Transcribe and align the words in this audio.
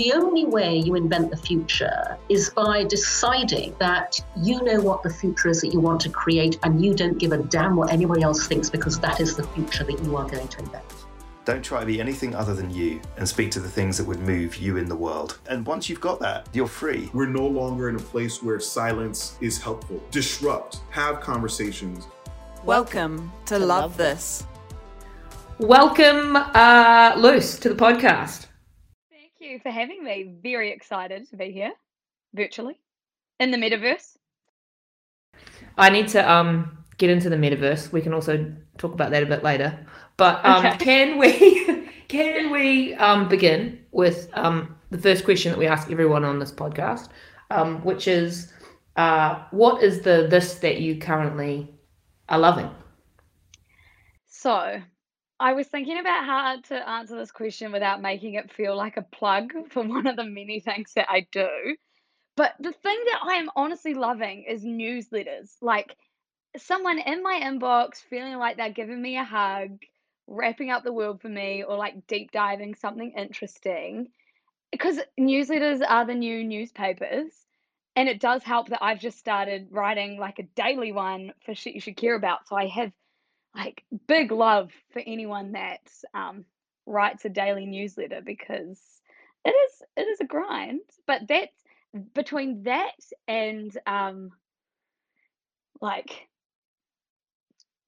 The 0.00 0.14
only 0.14 0.46
way 0.46 0.78
you 0.78 0.94
invent 0.94 1.30
the 1.30 1.36
future 1.36 2.16
is 2.30 2.48
by 2.48 2.84
deciding 2.84 3.76
that 3.80 4.18
you 4.34 4.62
know 4.62 4.80
what 4.80 5.02
the 5.02 5.10
future 5.10 5.50
is 5.50 5.60
that 5.60 5.74
you 5.74 5.80
want 5.80 6.00
to 6.00 6.08
create 6.08 6.58
and 6.62 6.82
you 6.82 6.94
don't 6.94 7.18
give 7.18 7.32
a 7.32 7.36
damn 7.36 7.76
what 7.76 7.92
anybody 7.92 8.22
else 8.22 8.46
thinks 8.46 8.70
because 8.70 8.98
that 9.00 9.20
is 9.20 9.36
the 9.36 9.42
future 9.48 9.84
that 9.84 10.02
you 10.02 10.16
are 10.16 10.26
going 10.26 10.48
to 10.48 10.58
invent. 10.60 10.86
Don't 11.44 11.62
try 11.62 11.80
to 11.80 11.84
be 11.84 12.00
anything 12.00 12.34
other 12.34 12.54
than 12.54 12.70
you 12.70 12.98
and 13.18 13.28
speak 13.28 13.50
to 13.50 13.60
the 13.60 13.68
things 13.68 13.98
that 13.98 14.06
would 14.06 14.20
move 14.20 14.56
you 14.56 14.78
in 14.78 14.86
the 14.86 14.96
world. 14.96 15.38
And 15.50 15.66
once 15.66 15.90
you've 15.90 16.00
got 16.00 16.18
that, 16.20 16.48
you're 16.54 16.66
free. 16.66 17.10
We're 17.12 17.26
no 17.26 17.46
longer 17.46 17.90
in 17.90 17.96
a 17.96 18.00
place 18.00 18.42
where 18.42 18.58
silence 18.58 19.36
is 19.42 19.60
helpful. 19.60 20.02
Disrupt, 20.10 20.80
have 20.88 21.20
conversations. 21.20 22.06
Welcome 22.64 23.30
to, 23.44 23.58
to 23.58 23.66
Love, 23.66 23.82
Love 23.82 23.96
This. 23.98 24.46
Welcome, 25.58 26.36
uh, 26.36 27.16
Luce, 27.18 27.58
to 27.58 27.68
the 27.68 27.74
podcast. 27.74 28.46
You 29.50 29.58
for 29.58 29.70
having 29.70 30.04
me. 30.04 30.36
Very 30.40 30.70
excited 30.70 31.28
to 31.30 31.36
be 31.36 31.50
here 31.50 31.72
virtually 32.34 32.78
in 33.40 33.50
the 33.50 33.56
metaverse. 33.56 34.16
I 35.76 35.90
need 35.90 36.06
to 36.10 36.30
um, 36.30 36.78
get 36.98 37.10
into 37.10 37.28
the 37.28 37.34
metaverse. 37.34 37.90
We 37.90 38.00
can 38.00 38.14
also 38.14 38.54
talk 38.78 38.94
about 38.94 39.10
that 39.10 39.24
a 39.24 39.26
bit 39.26 39.42
later. 39.42 39.76
But 40.16 40.44
um, 40.46 40.64
okay. 40.64 40.76
can 40.76 41.18
we 41.18 41.88
can 42.08 42.52
we 42.52 42.94
um, 42.94 43.28
begin 43.28 43.84
with 43.90 44.28
um, 44.34 44.76
the 44.90 44.98
first 44.98 45.24
question 45.24 45.50
that 45.50 45.58
we 45.58 45.66
ask 45.66 45.90
everyone 45.90 46.24
on 46.24 46.38
this 46.38 46.52
podcast, 46.52 47.08
um, 47.50 47.82
which 47.82 48.06
is, 48.06 48.52
uh, 48.94 49.42
what 49.50 49.82
is 49.82 50.02
the 50.02 50.28
this 50.30 50.60
that 50.60 50.80
you 50.80 50.96
currently 50.96 51.74
are 52.28 52.38
loving? 52.38 52.70
So 54.28 54.80
I 55.40 55.54
was 55.54 55.66
thinking 55.68 55.98
about 55.98 56.26
how 56.26 56.60
to 56.68 56.88
answer 56.88 57.16
this 57.16 57.32
question 57.32 57.72
without 57.72 58.02
making 58.02 58.34
it 58.34 58.52
feel 58.52 58.76
like 58.76 58.98
a 58.98 59.02
plug 59.02 59.52
for 59.70 59.82
one 59.82 60.06
of 60.06 60.16
the 60.16 60.24
many 60.24 60.60
things 60.60 60.92
that 60.94 61.06
I 61.08 61.26
do. 61.32 61.48
But 62.36 62.54
the 62.60 62.72
thing 62.72 62.98
that 63.06 63.20
I 63.24 63.34
am 63.36 63.50
honestly 63.56 63.94
loving 63.94 64.44
is 64.46 64.64
newsletters. 64.64 65.50
Like 65.62 65.96
someone 66.58 66.98
in 66.98 67.22
my 67.22 67.40
inbox 67.42 67.96
feeling 67.96 68.36
like 68.36 68.58
they're 68.58 68.70
giving 68.70 69.00
me 69.00 69.16
a 69.16 69.24
hug, 69.24 69.78
wrapping 70.26 70.70
up 70.70 70.84
the 70.84 70.92
world 70.92 71.22
for 71.22 71.30
me, 71.30 71.64
or 71.66 71.76
like 71.76 72.06
deep 72.06 72.32
diving 72.32 72.74
something 72.74 73.12
interesting. 73.16 74.08
Because 74.70 75.00
newsletters 75.18 75.80
are 75.86 76.04
the 76.04 76.14
new 76.14 76.44
newspapers. 76.44 77.32
And 77.96 78.08
it 78.08 78.20
does 78.20 78.42
help 78.42 78.68
that 78.68 78.84
I've 78.84 79.00
just 79.00 79.18
started 79.18 79.68
writing 79.70 80.18
like 80.18 80.38
a 80.38 80.44
daily 80.54 80.92
one 80.92 81.32
for 81.44 81.54
shit 81.54 81.74
you 81.74 81.80
should 81.80 81.96
care 81.96 82.14
about. 82.14 82.46
So 82.46 82.56
I 82.56 82.66
have 82.68 82.92
like 83.54 83.84
big 84.06 84.32
love 84.32 84.70
for 84.92 85.00
anyone 85.00 85.52
that 85.52 85.80
um, 86.14 86.44
writes 86.86 87.24
a 87.24 87.28
daily 87.28 87.66
newsletter 87.66 88.20
because 88.24 88.80
it 89.44 89.50
is 89.50 89.82
it 89.96 90.02
is 90.02 90.20
a 90.20 90.24
grind. 90.24 90.80
But 91.06 91.28
that 91.28 91.48
between 92.14 92.64
that 92.64 92.94
and 93.26 93.76
um, 93.86 94.30
like 95.80 96.28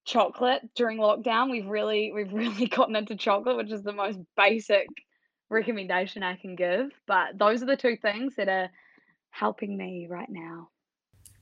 chocolate 0.05 0.63
during 0.75 0.99
lockdown, 0.99 1.51
we've 1.51 1.67
really 1.67 2.13
we've 2.13 2.33
really 2.33 2.67
gotten 2.67 2.97
into 2.97 3.17
chocolate, 3.17 3.57
which 3.57 3.73
is 3.73 3.83
the 3.83 3.93
most 3.93 4.19
basic 4.37 4.89
recommendation 5.49 6.23
I 6.23 6.37
can 6.37 6.57
give. 6.57 6.91
But 7.07 7.39
those 7.39 7.63
are 7.63 7.67
the 7.67 7.77
two 7.77 7.97
things 7.97 8.35
that 8.37 8.49
are 8.49 8.71
helping 9.31 9.77
me 9.77 10.07
right 10.09 10.29
now. 10.29 10.69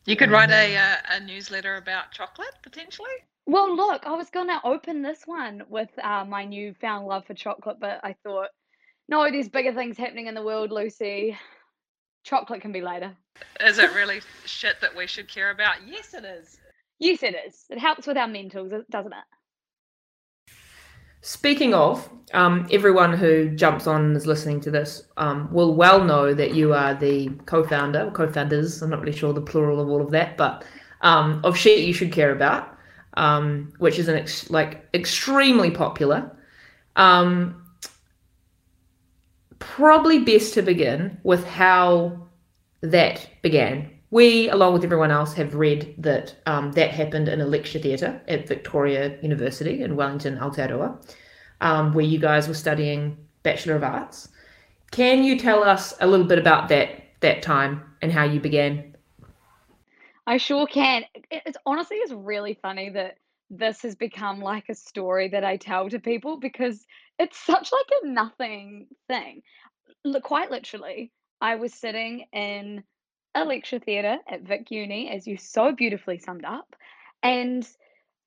You 0.06 0.16
could 0.16 0.30
write 0.30 0.50
a, 0.50 0.74
a, 0.74 0.98
a 1.10 1.20
newsletter 1.20 1.76
about 1.76 2.10
chocolate 2.12 2.54
potentially. 2.62 3.08
Well, 3.46 3.74
look, 3.74 4.06
I 4.06 4.12
was 4.12 4.30
gonna 4.30 4.60
open 4.64 5.02
this 5.02 5.22
one 5.26 5.62
with 5.68 5.90
uh, 6.02 6.24
my 6.24 6.44
newfound 6.44 7.06
love 7.06 7.26
for 7.26 7.34
chocolate, 7.34 7.78
but 7.80 8.00
I 8.02 8.14
thought, 8.22 8.48
no, 9.08 9.28
there's 9.30 9.48
bigger 9.48 9.72
things 9.72 9.96
happening 9.96 10.26
in 10.26 10.34
the 10.34 10.44
world, 10.44 10.70
Lucy. 10.70 11.36
Chocolate 12.22 12.60
can 12.60 12.72
be 12.72 12.80
later. 12.80 13.16
Is 13.60 13.78
it 13.78 13.92
really 13.94 14.20
shit 14.44 14.80
that 14.80 14.94
we 14.94 15.06
should 15.06 15.28
care 15.28 15.50
about? 15.50 15.76
Yes, 15.86 16.14
it 16.14 16.24
is. 16.24 16.58
Yes, 16.98 17.22
it 17.22 17.34
is. 17.46 17.64
It 17.70 17.78
helps 17.78 18.06
with 18.06 18.16
our 18.16 18.28
mentals, 18.28 18.70
doesn't 18.90 19.12
it? 19.12 19.24
Speaking 21.22 21.74
of, 21.74 22.08
um, 22.32 22.66
everyone 22.70 23.12
who 23.12 23.50
jumps 23.50 23.86
on 23.86 24.04
and 24.06 24.16
is 24.16 24.26
listening 24.26 24.60
to 24.62 24.70
this 24.70 25.02
um, 25.16 25.52
will 25.52 25.74
well 25.74 26.02
know 26.04 26.32
that 26.32 26.54
you 26.54 26.72
are 26.72 26.94
the 26.94 27.28
co-founder, 27.46 28.10
co-founders. 28.14 28.80
I'm 28.80 28.90
not 28.90 29.00
really 29.00 29.16
sure 29.16 29.32
the 29.32 29.40
plural 29.42 29.80
of 29.80 29.88
all 29.88 30.00
of 30.00 30.10
that, 30.12 30.36
but 30.36 30.64
um, 31.02 31.40
of 31.44 31.56
shit 31.56 31.80
you 31.80 31.92
should 31.92 32.12
care 32.12 32.32
about 32.32 32.69
um, 33.14 33.72
which 33.78 33.98
is 33.98 34.08
an 34.08 34.16
ex- 34.16 34.50
like 34.50 34.88
extremely 34.94 35.70
popular. 35.70 36.30
Um, 36.96 37.56
probably 39.58 40.20
best 40.20 40.54
to 40.54 40.62
begin 40.62 41.18
with 41.22 41.44
how 41.44 42.28
that 42.80 43.28
began. 43.42 43.90
We, 44.10 44.48
along 44.48 44.72
with 44.72 44.82
everyone 44.82 45.12
else, 45.12 45.34
have 45.34 45.54
read 45.54 45.94
that 45.98 46.34
um, 46.46 46.72
that 46.72 46.90
happened 46.90 47.28
in 47.28 47.40
a 47.40 47.46
lecture 47.46 47.78
theatre 47.78 48.20
at 48.26 48.48
Victoria 48.48 49.16
University 49.22 49.82
in 49.82 49.94
Wellington, 49.94 50.36
Aotearoa, 50.38 51.14
um, 51.60 51.92
where 51.92 52.04
you 52.04 52.18
guys 52.18 52.48
were 52.48 52.54
studying 52.54 53.16
Bachelor 53.44 53.76
of 53.76 53.84
Arts. 53.84 54.28
Can 54.90 55.22
you 55.22 55.38
tell 55.38 55.62
us 55.62 55.94
a 56.00 56.06
little 56.06 56.26
bit 56.26 56.38
about 56.38 56.68
that 56.70 57.04
that 57.20 57.42
time 57.42 57.84
and 58.02 58.10
how 58.10 58.24
you 58.24 58.40
began? 58.40 58.89
I 60.30 60.36
sure 60.36 60.68
can. 60.68 61.02
It's 61.32 61.56
honestly 61.66 61.96
it's 61.96 62.12
really 62.12 62.56
funny 62.62 62.88
that 62.90 63.16
this 63.50 63.82
has 63.82 63.96
become 63.96 64.40
like 64.40 64.68
a 64.68 64.76
story 64.76 65.26
that 65.30 65.42
I 65.42 65.56
tell 65.56 65.90
to 65.90 65.98
people 65.98 66.38
because 66.38 66.86
it's 67.18 67.36
such 67.36 67.72
like 67.72 67.86
a 68.00 68.06
nothing 68.06 68.86
thing. 69.08 69.42
Look, 70.04 70.22
quite 70.22 70.52
literally, 70.52 71.10
I 71.40 71.56
was 71.56 71.74
sitting 71.74 72.26
in 72.32 72.84
a 73.34 73.44
lecture 73.44 73.80
theatre 73.80 74.18
at 74.28 74.42
Vic 74.42 74.70
Uni, 74.70 75.10
as 75.10 75.26
you 75.26 75.36
so 75.36 75.72
beautifully 75.72 76.18
summed 76.18 76.44
up, 76.44 76.76
and 77.24 77.68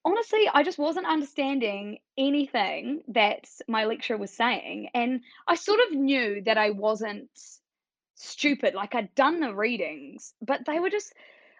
honestly, 0.03 0.49
I 0.53 0.63
just 0.63 0.77
wasn't 0.77 1.07
understanding 1.07 1.99
anything 2.17 3.03
that 3.13 3.47
my 3.69 3.85
lecturer 3.85 4.17
was 4.17 4.31
saying, 4.31 4.89
and 4.93 5.21
I 5.47 5.55
sort 5.55 5.79
of 5.87 5.97
knew 5.97 6.41
that 6.47 6.57
I 6.57 6.71
wasn't 6.71 7.29
stupid. 8.15 8.73
Like 8.73 8.93
I'd 8.93 9.15
done 9.15 9.39
the 9.39 9.55
readings, 9.55 10.33
but 10.41 10.65
they 10.65 10.81
were 10.81 10.89
just 10.89 11.13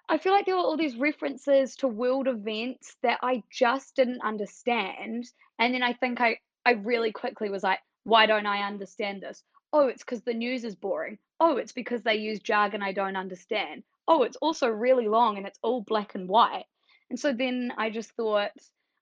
I 0.09 0.17
feel 0.17 0.33
like 0.33 0.45
there 0.45 0.55
were 0.55 0.61
all 0.61 0.77
these 0.77 0.97
references 0.97 1.75
to 1.77 1.87
world 1.87 2.27
events 2.27 2.97
that 3.03 3.19
I 3.23 3.43
just 3.49 3.95
didn't 3.95 4.21
understand. 4.21 5.25
And 5.59 5.73
then 5.73 5.83
I 5.83 5.93
think 5.93 6.19
I, 6.19 6.37
I 6.65 6.71
really 6.71 7.11
quickly 7.11 7.49
was 7.49 7.63
like, 7.63 7.79
why 8.03 8.25
don't 8.25 8.45
I 8.45 8.67
understand 8.67 9.21
this? 9.21 9.43
Oh, 9.71 9.87
it's 9.87 10.03
because 10.03 10.21
the 10.21 10.33
news 10.33 10.65
is 10.65 10.75
boring. 10.75 11.17
Oh, 11.39 11.57
it's 11.57 11.71
because 11.71 12.03
they 12.03 12.15
use 12.15 12.39
jargon 12.39 12.81
I 12.81 12.91
don't 12.91 13.15
understand. 13.15 13.83
Oh, 14.07 14.23
it's 14.23 14.35
also 14.37 14.67
really 14.67 15.07
long 15.07 15.37
and 15.37 15.47
it's 15.47 15.59
all 15.63 15.81
black 15.81 16.15
and 16.15 16.27
white. 16.27 16.65
And 17.09 17.19
so 17.19 17.33
then 17.33 17.71
I 17.77 17.89
just 17.89 18.11
thought, 18.11 18.51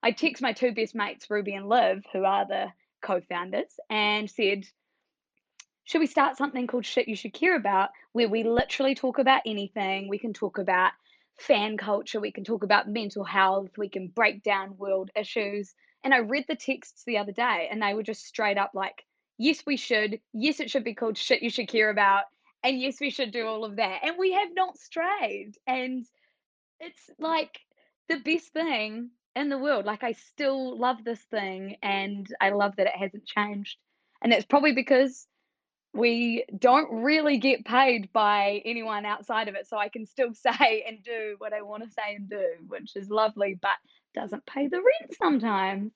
I 0.02 0.12
text 0.12 0.42
my 0.42 0.52
two 0.52 0.72
best 0.72 0.94
mates, 0.94 1.30
Ruby 1.30 1.54
and 1.54 1.68
Liv, 1.68 2.04
who 2.12 2.24
are 2.24 2.46
the 2.46 2.66
co 3.02 3.20
founders, 3.20 3.78
and 3.90 4.30
said, 4.30 4.66
should 5.84 6.00
we 6.00 6.06
start 6.06 6.36
something 6.36 6.66
called 6.66 6.86
Shit 6.86 7.08
You 7.08 7.16
Should 7.16 7.34
Care 7.34 7.56
About, 7.56 7.90
where 8.12 8.28
we 8.28 8.44
literally 8.44 8.94
talk 8.94 9.18
about 9.18 9.42
anything? 9.44 10.08
We 10.08 10.18
can 10.18 10.32
talk 10.32 10.58
about 10.58 10.92
fan 11.38 11.76
culture, 11.76 12.20
we 12.20 12.30
can 12.30 12.44
talk 12.44 12.62
about 12.62 12.88
mental 12.88 13.24
health, 13.24 13.70
we 13.76 13.88
can 13.88 14.08
break 14.08 14.42
down 14.42 14.76
world 14.78 15.10
issues. 15.16 15.74
And 16.04 16.14
I 16.14 16.18
read 16.18 16.44
the 16.48 16.56
texts 16.56 17.04
the 17.04 17.18
other 17.18 17.32
day 17.32 17.68
and 17.70 17.82
they 17.82 17.94
were 17.94 18.02
just 18.02 18.24
straight 18.24 18.58
up 18.58 18.72
like, 18.74 19.04
yes, 19.38 19.62
we 19.66 19.76
should. 19.76 20.20
Yes, 20.32 20.60
it 20.60 20.70
should 20.70 20.84
be 20.84 20.94
called 20.94 21.18
Shit 21.18 21.42
You 21.42 21.50
Should 21.50 21.68
Care 21.68 21.90
About. 21.90 22.24
And 22.62 22.80
yes, 22.80 23.00
we 23.00 23.10
should 23.10 23.32
do 23.32 23.46
all 23.46 23.64
of 23.64 23.76
that. 23.76 24.00
And 24.04 24.16
we 24.18 24.32
have 24.32 24.50
not 24.54 24.78
strayed. 24.78 25.56
And 25.66 26.06
it's 26.78 27.10
like 27.18 27.58
the 28.08 28.18
best 28.18 28.52
thing 28.52 29.10
in 29.34 29.48
the 29.48 29.58
world. 29.58 29.84
Like, 29.84 30.04
I 30.04 30.12
still 30.12 30.78
love 30.78 31.04
this 31.04 31.20
thing 31.30 31.76
and 31.82 32.26
I 32.40 32.50
love 32.50 32.76
that 32.76 32.86
it 32.86 32.96
hasn't 32.96 33.26
changed. 33.26 33.78
And 34.22 34.30
that's 34.30 34.44
probably 34.44 34.74
because 34.74 35.26
we 35.94 36.44
don't 36.58 37.02
really 37.02 37.38
get 37.38 37.64
paid 37.64 38.12
by 38.12 38.62
anyone 38.64 39.04
outside 39.04 39.48
of 39.48 39.54
it. 39.54 39.66
So 39.68 39.76
I 39.76 39.88
can 39.88 40.06
still 40.06 40.32
say 40.34 40.84
and 40.86 41.02
do 41.02 41.36
what 41.38 41.52
I 41.52 41.62
want 41.62 41.84
to 41.84 41.90
say 41.90 42.14
and 42.16 42.28
do, 42.28 42.44
which 42.68 42.96
is 42.96 43.10
lovely, 43.10 43.58
but 43.60 43.76
doesn't 44.14 44.44
pay 44.46 44.68
the 44.68 44.78
rent 44.78 45.14
sometimes. 45.18 45.92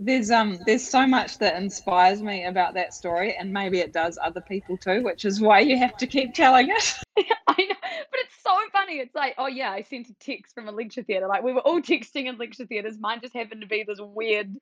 There's 0.00 0.32
um 0.32 0.58
there's 0.66 0.86
so 0.86 1.06
much 1.06 1.38
that 1.38 1.56
inspires 1.56 2.20
me 2.20 2.46
about 2.46 2.74
that 2.74 2.92
story, 2.92 3.36
and 3.38 3.52
maybe 3.52 3.78
it 3.78 3.92
does 3.92 4.18
other 4.20 4.40
people 4.40 4.76
too, 4.76 5.04
which 5.04 5.24
is 5.24 5.40
why 5.40 5.60
you 5.60 5.78
have 5.78 5.96
to 5.98 6.06
keep 6.08 6.34
telling 6.34 6.68
it. 6.68 6.94
I 7.16 7.62
know, 7.62 7.76
but 7.80 8.20
it's 8.20 8.42
so 8.42 8.56
funny. 8.72 8.94
It's 8.94 9.14
like, 9.14 9.36
oh 9.38 9.46
yeah, 9.46 9.70
I 9.70 9.82
sent 9.82 10.08
a 10.08 10.14
text 10.14 10.52
from 10.52 10.68
a 10.68 10.72
lecture 10.72 11.04
theatre. 11.04 11.28
Like 11.28 11.44
we 11.44 11.52
were 11.52 11.60
all 11.60 11.80
texting 11.80 12.26
in 12.26 12.38
lecture 12.38 12.66
theatres. 12.66 12.98
Mine 12.98 13.20
just 13.22 13.34
happened 13.34 13.60
to 13.60 13.68
be 13.68 13.84
this 13.86 14.00
weird 14.00 14.56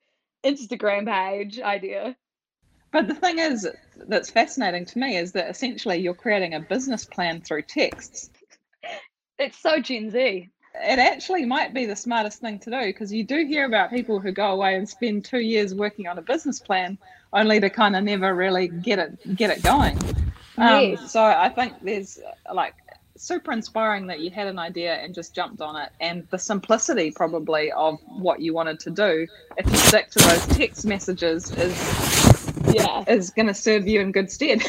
Instagram 0.45 1.07
page 1.07 1.59
idea. 1.59 2.15
But 2.93 3.07
the 3.07 3.15
thing 3.15 3.39
is, 3.39 3.67
that's 4.07 4.29
fascinating 4.29 4.85
to 4.85 4.99
me 4.99 5.17
is 5.17 5.31
that 5.31 5.49
essentially 5.49 5.97
you're 5.97 6.13
creating 6.13 6.53
a 6.53 6.59
business 6.59 7.03
plan 7.03 7.41
through 7.41 7.63
texts. 7.63 8.29
It's 9.39 9.57
so 9.57 9.79
Gen 9.79 10.11
Z. 10.11 10.49
It 10.75 10.99
actually 10.99 11.45
might 11.45 11.73
be 11.73 11.85
the 11.85 11.95
smartest 11.95 12.39
thing 12.39 12.59
to 12.59 12.69
do 12.69 12.81
because 12.81 13.11
you 13.11 13.23
do 13.23 13.45
hear 13.45 13.65
about 13.65 13.89
people 13.89 14.19
who 14.19 14.31
go 14.31 14.51
away 14.51 14.75
and 14.75 14.87
spend 14.87 15.25
two 15.25 15.39
years 15.39 15.73
working 15.73 16.07
on 16.07 16.19
a 16.19 16.21
business 16.21 16.59
plan 16.59 16.97
only 17.33 17.59
to 17.59 17.69
kind 17.69 17.95
of 17.95 18.03
never 18.03 18.33
really 18.35 18.67
get 18.67 18.99
it 18.99 19.35
get 19.35 19.49
it 19.49 19.63
going. 19.63 19.97
Um, 20.57 20.83
Yes. 20.83 21.11
So 21.11 21.23
I 21.23 21.49
think 21.49 21.73
there's 21.81 22.19
like 22.53 22.75
super 23.17 23.51
inspiring 23.51 24.07
that 24.07 24.19
you 24.19 24.29
had 24.29 24.47
an 24.47 24.59
idea 24.59 24.95
and 24.95 25.13
just 25.13 25.33
jumped 25.33 25.61
on 25.61 25.75
it, 25.75 25.89
and 25.99 26.27
the 26.29 26.37
simplicity 26.37 27.11
probably 27.11 27.71
of 27.71 27.99
what 28.07 28.39
you 28.39 28.53
wanted 28.53 28.79
to 28.81 28.91
do. 28.91 29.27
If 29.57 29.67
you 29.67 29.77
stick 29.77 30.11
to 30.11 30.19
those 30.19 30.45
text 30.47 30.85
messages, 30.85 31.51
is 31.51 32.22
Yeah. 32.75 33.03
is 33.07 33.29
going 33.29 33.47
to 33.47 33.53
serve 33.53 33.87
you 33.87 34.01
in 34.01 34.11
good 34.11 34.31
stead. 34.31 34.61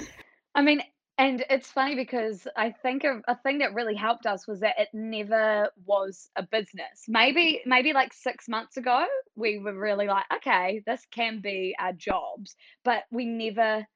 I 0.54 0.62
mean, 0.62 0.82
and 1.18 1.44
it's 1.48 1.68
funny 1.68 1.94
because 1.94 2.46
I 2.56 2.70
think 2.70 3.04
a, 3.04 3.22
a 3.26 3.36
thing 3.36 3.58
that 3.58 3.72
really 3.72 3.94
helped 3.94 4.26
us 4.26 4.46
was 4.46 4.60
that 4.60 4.74
it 4.78 4.88
never 4.92 5.70
was 5.86 6.28
a 6.36 6.42
business. 6.42 7.04
Maybe, 7.08 7.62
maybe 7.64 7.94
like 7.94 8.12
six 8.12 8.48
months 8.48 8.76
ago, 8.76 9.06
we 9.34 9.58
were 9.58 9.72
really 9.72 10.06
like, 10.06 10.24
okay, 10.36 10.82
this 10.84 11.00
can 11.10 11.40
be 11.40 11.74
our 11.78 11.94
jobs, 11.94 12.54
but 12.84 13.04
we 13.10 13.24
never, 13.24 13.86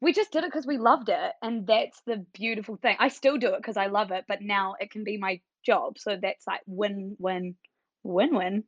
we 0.00 0.12
just 0.12 0.32
did 0.32 0.42
it 0.42 0.48
because 0.48 0.66
we 0.66 0.78
loved 0.78 1.10
it. 1.10 1.32
And 1.42 1.64
that's 1.64 2.00
the 2.06 2.26
beautiful 2.34 2.76
thing. 2.76 2.96
I 2.98 3.08
still 3.08 3.38
do 3.38 3.54
it 3.54 3.58
because 3.58 3.76
I 3.76 3.86
love 3.86 4.10
it, 4.10 4.24
but 4.26 4.42
now 4.42 4.74
it 4.80 4.90
can 4.90 5.04
be 5.04 5.16
my 5.16 5.40
job. 5.64 5.96
So 5.98 6.18
that's 6.20 6.44
like 6.44 6.60
win, 6.66 7.14
win, 7.20 7.54
win, 8.02 8.34
win. 8.34 8.64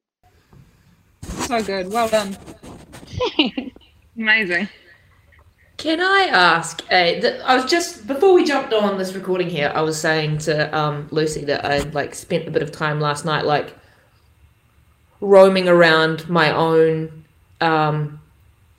so 1.25 1.61
good. 1.61 1.91
Well 1.93 2.09
done. 2.09 2.37
Amazing. 4.17 4.69
Can 5.77 6.01
I 6.01 6.29
ask? 6.33 6.83
Uh, 6.91 7.21
th- 7.21 7.41
I 7.43 7.55
was 7.55 7.71
just 7.71 8.07
before 8.07 8.33
we 8.33 8.45
jumped 8.45 8.73
on 8.73 8.97
this 8.97 9.13
recording 9.13 9.51
here. 9.51 9.71
I 9.75 9.83
was 9.83 10.01
saying 10.01 10.39
to 10.39 10.75
um, 10.77 11.07
Lucy 11.11 11.45
that 11.45 11.67
I 11.67 11.81
like 11.91 12.15
spent 12.15 12.49
a 12.49 12.51
bit 12.51 12.63
of 12.63 12.73
time 12.73 12.99
last 12.99 13.27
night, 13.27 13.45
like 13.45 13.77
roaming 15.21 15.69
around 15.69 16.29
my 16.31 16.51
own 16.51 17.25
um, 17.61 18.21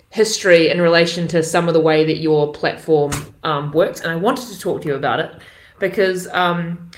history 0.09 0.69
in 0.69 0.81
relation 0.81 1.27
to 1.27 1.43
some 1.43 1.67
of 1.67 1.75
the 1.75 1.81
way 1.81 2.03
that 2.03 2.17
your 2.17 2.51
platform 2.51 3.11
um, 3.43 3.71
works, 3.71 4.01
and 4.01 4.11
I 4.11 4.15
wanted 4.15 4.47
to 4.47 4.59
talk 4.59 4.81
to 4.81 4.87
you 4.87 4.95
about 4.95 5.19
it 5.19 5.31
because 5.77 6.27
um, 6.29 6.89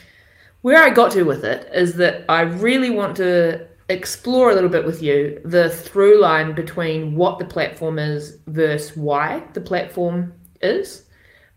where 0.62 0.82
I 0.82 0.92
got 0.92 1.12
to 1.12 1.24
with 1.24 1.44
it 1.44 1.70
is 1.74 1.96
that 1.96 2.24
I 2.30 2.42
really 2.42 2.90
want 2.90 3.18
to 3.18 3.68
explore 3.90 4.52
a 4.52 4.54
little 4.54 4.70
bit 4.70 4.86
with 4.86 5.02
you 5.02 5.42
the 5.46 5.70
through 5.70 6.22
line 6.22 6.54
between 6.54 7.16
what 7.16 7.40
the 7.40 7.46
platform 7.46 7.98
is 8.00 8.38
versus 8.48 8.96
why 8.96 9.44
the 9.54 9.62
platform 9.62 10.34
is. 10.62 11.06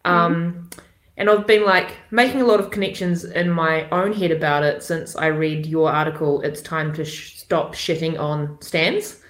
Um, 0.05 0.70
and 1.19 1.29
I've 1.29 1.46
been 1.46 1.64
like 1.64 1.93
making 2.11 2.40
a 2.40 2.44
lot 2.46 2.58
of 2.58 2.70
connections 2.70 3.25
in 3.25 3.50
my 3.50 3.88
own 3.90 4.12
head 4.12 4.31
about 4.31 4.64
it 4.64 4.82
since 4.82 5.14
I 5.14 5.26
read 5.26 5.67
your 5.67 5.90
article. 5.93 6.40
It's 6.40 6.62
time 6.62 6.93
to 6.94 7.05
sh- 7.05 7.38
stop 7.38 7.75
shitting 7.75 8.19
on 8.19 8.58
stans 8.61 9.20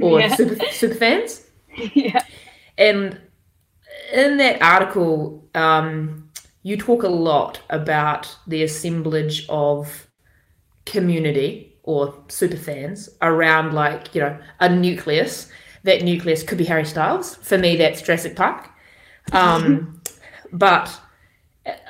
or 0.00 0.20
Yeah. 0.20 0.34
super 0.34 0.56
super 0.70 0.94
fans. 0.94 1.46
yeah. 1.94 2.22
And 2.76 3.18
in 4.12 4.36
that 4.36 4.60
article, 4.60 5.48
um, 5.54 6.28
you 6.62 6.76
talk 6.76 7.02
a 7.02 7.08
lot 7.08 7.60
about 7.70 8.36
the 8.46 8.62
assemblage 8.62 9.46
of 9.48 10.08
community 10.84 11.73
or 11.84 12.14
super 12.28 12.56
fans 12.56 13.08
around, 13.22 13.72
like, 13.72 14.14
you 14.14 14.20
know, 14.20 14.36
a 14.60 14.68
nucleus. 14.68 15.48
That 15.84 16.02
nucleus 16.02 16.42
could 16.42 16.58
be 16.58 16.64
Harry 16.64 16.86
Styles. 16.86 17.36
For 17.36 17.58
me, 17.58 17.76
that's 17.76 18.02
Jurassic 18.02 18.36
Park. 18.36 18.70
Um, 19.32 20.00
but 20.52 20.98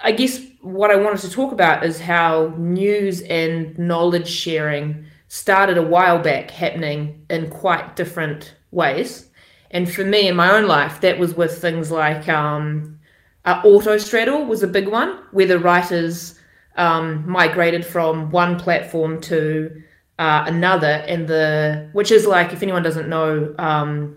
I 0.02 0.12
guess 0.12 0.41
what 0.62 0.91
I 0.91 0.96
wanted 0.96 1.20
to 1.20 1.31
talk 1.31 1.52
about 1.52 1.85
is 1.85 2.00
how 2.00 2.55
news 2.56 3.23
and 3.23 3.76
knowledge 3.79 4.29
sharing 4.29 5.06
started 5.29 5.79
a 5.79 5.82
while 5.82 6.19
back 6.19 6.50
happening 6.50 7.25
in 7.31 7.50
quite 7.50 7.96
different 7.96 8.55
ways. 8.70 9.29
And 9.70 9.93
for 9.93 10.05
me 10.05 10.29
in 10.29 10.37
my 10.37 10.52
own 10.52 10.67
life, 10.67 11.00
that 11.00 11.19
was 11.19 11.35
with 11.35 11.61
things 11.61 11.91
like 11.91 12.29
um, 12.29 12.99
uh, 13.44 13.62
Autostraddle 13.62 14.46
was 14.46 14.62
a 14.62 14.69
big 14.69 14.88
one, 14.88 15.19
where 15.32 15.46
the 15.46 15.58
writers 15.58 16.38
um, 16.76 17.29
migrated 17.29 17.85
from 17.85 18.31
one 18.31 18.58
platform 18.58 19.20
to 19.23 19.82
uh, 20.19 20.44
another, 20.46 21.05
and 21.08 21.28
the 21.28 21.88
which 21.93 22.11
is 22.11 22.26
like 22.26 22.52
if 22.52 22.62
anyone 22.62 22.82
doesn't 22.82 23.08
know 23.08 23.55
um, 23.58 24.16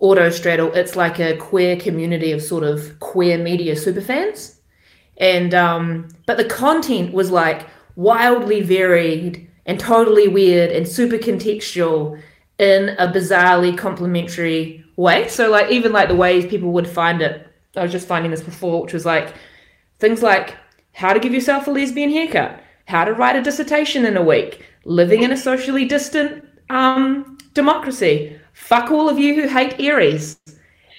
Autostraddle, 0.00 0.74
it's 0.74 0.96
like 0.96 1.18
a 1.18 1.36
queer 1.36 1.76
community 1.76 2.32
of 2.32 2.42
sort 2.42 2.64
of 2.64 2.98
queer 3.00 3.38
media 3.38 3.74
superfans, 3.74 4.56
and 5.16 5.54
um, 5.54 6.08
but 6.26 6.36
the 6.36 6.44
content 6.44 7.12
was 7.12 7.30
like 7.30 7.66
wildly 7.96 8.62
varied 8.62 9.48
and 9.66 9.78
totally 9.78 10.28
weird 10.28 10.70
and 10.70 10.88
super 10.88 11.18
contextual 11.18 12.20
in 12.58 12.90
a 12.98 13.08
bizarrely 13.08 13.76
complementary 13.76 14.84
way. 14.96 15.28
So 15.28 15.50
like 15.50 15.70
even 15.70 15.92
like 15.92 16.08
the 16.08 16.16
ways 16.16 16.46
people 16.46 16.72
would 16.72 16.88
find 16.88 17.22
it, 17.22 17.46
I 17.76 17.82
was 17.82 17.92
just 17.92 18.08
finding 18.08 18.30
this 18.30 18.42
before, 18.42 18.82
which 18.82 18.92
was 18.92 19.06
like 19.06 19.34
things 19.98 20.22
like 20.22 20.56
how 20.92 21.12
to 21.12 21.20
give 21.20 21.32
yourself 21.32 21.66
a 21.66 21.70
lesbian 21.70 22.10
haircut, 22.10 22.62
how 22.86 23.04
to 23.04 23.12
write 23.12 23.36
a 23.36 23.42
dissertation 23.42 24.04
in 24.04 24.16
a 24.16 24.22
week, 24.22 24.66
living 24.84 25.22
in 25.22 25.32
a 25.32 25.36
socially 25.36 25.84
distant 25.84 26.44
um, 26.70 27.38
democracy. 27.54 28.38
Fuck 28.52 28.90
all 28.90 29.08
of 29.08 29.18
you 29.18 29.34
who 29.34 29.48
hate 29.48 29.78
Aries. 29.78 30.38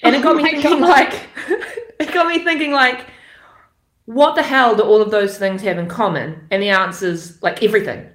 And 0.03 0.15
it 0.15 0.23
got 0.23 0.35
Oh 0.39 0.43
me 0.43 0.43
thinking 0.43 0.79
God. 0.79 0.89
like 0.89 1.13
it 1.99 2.13
got 2.13 2.27
me 2.27 2.43
thinking 2.43 2.71
like 2.71 3.07
what 4.05 4.35
the 4.35 4.43
hell 4.43 4.75
do 4.75 4.83
all 4.83 5.01
of 5.01 5.11
those 5.11 5.37
things 5.37 5.61
have 5.61 5.77
in 5.77 5.87
common? 5.87 6.47
And 6.51 6.61
the 6.61 6.69
answer 6.69 7.07
is 7.07 7.41
like 7.41 7.63
everything. 7.63 8.07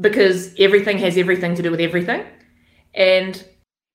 Because 0.00 0.54
everything 0.58 0.98
has 0.98 1.16
everything 1.16 1.54
to 1.54 1.62
do 1.62 1.70
with 1.70 1.80
everything. 1.80 2.26
And 2.94 3.42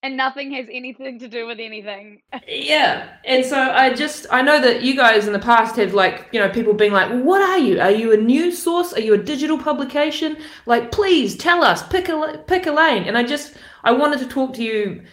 And 0.01 0.15
nothing 0.15 0.53
has 0.53 0.65
anything 0.71 1.19
to 1.19 1.27
do 1.27 1.45
with 1.45 1.59
anything. 1.59 2.21
yeah. 2.47 3.09
And 3.25 3.45
so 3.45 3.57
I 3.57 3.93
just 3.93 4.27
I 4.31 4.41
know 4.41 4.61
that 4.61 4.81
you 4.81 4.95
guys 4.95 5.27
in 5.27 5.33
the 5.33 5.39
past 5.39 5.75
have 5.75 5.93
like, 5.93 6.29
you 6.31 6.39
know, 6.39 6.49
people 6.49 6.73
being 6.73 6.93
like, 6.93 7.11
"What 7.11 7.41
are 7.41 7.57
you? 7.57 7.81
Are 7.81 7.91
you 7.91 8.13
a 8.13 8.17
news 8.17 8.61
source? 8.61 8.93
Are 8.93 9.01
you 9.01 9.13
a 9.13 9.17
digital 9.17 9.57
publication? 9.57 10.37
Like, 10.65 10.91
please 10.91 11.35
tell 11.35 11.63
us, 11.63 11.85
pick 11.87 12.07
a 12.07 12.41
pick 12.47 12.65
a 12.65 12.71
lane." 12.71 13.03
And 13.03 13.17
I 13.17 13.23
just 13.23 13.55
I 13.83 13.91
wanted 13.91 14.19
to 14.19 14.27
talk 14.27 14.53
to 14.53 14.63
you 14.63 15.03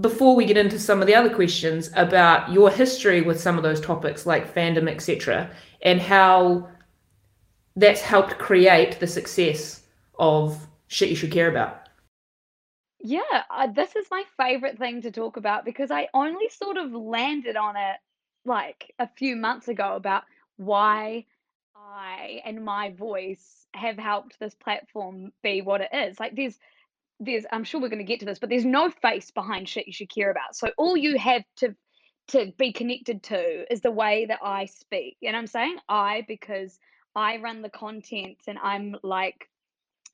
before 0.00 0.34
we 0.34 0.44
get 0.44 0.56
into 0.56 0.78
some 0.78 1.00
of 1.00 1.06
the 1.06 1.14
other 1.14 1.32
questions 1.32 1.90
about 1.94 2.50
your 2.50 2.70
history 2.70 3.20
with 3.20 3.40
some 3.40 3.56
of 3.56 3.62
those 3.62 3.80
topics 3.80 4.26
like 4.26 4.52
fandom, 4.52 4.90
etc., 4.90 5.50
and 5.82 6.00
how 6.00 6.68
that's 7.76 8.00
helped 8.00 8.38
create 8.38 8.98
the 8.98 9.06
success 9.06 9.82
of 10.18 10.66
shit 10.88 11.10
you 11.10 11.16
should 11.16 11.30
care 11.30 11.48
about. 11.48 11.81
Yeah, 13.02 13.42
uh, 13.50 13.66
this 13.66 13.96
is 13.96 14.06
my 14.10 14.24
favorite 14.36 14.78
thing 14.78 15.02
to 15.02 15.10
talk 15.10 15.36
about 15.36 15.64
because 15.64 15.90
I 15.90 16.08
only 16.14 16.48
sort 16.48 16.76
of 16.76 16.92
landed 16.92 17.56
on 17.56 17.76
it 17.76 17.96
like 18.44 18.92
a 18.98 19.08
few 19.08 19.34
months 19.36 19.68
ago 19.68 19.96
about 19.96 20.22
why 20.56 21.26
I 21.76 22.40
and 22.44 22.64
my 22.64 22.90
voice 22.90 23.66
have 23.74 23.98
helped 23.98 24.38
this 24.38 24.54
platform 24.54 25.32
be 25.42 25.62
what 25.62 25.80
it 25.80 25.90
is. 25.92 26.20
Like 26.20 26.36
there's 26.36 26.58
there's 27.18 27.44
I'm 27.50 27.64
sure 27.64 27.80
we're 27.80 27.88
going 27.88 27.98
to 27.98 28.04
get 28.04 28.20
to 28.20 28.26
this, 28.26 28.38
but 28.38 28.50
there's 28.50 28.64
no 28.64 28.90
face 28.90 29.30
behind 29.32 29.68
shit 29.68 29.86
you 29.88 29.92
should 29.92 30.10
care 30.14 30.30
about. 30.30 30.54
So 30.54 30.70
all 30.78 30.96
you 30.96 31.18
have 31.18 31.44
to 31.58 31.74
to 32.28 32.52
be 32.56 32.72
connected 32.72 33.24
to 33.24 33.72
is 33.72 33.80
the 33.80 33.90
way 33.90 34.26
that 34.26 34.38
I 34.44 34.66
speak. 34.66 35.16
And 35.24 35.36
I'm 35.36 35.48
saying 35.48 35.76
I 35.88 36.24
because 36.28 36.78
I 37.16 37.38
run 37.38 37.62
the 37.62 37.68
content 37.68 38.38
and 38.46 38.58
I'm 38.62 38.96
like 39.02 39.48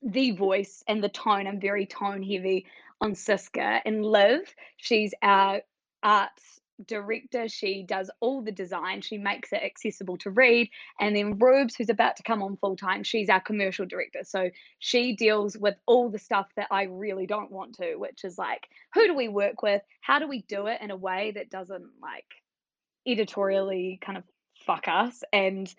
the 0.01 0.31
voice 0.31 0.83
and 0.87 1.03
the 1.03 1.09
tone. 1.09 1.47
I'm 1.47 1.59
very 1.59 1.85
tone 1.85 2.23
heavy 2.23 2.65
on 3.01 3.13
SYSCA. 3.13 3.81
And 3.85 4.05
Liv, 4.05 4.53
she's 4.77 5.13
our 5.21 5.61
arts 6.03 6.59
director. 6.85 7.49
She 7.49 7.83
does 7.83 8.09
all 8.21 8.41
the 8.41 8.51
design. 8.51 9.01
She 9.01 9.17
makes 9.17 9.51
it 9.51 9.61
accessible 9.63 10.17
to 10.19 10.29
read. 10.29 10.69
And 10.99 11.15
then 11.15 11.37
Rubes, 11.37 11.75
who's 11.75 11.89
about 11.89 12.15
to 12.17 12.23
come 12.23 12.41
on 12.41 12.57
full 12.57 12.77
time, 12.77 13.03
she's 13.03 13.29
our 13.29 13.41
commercial 13.41 13.85
director. 13.85 14.19
So 14.23 14.49
she 14.79 15.15
deals 15.15 15.57
with 15.57 15.75
all 15.85 16.09
the 16.09 16.19
stuff 16.19 16.47
that 16.55 16.67
I 16.71 16.83
really 16.83 17.25
don't 17.25 17.51
want 17.51 17.75
to, 17.75 17.95
which 17.95 18.23
is 18.23 18.37
like, 18.37 18.67
who 18.93 19.07
do 19.07 19.15
we 19.15 19.27
work 19.27 19.61
with? 19.61 19.81
How 20.01 20.19
do 20.19 20.27
we 20.27 20.43
do 20.43 20.67
it 20.67 20.81
in 20.81 20.91
a 20.91 20.95
way 20.95 21.31
that 21.35 21.49
doesn't 21.49 21.89
like 22.01 22.25
editorially 23.05 23.99
kind 24.01 24.17
of 24.17 24.23
fuck 24.65 24.87
us? 24.87 25.21
And 25.33 25.73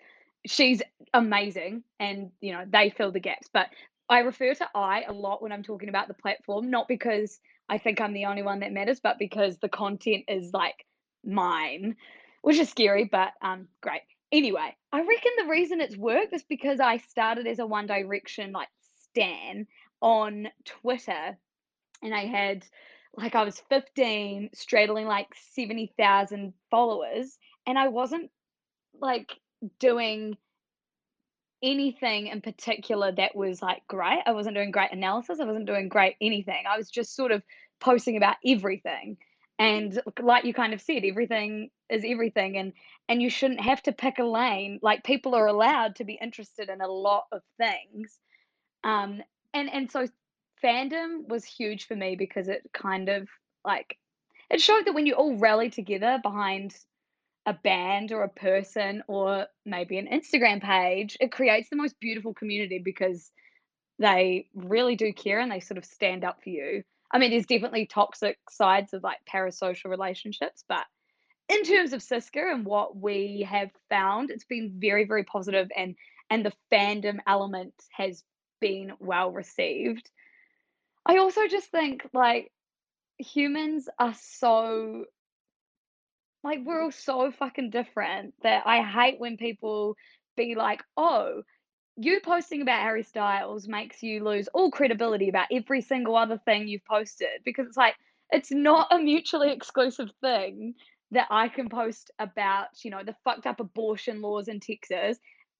she's 0.45 0.81
amazing. 1.13 1.83
And, 1.99 2.31
you 2.41 2.53
know, 2.53 2.63
they 2.67 2.91
fill 2.91 3.11
the 3.11 3.19
gaps. 3.19 3.49
But 3.51 3.69
I 4.11 4.19
refer 4.19 4.53
to 4.53 4.67
I 4.75 5.03
a 5.07 5.13
lot 5.13 5.41
when 5.41 5.53
I'm 5.53 5.63
talking 5.63 5.87
about 5.87 6.09
the 6.09 6.13
platform, 6.13 6.69
not 6.69 6.89
because 6.89 7.39
I 7.69 7.77
think 7.77 8.01
I'm 8.01 8.11
the 8.11 8.25
only 8.25 8.43
one 8.43 8.59
that 8.59 8.73
matters, 8.73 8.99
but 8.99 9.17
because 9.17 9.57
the 9.57 9.69
content 9.69 10.25
is 10.27 10.51
like 10.53 10.85
mine, 11.23 11.95
which 12.41 12.59
is 12.59 12.69
scary, 12.69 13.05
but 13.05 13.31
um, 13.41 13.69
great. 13.81 14.01
Anyway, 14.33 14.75
I 14.91 14.99
reckon 14.99 15.31
the 15.37 15.49
reason 15.49 15.79
it's 15.79 15.95
worked 15.95 16.33
is 16.33 16.43
because 16.43 16.81
I 16.81 16.97
started 16.97 17.47
as 17.47 17.59
a 17.59 17.65
One 17.65 17.87
Direction 17.87 18.51
like 18.51 18.67
stan 19.11 19.65
on 20.01 20.49
Twitter, 20.65 21.37
and 22.03 22.13
I 22.13 22.25
had 22.25 22.65
like 23.15 23.33
I 23.35 23.45
was 23.45 23.63
15, 23.69 24.49
straddling 24.53 25.07
like 25.07 25.27
70,000 25.53 26.53
followers, 26.69 27.37
and 27.65 27.79
I 27.79 27.87
wasn't 27.87 28.29
like 28.99 29.31
doing 29.79 30.35
anything 31.63 32.27
in 32.27 32.41
particular 32.41 33.11
that 33.11 33.35
was 33.35 33.61
like 33.61 33.83
great. 33.87 34.21
I 34.25 34.31
wasn't 34.31 34.55
doing 34.55 34.71
great 34.71 34.91
analysis. 34.91 35.39
I 35.39 35.45
wasn't 35.45 35.67
doing 35.67 35.89
great 35.89 36.15
anything. 36.21 36.63
I 36.69 36.77
was 36.77 36.89
just 36.89 37.15
sort 37.15 37.31
of 37.31 37.43
posting 37.79 38.17
about 38.17 38.37
everything. 38.45 39.17
and 39.59 40.01
like 40.21 40.45
you 40.45 40.53
kind 40.53 40.73
of 40.73 40.81
said 40.81 41.03
everything 41.05 41.69
is 41.89 42.03
everything 42.05 42.57
and 42.57 42.73
and 43.09 43.21
you 43.21 43.29
shouldn't 43.29 43.61
have 43.61 43.81
to 43.83 43.91
pick 43.91 44.17
a 44.19 44.23
lane 44.23 44.79
like 44.81 45.03
people 45.03 45.35
are 45.35 45.47
allowed 45.47 45.95
to 45.95 46.03
be 46.05 46.17
interested 46.21 46.69
in 46.69 46.81
a 46.81 46.87
lot 46.87 47.25
of 47.31 47.41
things 47.57 48.19
um 48.83 49.21
and 49.53 49.69
and 49.71 49.91
so 49.91 50.07
fandom 50.63 51.27
was 51.27 51.43
huge 51.45 51.87
for 51.87 51.95
me 51.95 52.15
because 52.15 52.47
it 52.47 52.61
kind 52.73 53.09
of 53.09 53.27
like 53.65 53.97
it 54.49 54.61
showed 54.61 54.85
that 54.85 54.93
when 54.93 55.05
you 55.05 55.13
all 55.13 55.37
rally 55.37 55.69
together 55.69 56.19
behind 56.23 56.75
a 57.45 57.53
band 57.53 58.11
or 58.11 58.23
a 58.23 58.29
person 58.29 59.03
or 59.07 59.47
maybe 59.65 59.97
an 59.97 60.07
Instagram 60.07 60.61
page, 60.61 61.17
it 61.19 61.31
creates 61.31 61.69
the 61.69 61.75
most 61.75 61.99
beautiful 61.99 62.33
community 62.33 62.79
because 62.79 63.31
they 63.99 64.47
really 64.53 64.95
do 64.95 65.11
care 65.13 65.39
and 65.39 65.51
they 65.51 65.59
sort 65.59 65.77
of 65.77 65.85
stand 65.85 66.23
up 66.23 66.43
for 66.43 66.49
you. 66.49 66.83
I 67.11 67.19
mean, 67.19 67.31
there's 67.31 67.45
definitely 67.45 67.87
toxic 67.87 68.37
sides 68.49 68.93
of 68.93 69.03
like 69.03 69.17
parasocial 69.31 69.89
relationships, 69.89 70.63
but 70.67 70.85
in 71.49 71.63
terms 71.63 71.91
of 71.93 72.01
SYSCA 72.01 72.53
and 72.53 72.65
what 72.65 72.95
we 72.95 73.45
have 73.49 73.69
found, 73.89 74.31
it's 74.31 74.45
been 74.45 74.73
very, 74.77 75.05
very 75.05 75.23
positive 75.23 75.69
and 75.75 75.95
and 76.29 76.45
the 76.45 76.53
fandom 76.71 77.17
element 77.27 77.73
has 77.91 78.23
been 78.61 78.93
well 78.99 79.31
received. 79.31 80.09
I 81.05 81.17
also 81.17 81.45
just 81.47 81.69
think 81.69 82.07
like 82.13 82.53
humans 83.17 83.89
are 83.99 84.15
so 84.17 85.05
like 86.43 86.59
we're 86.63 86.81
all 86.81 86.91
so 86.91 87.31
fucking 87.31 87.69
different 87.69 88.33
that 88.43 88.63
I 88.65 88.81
hate 88.81 89.19
when 89.19 89.37
people 89.37 89.95
be 90.35 90.55
like, 90.55 90.83
"Oh, 90.97 91.43
you 91.97 92.19
posting 92.21 92.61
about 92.61 92.81
Harry 92.81 93.03
Styles 93.03 93.67
makes 93.67 94.01
you 94.01 94.23
lose 94.23 94.47
all 94.49 94.71
credibility 94.71 95.29
about 95.29 95.47
every 95.51 95.81
single 95.81 96.15
other 96.15 96.37
thing 96.45 96.67
you've 96.67 96.85
posted." 96.85 97.43
Because 97.45 97.67
it's 97.67 97.77
like 97.77 97.95
it's 98.31 98.51
not 98.51 98.87
a 98.91 98.97
mutually 98.99 99.51
exclusive 99.51 100.09
thing 100.21 100.75
that 101.11 101.27
I 101.29 101.49
can 101.49 101.69
post 101.69 102.11
about, 102.19 102.67
you 102.83 102.91
know, 102.91 103.03
the 103.03 103.15
fucked 103.23 103.45
up 103.45 103.59
abortion 103.59 104.21
laws 104.21 104.47
in 104.47 104.59
Texas 104.61 105.17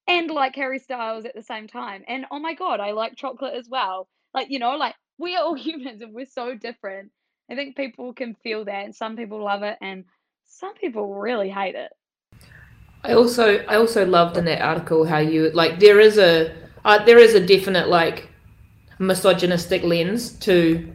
and 0.07 0.31
like 0.31 0.55
Harry 0.55 0.79
Styles 0.79 1.25
at 1.25 1.35
the 1.35 1.43
same 1.43 1.67
time. 1.67 2.03
And 2.07 2.25
oh 2.31 2.39
my 2.39 2.53
god, 2.53 2.79
I 2.79 2.91
like 2.91 3.15
chocolate 3.15 3.53
as 3.53 3.67
well. 3.69 4.07
Like, 4.33 4.49
you 4.49 4.59
know, 4.59 4.77
like 4.77 4.95
we 5.17 5.35
are 5.35 5.43
all 5.43 5.53
humans 5.55 6.01
and 6.01 6.13
we're 6.13 6.25
so 6.25 6.55
different. 6.55 7.11
I 7.49 7.55
think 7.55 7.75
people 7.75 8.13
can 8.13 8.35
feel 8.35 8.65
that 8.65 8.85
and 8.85 8.95
some 8.95 9.17
people 9.17 9.43
love 9.43 9.63
it 9.63 9.77
and 9.81 10.05
some 10.51 10.73
people 10.75 11.15
really 11.15 11.49
hate 11.49 11.75
it. 11.75 11.91
I 13.03 13.13
also 13.13 13.63
I 13.65 13.77
also 13.77 14.05
loved 14.05 14.37
in 14.37 14.45
that 14.45 14.61
article 14.61 15.05
how 15.05 15.17
you 15.17 15.49
like 15.51 15.79
there 15.79 15.99
is 15.99 16.17
a 16.17 16.53
uh, 16.85 17.03
there 17.05 17.17
is 17.17 17.33
a 17.33 17.45
definite 17.45 17.87
like 17.87 18.29
misogynistic 18.99 19.81
lens 19.83 20.33
to 20.39 20.93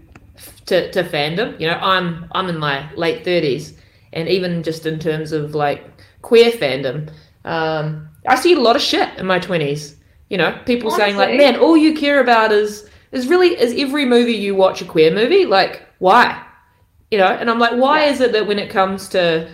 to 0.67 0.91
to 0.93 1.03
fandom. 1.03 1.59
You 1.59 1.69
know, 1.69 1.79
I'm 1.81 2.27
I'm 2.33 2.49
in 2.49 2.59
my 2.59 2.93
late 2.95 3.25
thirties, 3.25 3.77
and 4.13 4.29
even 4.29 4.63
just 4.63 4.87
in 4.87 4.99
terms 4.99 5.33
of 5.33 5.55
like 5.55 5.85
queer 6.23 6.51
fandom, 6.53 7.11
um, 7.45 8.09
I 8.29 8.37
see 8.37 8.53
a 8.53 8.61
lot 8.61 8.77
of 8.77 8.83
shit 8.83 9.09
in 9.19 9.27
my 9.27 9.39
twenties. 9.39 9.97
You 10.29 10.39
know, 10.39 10.61
people 10.67 10.93
Honestly. 10.93 11.05
saying 11.05 11.17
like, 11.17 11.37
"Man, 11.37 11.59
all 11.59 11.77
you 11.77 11.95
care 11.95 12.21
about 12.21 12.53
is 12.53 12.89
is 13.11 13.27
really 13.27 13.59
is 13.59 13.75
every 13.81 14.05
movie 14.05 14.35
you 14.35 14.55
watch 14.55 14.81
a 14.83 14.85
queer 14.85 15.13
movie? 15.13 15.47
Like, 15.47 15.83
why?" 15.99 16.46
You 17.11 17.19
know, 17.19 17.27
and 17.27 17.49
I'm 17.51 17.59
like, 17.59 17.77
why 17.77 18.05
Yeah. 18.05 18.13
is 18.13 18.21
it 18.21 18.33
that 18.33 18.47
when 18.47 18.59
it 18.59 18.69
comes 18.71 19.09
to, 19.11 19.49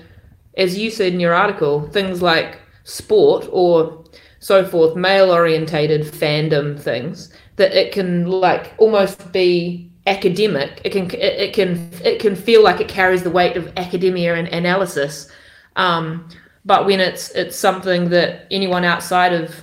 as 0.57 0.79
you 0.79 0.91
said 0.91 1.13
in 1.13 1.21
your 1.21 1.35
article, 1.35 1.89
things 1.89 2.23
like 2.23 2.59
sport 2.85 3.47
or 3.53 4.05
so 4.39 4.65
forth, 4.65 4.97
male 4.97 5.31
orientated 5.31 6.03
fandom 6.03 6.79
things, 6.79 7.33
that 7.57 7.73
it 7.73 7.93
can 7.93 8.27
like 8.27 8.73
almost 8.79 9.33
be 9.33 9.91
academic. 10.07 10.81
It 10.85 10.91
can 10.91 11.05
it, 11.11 11.15
it 11.17 11.55
can 11.55 11.91
it 12.05 12.19
can 12.21 12.35
feel 12.35 12.63
like 12.63 12.81
it 12.81 12.89
carries 12.89 13.23
the 13.23 13.31
weight 13.31 13.57
of 13.57 13.71
academia 13.77 14.35
and 14.35 14.49
analysis. 14.49 15.31
Um, 15.77 16.29
but 16.65 16.87
when 16.87 17.01
it's 17.01 17.31
it's 17.33 17.57
something 17.57 18.09
that 18.11 18.47
anyone 18.51 18.85
outside 18.85 19.33
of 19.33 19.55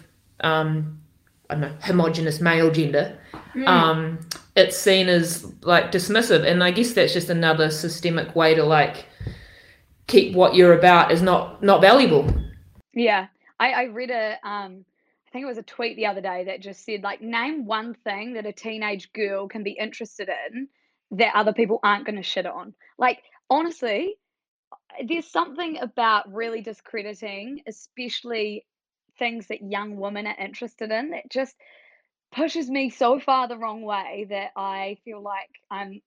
um, 0.41 0.99
I 1.49 1.55
don't 1.55 1.61
know 1.61 1.73
homogenous 1.81 2.39
male 2.39 2.71
gender 2.71 3.17
um, 3.67 4.19
it's 4.59 4.77
seen 4.77 5.07
as 5.07 5.51
like 5.63 5.91
dismissive. 5.91 6.49
And 6.49 6.63
i 6.63 6.71
guess 6.71 6.93
that's 6.93 7.13
just 7.13 7.29
another 7.29 7.69
systemic 7.71 8.35
way 8.35 8.53
to 8.55 8.63
like 8.63 9.05
keep 10.07 10.35
what 10.35 10.55
you're 10.55 10.77
about 10.77 11.11
is 11.11 11.21
not 11.21 11.63
not 11.63 11.81
valuable. 11.81 12.27
Yeah, 12.93 13.27
I, 13.59 13.71
I 13.71 13.83
read 13.85 14.11
a 14.11 14.37
um, 14.43 14.85
I 15.27 15.31
think 15.31 15.43
it 15.43 15.47
was 15.47 15.59
a 15.59 15.63
tweet 15.63 15.95
the 15.95 16.07
other 16.07 16.21
day 16.21 16.45
that 16.45 16.61
just 16.61 16.83
said 16.83 17.03
like 17.03 17.21
name 17.21 17.65
one 17.65 17.93
thing 17.93 18.33
that 18.33 18.45
a 18.45 18.53
teenage 18.53 19.13
girl 19.13 19.47
can 19.47 19.63
be 19.63 19.71
interested 19.71 20.29
in 20.49 20.67
that 21.11 21.35
other 21.35 21.53
people 21.53 21.79
aren't 21.83 22.05
going 22.05 22.15
to 22.15 22.23
shit 22.23 22.45
on. 22.45 22.73
Like 22.97 23.19
honestly, 23.49 24.15
there's 25.07 25.27
something 25.27 25.77
about 25.77 26.33
really 26.33 26.61
discrediting, 26.61 27.61
especially 27.67 28.65
things 29.17 29.47
that 29.47 29.61
young 29.61 29.97
women 29.97 30.25
are 30.25 30.35
interested 30.39 30.91
in, 30.91 31.11
that 31.11 31.29
just 31.29 31.55
pushes 32.31 32.69
me 32.69 32.89
so 32.89 33.19
far 33.19 33.47
the 33.47 33.57
wrong 33.57 33.81
way 33.81 34.27
that 34.29 34.51
I 34.55 34.97
feel 35.03 35.21
like 35.21 35.49
I'm 35.71 36.01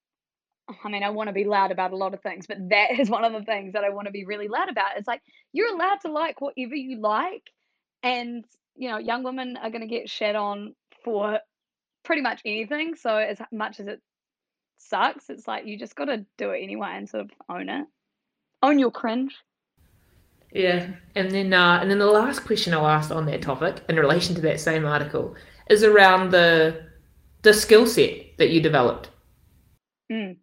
I 0.84 0.88
mean, 0.88 1.02
I 1.02 1.10
want 1.10 1.26
to 1.28 1.32
be 1.32 1.44
loud 1.44 1.72
about 1.72 1.92
a 1.92 1.96
lot 1.96 2.14
of 2.14 2.22
things, 2.22 2.46
but 2.46 2.56
that 2.70 2.98
is 2.98 3.10
one 3.10 3.24
of 3.24 3.32
the 3.32 3.44
things 3.44 3.72
that 3.72 3.84
I 3.84 3.90
want 3.90 4.06
to 4.06 4.12
be 4.12 4.24
really 4.24 4.48
loud 4.48 4.68
about. 4.68 4.96
It's 4.96 5.08
like 5.08 5.20
you're 5.52 5.74
allowed 5.74 6.00
to 6.02 6.12
like 6.12 6.40
whatever 6.40 6.74
you 6.74 7.00
like, 7.00 7.50
and 8.02 8.44
you 8.76 8.88
know, 8.88 8.98
young 8.98 9.22
women 9.22 9.56
are 9.56 9.70
going 9.70 9.82
to 9.82 9.86
get 9.86 10.08
shed 10.08 10.36
on 10.36 10.74
for 11.04 11.40
pretty 12.04 12.22
much 12.22 12.40
anything. 12.44 12.94
So 12.94 13.16
as 13.16 13.38
much 13.50 13.80
as 13.80 13.88
it 13.88 14.00
sucks, 14.78 15.28
it's 15.30 15.46
like 15.48 15.66
you 15.66 15.78
just 15.78 15.96
got 15.96 16.06
to 16.06 16.24
do 16.38 16.50
it 16.50 16.62
anyway 16.62 16.92
and 16.94 17.08
sort 17.08 17.24
of 17.24 17.30
own 17.48 17.68
it, 17.68 17.86
own 18.62 18.78
your 18.78 18.90
cringe. 18.90 19.36
yeah 20.52 20.86
and 21.14 21.30
then 21.30 21.52
uh, 21.52 21.78
and 21.80 21.90
then 21.90 21.98
the 21.98 22.06
last 22.06 22.44
question 22.44 22.74
i'll 22.74 22.86
ask 22.86 23.10
on 23.10 23.24
that 23.26 23.40
topic 23.42 23.82
in 23.88 23.96
relation 23.96 24.34
to 24.34 24.40
that 24.42 24.60
same 24.60 24.84
article 24.84 25.34
is 25.72 25.82
around 25.82 26.30
the 26.30 26.84
the 27.42 27.52
skill 27.52 27.86
set 27.86 28.36
that 28.38 28.50
you 28.50 28.60
developed 28.60 29.08
Mm. 30.12 30.36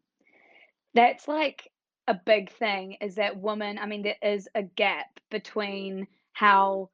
That's 0.95 1.27
like 1.27 1.69
a 2.07 2.13
big 2.13 2.51
thing 2.51 2.97
is 3.01 3.15
that 3.15 3.37
women, 3.37 3.77
I 3.77 3.85
mean, 3.85 4.01
there 4.01 4.15
is 4.21 4.47
a 4.55 4.63
gap 4.63 5.19
between 5.29 6.07
how 6.33 6.89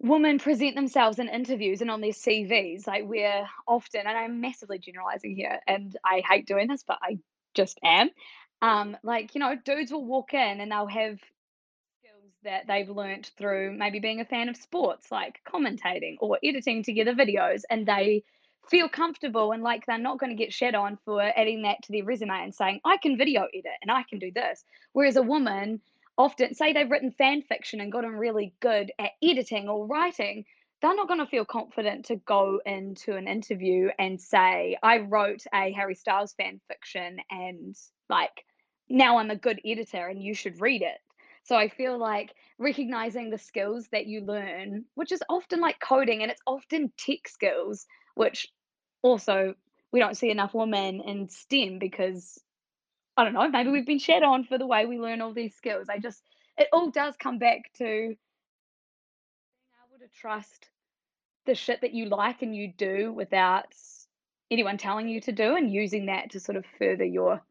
women 0.00 0.38
present 0.38 0.74
themselves 0.74 1.18
in 1.18 1.28
interviews 1.28 1.80
and 1.80 1.90
on 1.90 2.00
their 2.02 2.10
CVs. 2.10 2.86
Like, 2.86 3.04
we're 3.06 3.46
often, 3.66 4.02
and 4.06 4.18
I'm 4.18 4.40
massively 4.40 4.78
generalizing 4.78 5.34
here, 5.34 5.60
and 5.66 5.96
I 6.04 6.22
hate 6.28 6.46
doing 6.46 6.68
this, 6.68 6.84
but 6.86 6.98
I 7.02 7.18
just 7.54 7.78
am. 7.82 8.10
Um, 8.60 8.96
like, 9.02 9.34
you 9.34 9.40
know, 9.40 9.56
dudes 9.64 9.90
will 9.90 10.04
walk 10.04 10.34
in 10.34 10.60
and 10.60 10.70
they'll 10.70 10.86
have 10.86 11.18
that 12.44 12.66
they've 12.66 12.88
learnt 12.88 13.30
through 13.38 13.76
maybe 13.76 14.00
being 14.00 14.20
a 14.20 14.24
fan 14.24 14.48
of 14.48 14.56
sports, 14.56 15.10
like 15.10 15.40
commentating 15.46 16.16
or 16.20 16.38
editing 16.42 16.82
together 16.82 17.14
videos, 17.14 17.62
and 17.70 17.86
they 17.86 18.24
feel 18.68 18.88
comfortable 18.88 19.52
and 19.52 19.62
like 19.62 19.84
they're 19.86 19.98
not 19.98 20.18
going 20.18 20.30
to 20.30 20.36
get 20.36 20.52
shed 20.52 20.74
on 20.74 20.98
for 21.04 21.20
adding 21.20 21.62
that 21.62 21.82
to 21.82 21.92
their 21.92 22.04
resume 22.04 22.42
and 22.42 22.54
saying, 22.54 22.80
I 22.84 22.96
can 22.96 23.18
video 23.18 23.46
edit 23.52 23.72
and 23.80 23.90
I 23.90 24.04
can 24.08 24.18
do 24.18 24.30
this. 24.32 24.64
Whereas 24.92 25.16
a 25.16 25.22
woman 25.22 25.80
often, 26.16 26.54
say 26.54 26.72
they've 26.72 26.90
written 26.90 27.10
fan 27.10 27.42
fiction 27.42 27.80
and 27.80 27.92
gotten 27.92 28.12
really 28.12 28.54
good 28.60 28.92
at 28.98 29.12
editing 29.22 29.68
or 29.68 29.86
writing, 29.86 30.44
they're 30.80 30.94
not 30.94 31.08
going 31.08 31.20
to 31.20 31.26
feel 31.26 31.44
confident 31.44 32.06
to 32.06 32.16
go 32.16 32.60
into 32.66 33.16
an 33.16 33.28
interview 33.28 33.88
and 33.98 34.20
say, 34.20 34.76
I 34.82 34.98
wrote 34.98 35.44
a 35.54 35.72
Harry 35.72 35.94
Styles 35.94 36.32
fan 36.32 36.60
fiction 36.68 37.18
and 37.30 37.76
like 38.08 38.44
now 38.88 39.18
I'm 39.18 39.30
a 39.30 39.36
good 39.36 39.60
editor 39.64 40.06
and 40.06 40.22
you 40.22 40.34
should 40.34 40.60
read 40.60 40.82
it. 40.82 40.98
So 41.44 41.56
I 41.56 41.68
feel 41.68 41.98
like 41.98 42.32
recognizing 42.58 43.30
the 43.30 43.38
skills 43.38 43.88
that 43.92 44.06
you 44.06 44.20
learn, 44.20 44.84
which 44.94 45.12
is 45.12 45.22
often 45.28 45.60
like 45.60 45.80
coding 45.80 46.22
and 46.22 46.30
it's 46.30 46.42
often 46.46 46.92
tech 46.96 47.26
skills, 47.26 47.86
which 48.14 48.48
also 49.02 49.54
we 49.92 50.00
don't 50.00 50.16
see 50.16 50.30
enough 50.30 50.54
women 50.54 51.00
in 51.00 51.28
STEM 51.28 51.78
because 51.78 52.38
I 53.16 53.24
don't 53.24 53.34
know, 53.34 53.48
maybe 53.48 53.70
we've 53.70 53.86
been 53.86 53.98
shed 53.98 54.22
on 54.22 54.44
for 54.44 54.56
the 54.56 54.66
way 54.66 54.86
we 54.86 54.98
learn 54.98 55.20
all 55.20 55.34
these 55.34 55.54
skills. 55.54 55.88
I 55.90 55.98
just 55.98 56.22
it 56.56 56.68
all 56.72 56.90
does 56.90 57.16
come 57.16 57.38
back 57.38 57.72
to 57.78 57.84
being 57.84 58.16
able 59.86 59.98
to 60.00 60.08
trust 60.18 60.68
the 61.44 61.54
shit 61.54 61.80
that 61.80 61.92
you 61.92 62.06
like 62.06 62.42
and 62.42 62.54
you 62.54 62.72
do 62.76 63.12
without 63.12 63.74
anyone 64.50 64.78
telling 64.78 65.08
you 65.08 65.20
to 65.22 65.32
do 65.32 65.56
and 65.56 65.72
using 65.72 66.06
that 66.06 66.30
to 66.30 66.40
sort 66.40 66.56
of 66.56 66.64
further 66.78 67.04
your 67.04 67.42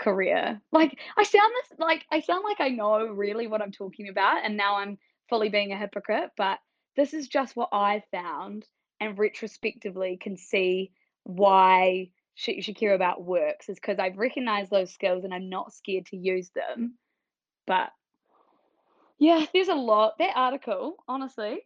career. 0.00 0.60
Like 0.72 0.98
I 1.16 1.22
sound 1.22 1.52
this 1.54 1.78
like 1.78 2.04
I 2.10 2.20
sound 2.20 2.44
like 2.44 2.60
I 2.60 2.70
know 2.70 3.06
really 3.06 3.46
what 3.46 3.62
I'm 3.62 3.72
talking 3.72 4.08
about 4.08 4.44
and 4.44 4.56
now 4.56 4.76
I'm 4.76 4.98
fully 5.28 5.48
being 5.48 5.72
a 5.72 5.78
hypocrite, 5.78 6.30
but 6.36 6.58
this 6.96 7.14
is 7.14 7.28
just 7.28 7.54
what 7.56 7.68
I 7.72 8.02
found 8.10 8.66
and 9.00 9.18
retrospectively 9.18 10.18
can 10.20 10.36
see 10.36 10.92
why 11.24 12.10
Sh- 12.34 12.60
Shakira 12.60 12.94
about 12.94 13.24
works 13.24 13.68
is 13.68 13.76
because 13.76 13.98
I've 13.98 14.18
recognized 14.18 14.70
those 14.70 14.92
skills 14.92 15.24
and 15.24 15.32
I'm 15.32 15.48
not 15.48 15.72
scared 15.72 16.06
to 16.06 16.16
use 16.16 16.50
them. 16.50 16.94
But 17.66 17.90
yeah, 19.18 19.44
there's 19.52 19.68
a 19.68 19.74
lot. 19.74 20.18
That 20.18 20.32
article, 20.34 20.96
honestly, 21.06 21.44
I 21.44 21.58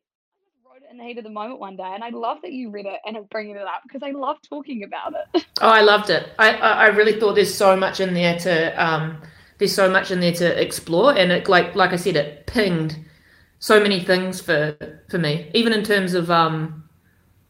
just 0.45 0.59
wrote 0.67 0.83
it 0.83 0.84
in 0.95 0.99
the 0.99 1.05
heat 1.05 1.19
of 1.19 1.25
the 1.25 1.31
moment 1.31 1.59
one 1.59 1.77
day, 1.77 1.91
and 1.93 2.05
I 2.05 2.11
love 2.11 2.39
that 2.43 2.53
you 2.53 2.71
read 2.71 2.87
it 2.87 3.01
and 3.05 3.17
are 3.17 3.23
bringing 3.25 3.57
it 3.57 3.63
up 3.63 3.83
because 3.83 4.03
I 4.03 4.11
love 4.11 4.39
talking 4.49 4.85
about 4.85 5.15
it. 5.15 5.45
Oh, 5.61 5.69
I 5.69 5.83
loved 5.83 6.11
it. 6.11 6.31
I, 6.39 6.51
I 6.51 6.71
I 6.71 6.87
really 6.89 7.19
thought 7.19 7.35
there's 7.35 7.55
so 7.55 7.77
much 7.77 8.01
in 8.01 8.13
there 8.13 8.37
to 8.41 8.85
um, 8.85 9.23
there's 9.59 9.75
so 9.75 9.89
much 9.89 10.11
in 10.11 10.19
there 10.19 10.33
to 10.33 10.61
explore, 10.61 11.17
and 11.17 11.31
it 11.31 11.49
like 11.49 11.75
like 11.77 11.93
I 11.93 11.97
said, 11.97 12.17
it 12.17 12.47
pinged 12.47 12.99
so 13.61 13.81
many 13.81 14.01
things 14.01 14.41
for 14.41 14.77
for 15.09 15.19
me, 15.19 15.51
even 15.55 15.73
in 15.73 15.85
terms 15.85 16.15
of 16.15 16.31
um, 16.31 16.85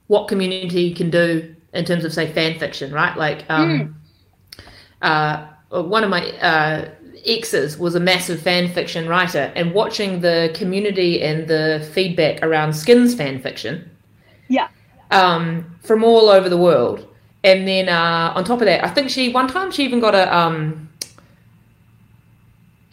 what 0.09 0.29
community 0.29 0.95
can 0.95 1.09
do 1.09 1.57
in 1.73 1.85
terms 1.87 2.05
of 2.05 2.13
say 2.13 2.31
fan 2.31 2.59
fiction, 2.59 2.93
right? 2.93 3.17
Like 3.17 3.47
um, 3.49 4.05
mm. 4.53 4.65
uh, 5.01 5.83
one 5.83 6.05
of 6.05 6.11
my 6.11 6.31
uh, 6.39 6.91
exes 7.27 7.79
was 7.79 7.95
a 7.95 8.01
massive 8.01 8.41
fan 8.41 8.69
fiction 8.69 9.09
writer, 9.09 9.53
and 9.55 9.73
watching 9.73 10.21
the 10.21 10.51
community 10.55 11.23
and 11.23 11.49
the 11.49 11.89
feedback 11.93 12.43
around 12.43 12.75
Skins 12.75 13.15
fan 13.15 13.41
fiction, 13.41 13.91
yeah, 14.49 14.69
um, 15.11 15.77
from 15.83 16.05
all 16.05 16.29
over 16.29 16.49
the 16.49 16.57
world, 16.57 17.07
and 17.43 17.67
then 17.67 17.89
uh, 17.89 18.33
on 18.35 18.45
top 18.45 18.61
of 18.61 18.67
that, 18.67 18.85
I 18.85 18.89
think 18.89 19.11
she 19.11 19.31
one 19.31 19.49
time 19.49 19.71
she 19.71 19.85
even 19.85 20.01
got 20.01 20.15
a 20.15 20.35
um, 20.37 20.89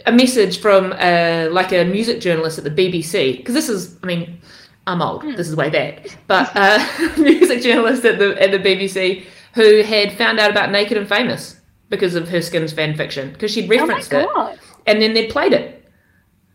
a 0.06 0.12
message 0.12 0.60
from 0.60 0.94
uh, 0.94 1.48
like 1.52 1.72
a 1.72 1.84
music 1.86 2.22
journalist 2.22 2.58
at 2.58 2.64
the 2.64 2.72
BBC 2.72 3.38
because 3.38 3.54
this 3.54 3.70
is, 3.70 3.98
I 4.04 4.08
mean, 4.08 4.40
I'm 4.88 5.02
old. 5.02 5.24
Mm. 5.24 5.38
This 5.38 5.48
is 5.48 5.56
way 5.56 5.70
back, 5.70 6.18
but 6.28 6.52
uh, 6.56 6.86
music 7.18 7.62
journalist 7.62 8.04
at 8.06 8.20
the 8.20 8.42
at 8.42 8.52
the 8.52 8.60
BBC 8.60 9.26
who 9.54 9.84
had 9.84 10.12
found 10.14 10.40
out 10.40 10.50
about 10.50 10.72
Naked 10.72 10.98
and 10.98 11.08
Famous 11.08 11.61
because 11.92 12.16
of 12.16 12.28
her 12.30 12.42
Skins 12.42 12.74
fan 12.74 12.98
fiction 12.98 13.32
because 13.32 13.52
she'd 13.52 13.72
oh 13.72 13.78
referenced 13.78 14.12
oh 14.14 14.48
it, 14.48 14.60
and 14.88 15.00
then 15.00 15.14
they 15.14 15.28
played 15.28 15.54
it 15.54 15.88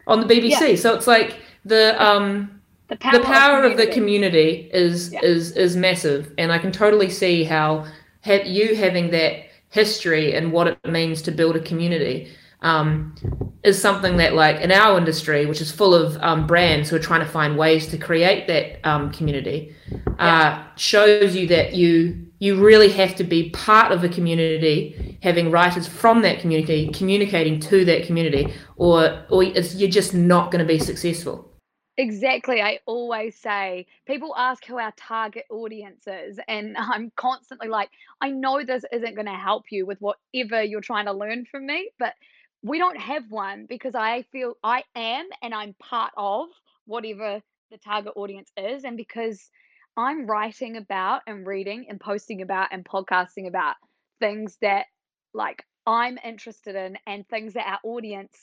on 0.08 0.20
the 0.20 0.26
BBC. 0.26 0.70
Yeah. 0.70 0.74
So 0.74 0.94
it's 0.94 1.06
like 1.06 1.38
the 1.64 2.02
um 2.04 2.60
the 2.88 2.96
power, 2.96 3.12
the 3.12 3.24
power 3.24 3.64
of, 3.64 3.72
of, 3.72 3.78
the 3.78 3.86
community 3.86 4.68
is 4.72 5.12
yeah. 5.12 5.20
is 5.22 5.52
is 5.52 5.76
massive, 5.76 6.32
and 6.38 6.50
I 6.50 6.58
can 6.58 6.72
totally 6.72 7.10
see 7.10 7.44
how 7.44 7.86
ha- 8.24 8.44
you 8.44 8.74
having 8.74 9.10
that 9.10 9.44
history 9.70 10.34
and 10.34 10.52
what 10.52 10.66
it 10.66 10.84
means 10.84 11.22
to 11.22 11.30
build 11.30 11.54
a 11.54 11.60
community 11.60 12.32
um, 12.62 13.14
is 13.62 13.80
something 13.80 14.16
that 14.16 14.34
like 14.34 14.60
in 14.60 14.72
our 14.72 14.96
industry 14.96 15.44
which 15.44 15.60
is 15.60 15.70
full 15.70 15.94
of 15.94 16.16
um, 16.22 16.46
brands 16.46 16.88
who 16.88 16.96
are 16.96 17.00
trying 17.00 17.20
to 17.20 17.26
find 17.26 17.58
ways 17.58 17.86
to 17.88 17.98
create 17.98 18.46
that 18.46 18.80
um, 18.88 19.12
community 19.12 19.74
uh, 20.18 20.64
shows 20.76 21.36
you 21.36 21.46
that 21.46 21.74
you 21.74 22.25
you 22.38 22.54
really 22.56 22.88
have 22.90 23.14
to 23.16 23.24
be 23.24 23.50
part 23.50 23.92
of 23.92 24.04
a 24.04 24.08
community 24.08 25.18
having 25.22 25.50
writers 25.50 25.86
from 25.86 26.22
that 26.22 26.40
community 26.40 26.90
communicating 26.92 27.58
to 27.58 27.84
that 27.84 28.04
community 28.06 28.52
or 28.76 29.24
or 29.30 29.42
you're 29.42 29.90
just 29.90 30.14
not 30.14 30.50
going 30.50 30.64
to 30.64 30.68
be 30.68 30.78
successful 30.78 31.50
Exactly. 31.98 32.60
I 32.60 32.80
always 32.84 33.36
say 33.36 33.86
people 34.06 34.34
ask 34.36 34.64
who 34.66 34.78
our 34.78 34.92
target 34.98 35.46
audience 35.50 36.06
is, 36.06 36.38
and 36.46 36.76
I'm 36.78 37.10
constantly 37.16 37.68
like, 37.68 37.90
I 38.20 38.30
know 38.30 38.62
this 38.64 38.84
isn't 38.92 39.14
going 39.14 39.26
to 39.26 39.32
help 39.32 39.64
you 39.70 39.86
with 39.86 39.98
whatever 40.00 40.62
you're 40.62 40.82
trying 40.82 41.06
to 41.06 41.12
learn 41.12 41.46
from 41.46 41.66
me, 41.66 41.90
but 41.98 42.14
we 42.62 42.78
don't 42.78 42.98
have 42.98 43.30
one 43.30 43.66
because 43.66 43.94
I 43.94 44.22
feel 44.32 44.54
I 44.62 44.82
am 44.94 45.26
and 45.42 45.54
I'm 45.54 45.74
part 45.74 46.12
of 46.16 46.48
whatever 46.84 47.40
the 47.70 47.78
target 47.78 48.12
audience 48.16 48.50
is. 48.56 48.84
And 48.84 48.96
because 48.96 49.50
I'm 49.96 50.26
writing 50.26 50.76
about 50.76 51.22
and 51.26 51.46
reading 51.46 51.86
and 51.88 52.00
posting 52.00 52.42
about 52.42 52.68
and 52.72 52.84
podcasting 52.84 53.46
about 53.48 53.76
things 54.20 54.56
that 54.60 54.86
like 55.34 55.64
I'm 55.86 56.18
interested 56.24 56.74
in 56.74 56.98
and 57.06 57.26
things 57.28 57.54
that 57.54 57.66
our 57.66 57.78
audience 57.84 58.36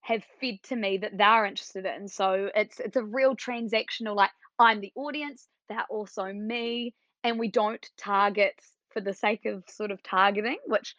have 0.00 0.22
fed 0.40 0.56
to 0.64 0.76
me 0.76 0.98
that 0.98 1.16
they're 1.16 1.46
interested 1.46 1.86
in. 1.86 2.08
So 2.08 2.50
it's 2.54 2.78
it's 2.80 2.96
a 2.96 3.04
real 3.04 3.36
transactional 3.36 4.14
like 4.14 4.30
I'm 4.58 4.80
the 4.80 4.92
audience, 4.94 5.48
they're 5.68 5.86
also 5.90 6.32
me, 6.32 6.94
and 7.22 7.38
we 7.38 7.50
don't 7.50 7.84
target 7.98 8.54
for 8.90 9.00
the 9.00 9.14
sake 9.14 9.46
of 9.46 9.64
sort 9.68 9.90
of 9.90 10.02
targeting, 10.02 10.58
which 10.66 10.94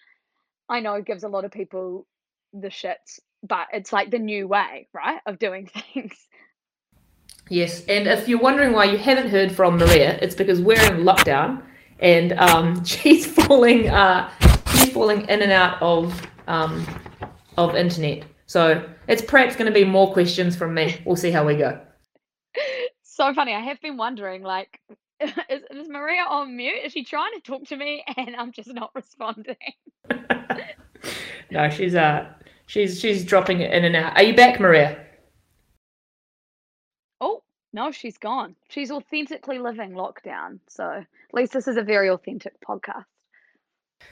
I 0.68 0.82
know 0.82 1.02
gives 1.02 1.24
a 1.24 1.30
lot 1.30 1.46
of 1.46 1.52
people 1.52 2.06
the 2.54 2.68
shits, 2.70 3.20
but 3.44 3.68
it's 3.74 3.94
like 3.94 4.12
the 4.12 4.20
new 4.20 4.48
way, 4.48 4.88
right, 4.94 5.22
of 5.26 5.40
doing 5.40 5.68
things. 5.94 6.16
Yes, 7.50 7.86
and 7.86 8.08
if 8.08 8.28
you're 8.28 8.40
wondering 8.40 8.74
why 8.74 8.86
you 8.86 8.98
haven't 8.98 9.30
heard 9.30 9.52
from 9.52 9.78
Maria, 9.78 10.18
it's 10.22 10.36
because 10.36 10.62
we're 10.62 10.82
in 10.82 11.04
lockdown, 11.04 11.62
and 12.00 12.34
um, 12.34 12.84
she's 12.86 13.26
falling, 13.26 13.90
uh, 13.90 14.32
she's 14.72 14.92
falling 14.92 15.22
in 15.30 15.42
and 15.42 15.52
out 15.52 15.82
of 15.82 16.22
um, 16.48 16.86
of 17.58 17.76
internet. 17.76 18.24
So 18.48 18.88
it's 19.08 19.22
perhaps 19.22 19.56
going 19.56 19.72
to 19.72 19.74
be 19.74 19.84
more 19.84 20.12
questions 20.12 20.56
from 20.56 20.74
me. 20.74 21.02
We'll 21.06 21.16
see 21.16 21.32
how 21.32 21.46
we 21.46 21.56
go. 21.56 21.80
So 23.04 23.34
funny. 23.34 23.54
I 23.54 23.62
have 23.62 23.80
been 23.82 23.98
wondering, 23.98 24.44
like, 24.44 24.80
is, 25.20 25.62
is 25.72 25.88
Maria 25.88 26.24
on 26.28 26.56
mute? 26.56 26.84
Is 26.84 26.92
she 26.92 27.04
trying 27.04 27.34
to 27.34 27.42
talk 27.42 27.66
to 27.68 27.78
me 27.78 28.04
and 28.18 28.36
I'm 28.36 28.52
just 28.52 28.74
not 28.74 28.92
responding? 28.94 29.56
no, 31.52 31.70
she's 31.70 31.96
uh 31.96 32.28
she's 32.66 33.00
she's 33.00 33.24
dropping 33.24 33.62
it 33.62 33.72
in 33.72 33.86
and 33.86 33.96
out. 33.96 34.16
Are 34.18 34.24
you 34.24 34.36
back, 34.36 34.60
Maria? 34.60 35.05
Oh 37.76 37.86
no, 37.86 37.92
she's 37.92 38.18
gone. 38.18 38.56
She's 38.70 38.92
authentically 38.92 39.60
living 39.60 39.92
lockdown. 39.92 40.60
So 40.68 40.90
at 40.90 41.34
least 41.34 41.54
this 41.54 41.68
is 41.68 41.78
a 41.78 41.82
very 41.82 42.10
authentic 42.10 42.54
podcast. 42.62 43.06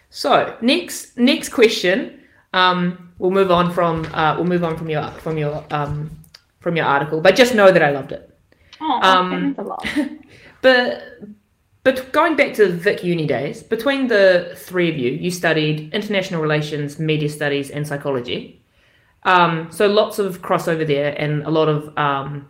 So 0.09 0.57
next 0.61 1.17
next 1.17 1.49
question. 1.49 2.19
Um, 2.53 3.13
we'll 3.17 3.31
move 3.31 3.51
on 3.51 3.71
from 3.71 4.05
uh, 4.13 4.35
we'll 4.35 4.45
move 4.45 4.63
on 4.63 4.77
from 4.77 4.89
your 4.89 5.09
from 5.11 5.37
your 5.37 5.63
um, 5.71 6.11
from 6.59 6.75
your 6.75 6.85
article, 6.85 7.21
but 7.21 7.35
just 7.35 7.55
know 7.55 7.71
that 7.71 7.81
I 7.81 7.91
loved 7.91 8.11
it. 8.11 8.29
Oh, 8.81 8.99
um, 9.01 9.55
a 9.57 9.63
lot. 9.63 9.87
but 10.61 11.03
but 11.83 12.11
going 12.11 12.35
back 12.35 12.53
to 12.55 12.69
Vic 12.69 13.03
Uni 13.03 13.25
days, 13.25 13.63
between 13.63 14.07
the 14.07 14.53
three 14.55 14.89
of 14.89 14.97
you, 14.97 15.11
you 15.11 15.31
studied 15.31 15.93
international 15.93 16.41
relations, 16.41 16.99
media 16.99 17.29
studies, 17.29 17.69
and 17.71 17.87
psychology. 17.87 18.61
Um, 19.23 19.71
so 19.71 19.87
lots 19.87 20.19
of 20.19 20.41
crossover 20.41 20.85
there 20.85 21.15
and 21.17 21.43
a 21.43 21.49
lot 21.49 21.69
of 21.69 21.97
um, 21.97 22.49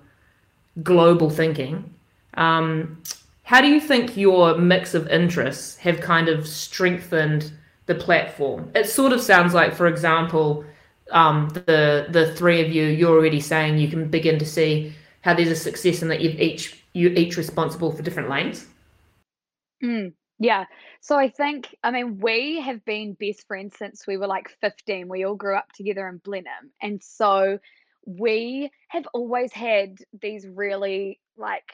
global 0.81 1.29
thinking. 1.29 1.93
Um, 2.35 3.01
how 3.43 3.61
do 3.61 3.67
you 3.67 3.79
think 3.79 4.17
your 4.17 4.57
mix 4.57 4.93
of 4.93 5.07
interests 5.09 5.75
have 5.77 5.99
kind 5.99 6.29
of 6.29 6.47
strengthened 6.47 7.51
the 7.85 7.95
platform? 7.95 8.71
It 8.73 8.87
sort 8.87 9.13
of 9.13 9.21
sounds 9.21 9.53
like, 9.53 9.73
for 9.73 9.87
example, 9.87 10.65
um, 11.11 11.49
the 11.49 12.07
the 12.09 12.33
three 12.35 12.61
of 12.65 12.71
you, 12.71 12.85
you're 12.85 13.15
already 13.15 13.41
saying 13.41 13.77
you 13.77 13.89
can 13.89 14.09
begin 14.09 14.39
to 14.39 14.45
see 14.45 14.93
how 15.21 15.33
there's 15.33 15.49
a 15.49 15.55
success 15.55 16.01
and 16.01 16.09
that 16.09 16.21
you've 16.21 16.39
each 16.39 16.83
you 16.93 17.09
each 17.09 17.37
responsible 17.37 17.91
for 17.91 18.01
different 18.01 18.29
lanes. 18.29 18.65
Mm, 19.83 20.13
yeah. 20.39 20.65
So 21.01 21.17
I 21.17 21.29
think, 21.29 21.75
I 21.83 21.91
mean, 21.91 22.19
we 22.19 22.61
have 22.61 22.85
been 22.85 23.13
best 23.19 23.45
friends 23.45 23.75
since 23.77 24.07
we 24.07 24.17
were 24.17 24.27
like 24.27 24.49
15. 24.61 25.09
We 25.09 25.25
all 25.25 25.35
grew 25.35 25.55
up 25.55 25.71
together 25.73 26.07
in 26.07 26.17
Blenheim. 26.17 26.71
And 26.81 27.03
so 27.03 27.59
we 28.05 28.71
have 28.89 29.07
always 29.13 29.51
had 29.51 29.97
these 30.21 30.47
really 30.47 31.19
like 31.37 31.71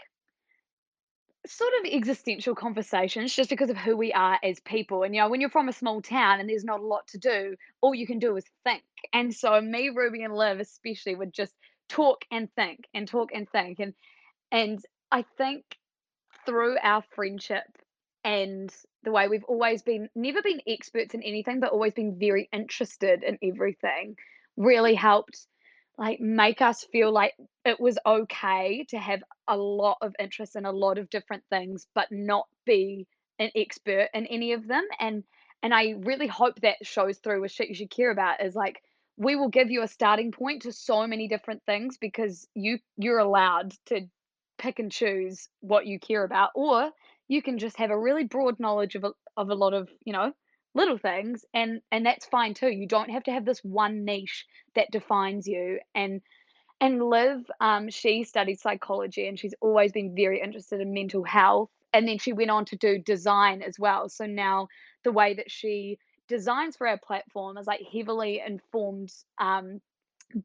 sort 1.46 1.72
of 1.80 1.92
existential 1.92 2.54
conversations 2.54 3.36
just 3.36 3.50
because 3.50 3.70
of 3.70 3.78
who 3.78 3.96
we 3.96 4.14
are 4.14 4.38
as 4.44 4.60
people. 4.60 5.04
And 5.04 5.16
you 5.16 5.22
know, 5.22 5.30
when 5.30 5.42
you're 5.42 5.50
from 5.50 5.70
a 5.70 5.74
small 5.74 6.02
town 6.02 6.40
and 6.40 6.50
there's 6.50 6.64
not 6.64 6.80
a 6.80 6.86
lot 6.86 7.08
to 7.08 7.18
do, 7.18 7.56
all 7.82 7.96
you 7.96 8.06
can 8.06 8.20
do 8.20 8.36
is 8.36 8.46
think. 8.64 8.84
And 9.14 9.34
so 9.34 9.60
me, 9.60 9.90
Ruby, 9.90 10.24
and 10.24 10.36
Liv 10.36 10.60
especially 10.60 11.16
would 11.16 11.34
just 11.34 11.54
talk 11.88 12.24
and 12.32 12.54
think 12.56 12.88
and 12.94 13.08
talk 13.08 13.30
and 13.34 13.50
think. 13.50 13.80
And 13.80 13.94
and 14.52 14.80
I 15.12 15.26
think 15.38 15.64
through 16.46 16.78
our 16.82 17.04
friendship 17.16 17.66
and 18.24 18.74
the 19.04 19.12
way 19.12 19.28
we've 19.28 19.46
always 19.46 19.82
been 19.82 20.10
never 20.16 20.42
been 20.42 20.62
experts 20.68 21.14
in 21.14 21.24
anything 21.24 21.60
but 21.60 21.72
always 21.72 21.94
been 21.94 22.20
very 22.20 22.50
interested 22.52 23.24
in 23.24 23.38
everything 23.42 24.16
really 24.58 24.94
helped 24.94 25.48
like 26.00 26.20
make 26.22 26.62
us 26.62 26.86
feel 26.92 27.12
like 27.12 27.34
it 27.66 27.80
was 27.80 28.00
okay 28.06 28.86
to 28.90 28.98
have 28.98 29.22
a 29.48 29.58
lot 29.58 29.98
of 30.02 30.16
interest 30.18 30.56
in 30.56 30.66
a 30.66 30.72
lot 30.72 30.98
of 30.98 31.10
different 31.10 31.44
things 31.50 31.86
but 31.94 32.08
not 32.10 32.46
be 32.66 33.06
an 33.38 33.52
expert 33.56 34.08
in 34.14 34.26
any 34.28 34.54
of 34.54 34.68
them 34.68 34.86
and 35.00 35.24
and 35.62 35.74
I 35.74 35.96
really 36.00 36.28
hope 36.28 36.62
that 36.62 36.78
shows 36.84 37.18
through 37.18 37.42
with 37.42 37.52
shit 37.52 37.68
you 37.68 37.76
should 37.76 37.92
care 37.92 38.12
about 38.12 38.42
is 38.42 38.56
like 38.56 38.82
we 39.18 39.36
will 39.36 39.50
give 39.50 39.70
you 39.70 39.84
a 39.84 39.88
starting 39.88 40.32
point 40.32 40.62
to 40.62 40.72
so 40.72 41.06
many 41.06 41.28
different 41.28 41.62
things 41.66 41.98
because 42.00 42.48
you 42.56 42.80
you're 42.98 43.20
allowed 43.20 43.74
to 43.88 44.02
pick 44.58 44.80
and 44.80 44.92
choose 44.92 45.50
what 45.60 45.86
you 45.86 46.00
care 46.00 46.24
about 46.24 46.52
or 46.56 46.90
you 47.28 47.42
can 47.42 47.58
just 47.58 47.78
have 47.78 47.92
a 47.92 48.00
really 48.00 48.24
broad 48.24 48.60
knowledge 48.60 48.96
of 48.96 49.04
a, 49.04 49.12
of 49.38 49.50
a 49.50 49.56
lot 49.56 49.74
of 49.74 49.90
you 50.06 50.14
know 50.14 50.32
little 50.80 50.98
things 50.98 51.46
and 51.54 51.82
and 51.92 52.06
that's 52.06 52.26
fine 52.26 52.54
too 52.54 52.70
you 52.70 52.88
don't 52.88 53.10
have 53.10 53.24
to 53.24 53.32
have 53.32 53.46
this 53.46 53.60
one 53.64 54.06
niche 54.06 54.46
that 54.76 54.92
defines 54.92 55.48
you 55.48 55.80
and 55.94 56.22
and 56.82 57.04
liv 57.04 57.40
um 57.60 57.90
she 57.90 58.24
studied 58.24 58.60
psychology 58.60 59.28
and 59.28 59.38
she's 59.38 59.56
always 59.62 59.92
been 59.92 60.16
very 60.16 60.42
interested 60.42 60.80
in 60.82 60.94
mental 60.94 61.24
health 61.24 61.70
and 61.94 62.08
then 62.08 62.18
she 62.18 62.34
went 62.34 62.52
on 62.52 62.66
to 62.66 62.78
do 62.78 62.98
design 63.00 63.62
as 63.62 63.78
well 63.78 64.08
so 64.08 64.26
now 64.26 64.68
the 65.04 65.12
way 65.12 65.34
that 65.34 65.52
she 65.52 65.98
designs 66.28 66.78
for 66.78 66.88
our 66.88 67.00
platform 67.00 67.58
is 67.58 67.68
like 67.68 67.82
heavily 67.94 68.42
informed 68.46 69.12
um 69.40 69.82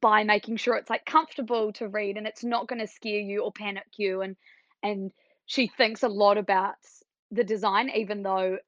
by 0.01 0.25
making 0.25 0.57
sure 0.57 0.77
it's 0.77 0.91
like 0.91 1.05
comfortable 1.05 1.73
to 1.73 1.89
read 1.89 2.17
and 2.17 2.27
it's 2.27 2.43
not 2.43 2.67
going 2.67 2.81
to 2.81 2.87
scare 2.87 3.21
you 3.21 3.43
or 3.43 3.53
panic 3.53 3.87
you 3.99 4.23
and 4.23 4.37
and 4.83 5.13
she 5.47 5.67
thinks 5.67 6.03
a 6.03 6.09
lot 6.09 6.39
about 6.39 6.75
the 7.31 7.45
design, 7.45 7.91
even 7.91 8.23
though 8.23 8.59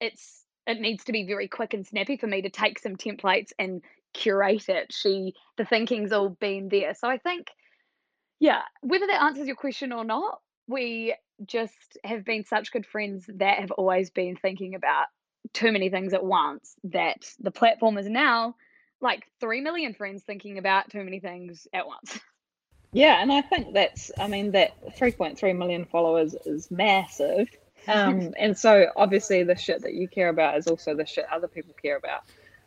it's 0.00 0.44
it 0.66 0.80
needs 0.80 1.04
to 1.04 1.12
be 1.12 1.26
very 1.26 1.48
quick 1.48 1.74
and 1.74 1.86
snappy 1.86 2.16
for 2.16 2.26
me 2.26 2.42
to 2.42 2.50
take 2.50 2.78
some 2.78 2.96
templates 2.96 3.52
and 3.58 3.82
curate 4.12 4.68
it. 4.68 4.92
She 4.92 5.34
the 5.56 5.64
thinking's 5.64 6.12
all 6.12 6.30
been 6.30 6.68
there. 6.68 6.94
So 6.94 7.08
I 7.08 7.18
think, 7.18 7.48
yeah, 8.40 8.62
whether 8.80 9.06
that 9.06 9.22
answers 9.22 9.46
your 9.46 9.56
question 9.56 9.92
or 9.92 10.04
not, 10.04 10.40
we 10.66 11.14
just 11.44 11.98
have 12.02 12.24
been 12.24 12.44
such 12.44 12.72
good 12.72 12.86
friends 12.86 13.28
that 13.34 13.58
have 13.58 13.70
always 13.72 14.10
been 14.10 14.36
thinking 14.36 14.74
about 14.74 15.06
too 15.52 15.70
many 15.70 15.90
things 15.90 16.12
at 16.12 16.24
once 16.24 16.74
that 16.84 17.30
the 17.38 17.50
platform 17.50 17.98
is 17.98 18.08
now 18.08 18.56
like 19.00 19.24
3 19.40 19.60
million 19.60 19.94
friends 19.94 20.22
thinking 20.24 20.58
about 20.58 20.90
too 20.90 21.04
many 21.04 21.20
things 21.20 21.68
at 21.72 21.86
once. 21.86 22.18
Yeah, 22.92 23.20
and 23.20 23.30
I 23.30 23.42
think 23.42 23.74
that's, 23.74 24.10
I 24.18 24.26
mean, 24.26 24.52
that 24.52 24.96
3.3 24.96 25.54
million 25.58 25.84
followers 25.84 26.34
is 26.46 26.70
massive. 26.70 27.50
Um, 27.88 28.32
and 28.38 28.56
so 28.56 28.86
obviously 28.96 29.42
the 29.42 29.56
shit 29.56 29.82
that 29.82 29.94
you 29.94 30.08
care 30.08 30.28
about 30.28 30.58
is 30.58 30.66
also 30.66 30.94
the 30.94 31.06
shit 31.06 31.26
other 31.32 31.48
people 31.48 31.74
care 31.80 31.96
about. 31.96 32.22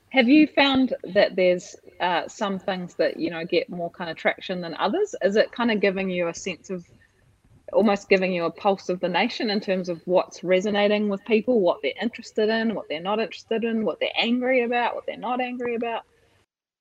Have 0.09 0.27
you 0.27 0.47
found 0.47 0.95
that 1.13 1.35
there's 1.35 1.75
uh, 1.99 2.27
some 2.27 2.57
things 2.57 2.95
that, 2.95 3.19
you 3.19 3.29
know, 3.29 3.45
get 3.45 3.69
more 3.69 3.91
kind 3.91 4.09
of 4.09 4.17
traction 4.17 4.61
than 4.61 4.73
others? 4.75 5.13
Is 5.21 5.35
it 5.35 5.51
kind 5.51 5.69
of 5.69 5.79
giving 5.81 6.09
you 6.09 6.29
a 6.29 6.33
sense 6.33 6.71
of 6.71 6.83
almost 7.73 8.09
giving 8.09 8.33
you 8.33 8.45
a 8.45 8.51
pulse 8.51 8.89
of 8.89 8.99
the 8.99 9.09
nation 9.09 9.49
in 9.49 9.59
terms 9.59 9.89
of 9.89 10.01
what's 10.05 10.43
resonating 10.43 11.09
with 11.09 11.23
people, 11.25 11.61
what 11.61 11.79
they're 11.81 11.93
interested 12.01 12.49
in, 12.49 12.73
what 12.73 12.87
they're 12.89 13.01
not 13.01 13.19
interested 13.19 13.63
in, 13.63 13.85
what 13.85 13.99
they're 13.99 14.09
angry 14.17 14.63
about, 14.63 14.95
what 14.95 15.05
they're 15.05 15.17
not 15.17 15.41
angry 15.41 15.75
about. 15.75 16.03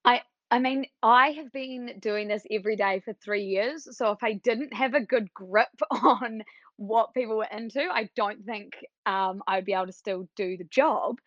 I 0.04 0.22
I 0.50 0.58
mean, 0.60 0.86
I 1.02 1.32
have 1.32 1.52
been 1.52 1.98
doing 2.00 2.28
this 2.28 2.42
every 2.50 2.76
day 2.76 3.00
for 3.04 3.12
3 3.12 3.42
years, 3.42 3.86
so 3.96 4.12
if 4.12 4.22
I 4.22 4.34
didn't 4.34 4.72
have 4.72 4.94
a 4.94 5.00
good 5.00 5.32
grip 5.34 5.68
on 5.90 6.42
what 6.78 7.12
people 7.12 7.36
were 7.36 7.48
into, 7.52 7.80
I 7.82 8.08
don't 8.16 8.44
think 8.44 8.72
um, 9.04 9.42
I'd 9.46 9.66
be 9.66 9.74
able 9.74 9.86
to 9.86 9.92
still 9.92 10.28
do 10.36 10.56
the 10.56 10.64
job. 10.64 11.18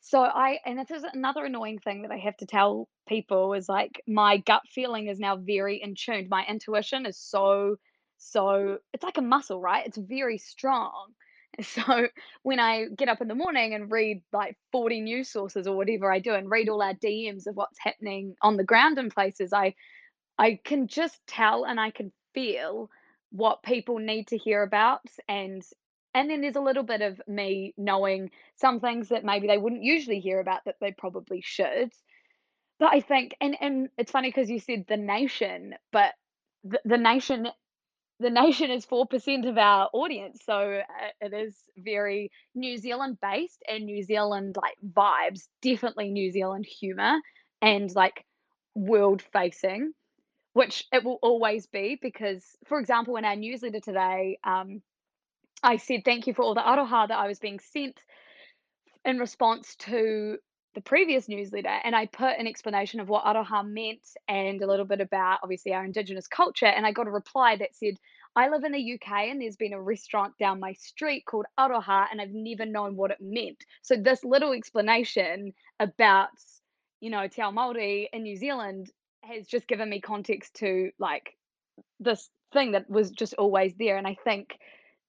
So 0.00 0.20
I 0.20 0.58
and 0.66 0.78
this 0.78 0.90
is 0.90 1.04
another 1.14 1.44
annoying 1.44 1.78
thing 1.78 2.02
that 2.02 2.10
I 2.10 2.18
have 2.18 2.36
to 2.38 2.46
tell 2.46 2.88
people 3.08 3.54
is 3.54 3.68
like 3.68 4.02
my 4.06 4.38
gut 4.38 4.62
feeling 4.70 5.08
is 5.08 5.18
now 5.18 5.36
very 5.36 5.80
in 5.82 5.94
tuned. 5.94 6.28
My 6.28 6.44
intuition 6.46 7.06
is 7.06 7.18
so 7.18 7.76
so 8.18 8.78
it's 8.92 9.04
like 9.04 9.18
a 9.18 9.22
muscle, 9.22 9.60
right? 9.60 9.86
It's 9.86 9.98
very 9.98 10.38
strong. 10.38 11.12
So 11.62 12.08
when 12.42 12.58
I 12.58 12.86
get 12.98 13.08
up 13.08 13.20
in 13.20 13.28
the 13.28 13.34
morning 13.36 13.74
and 13.74 13.88
read 13.88 14.22
like 14.32 14.56
40 14.72 15.02
news 15.02 15.28
sources 15.28 15.68
or 15.68 15.76
whatever 15.76 16.12
I 16.12 16.18
do 16.18 16.34
and 16.34 16.50
read 16.50 16.68
all 16.68 16.82
our 16.82 16.94
DMs 16.94 17.46
of 17.46 17.54
what's 17.54 17.78
happening 17.78 18.34
on 18.42 18.56
the 18.56 18.64
ground 18.64 18.98
in 18.98 19.08
places, 19.08 19.52
I 19.52 19.74
I 20.36 20.58
can 20.64 20.88
just 20.88 21.20
tell 21.28 21.64
and 21.64 21.78
I 21.78 21.92
can 21.92 22.12
feel 22.34 22.90
what 23.34 23.64
people 23.64 23.98
need 23.98 24.28
to 24.28 24.38
hear 24.38 24.62
about 24.62 25.00
and 25.28 25.60
and 26.14 26.30
then 26.30 26.40
there's 26.40 26.54
a 26.54 26.60
little 26.60 26.84
bit 26.84 27.02
of 27.02 27.20
me 27.26 27.74
knowing 27.76 28.30
some 28.54 28.78
things 28.78 29.08
that 29.08 29.24
maybe 29.24 29.48
they 29.48 29.58
wouldn't 29.58 29.82
usually 29.82 30.20
hear 30.20 30.38
about 30.38 30.60
that 30.64 30.76
they 30.80 30.92
probably 30.92 31.42
should. 31.44 31.90
But 32.78 32.90
I 32.92 33.00
think 33.00 33.34
and 33.40 33.56
and 33.60 33.88
it's 33.98 34.12
funny 34.12 34.28
because 34.28 34.48
you 34.48 34.60
said 34.60 34.84
the 34.86 34.96
nation, 34.96 35.74
but 35.90 36.12
the, 36.62 36.80
the 36.84 36.96
nation 36.96 37.48
the 38.20 38.30
nation 38.30 38.70
is 38.70 38.86
4% 38.86 39.48
of 39.48 39.58
our 39.58 39.90
audience 39.92 40.38
so 40.46 40.54
uh, 40.54 41.08
it 41.20 41.34
is 41.34 41.56
very 41.76 42.30
new 42.54 42.78
zealand 42.78 43.18
based 43.20 43.60
and 43.68 43.84
new 43.84 44.04
zealand 44.04 44.56
like 44.60 44.76
vibes 44.96 45.48
definitely 45.62 46.10
new 46.10 46.30
zealand 46.30 46.64
humor 46.64 47.16
and 47.60 47.92
like 47.96 48.24
world 48.76 49.20
facing 49.32 49.92
which 50.54 50.84
it 50.92 51.04
will 51.04 51.18
always 51.22 51.66
be 51.66 51.98
because 52.00 52.42
for 52.66 52.80
example 52.80 53.16
in 53.16 53.24
our 53.24 53.36
newsletter 53.36 53.80
today 53.80 54.38
um, 54.44 54.80
i 55.62 55.76
said 55.76 56.00
thank 56.04 56.26
you 56.26 56.34
for 56.34 56.42
all 56.42 56.54
the 56.54 56.60
aroha 56.60 57.06
that 57.06 57.18
i 57.18 57.28
was 57.28 57.38
being 57.38 57.60
sent 57.60 58.00
in 59.04 59.18
response 59.18 59.76
to 59.76 60.38
the 60.74 60.80
previous 60.80 61.28
newsletter 61.28 61.68
and 61.84 61.94
I 61.94 62.06
put 62.06 62.38
an 62.38 62.46
explanation 62.46 63.00
of 63.00 63.08
what 63.08 63.24
aroha 63.24 63.64
meant 63.66 64.02
and 64.28 64.60
a 64.60 64.66
little 64.66 64.84
bit 64.84 65.00
about 65.00 65.38
obviously 65.42 65.72
our 65.72 65.84
indigenous 65.84 66.26
culture 66.26 66.66
and 66.66 66.84
I 66.84 66.92
got 66.92 67.06
a 67.06 67.12
reply 67.12 67.56
that 67.56 67.74
said 67.74 67.94
I 68.36 68.48
live 68.48 68.64
in 68.64 68.72
the 68.72 68.94
UK 68.94 69.28
and 69.30 69.40
there's 69.40 69.56
been 69.56 69.72
a 69.72 69.80
restaurant 69.80 70.36
down 70.38 70.58
my 70.58 70.72
street 70.72 71.24
called 71.26 71.46
aroha 71.58 72.06
and 72.10 72.20
I've 72.20 72.32
never 72.32 72.66
known 72.66 72.96
what 72.96 73.12
it 73.12 73.18
meant. 73.20 73.64
So 73.82 73.96
this 73.96 74.24
little 74.24 74.52
explanation 74.52 75.52
about 75.78 76.30
you 77.00 77.10
know 77.10 77.28
Te 77.28 77.42
Ao 77.42 77.52
Māori 77.52 78.08
in 78.12 78.24
New 78.24 78.36
Zealand 78.36 78.90
has 79.32 79.46
just 79.46 79.66
given 79.66 79.88
me 79.88 80.00
context 80.00 80.54
to 80.54 80.90
like 80.98 81.36
this 82.00 82.28
thing 82.52 82.72
that 82.72 82.88
was 82.88 83.10
just 83.10 83.34
always 83.34 83.74
there 83.78 83.96
and 83.96 84.06
I 84.06 84.16
think 84.24 84.58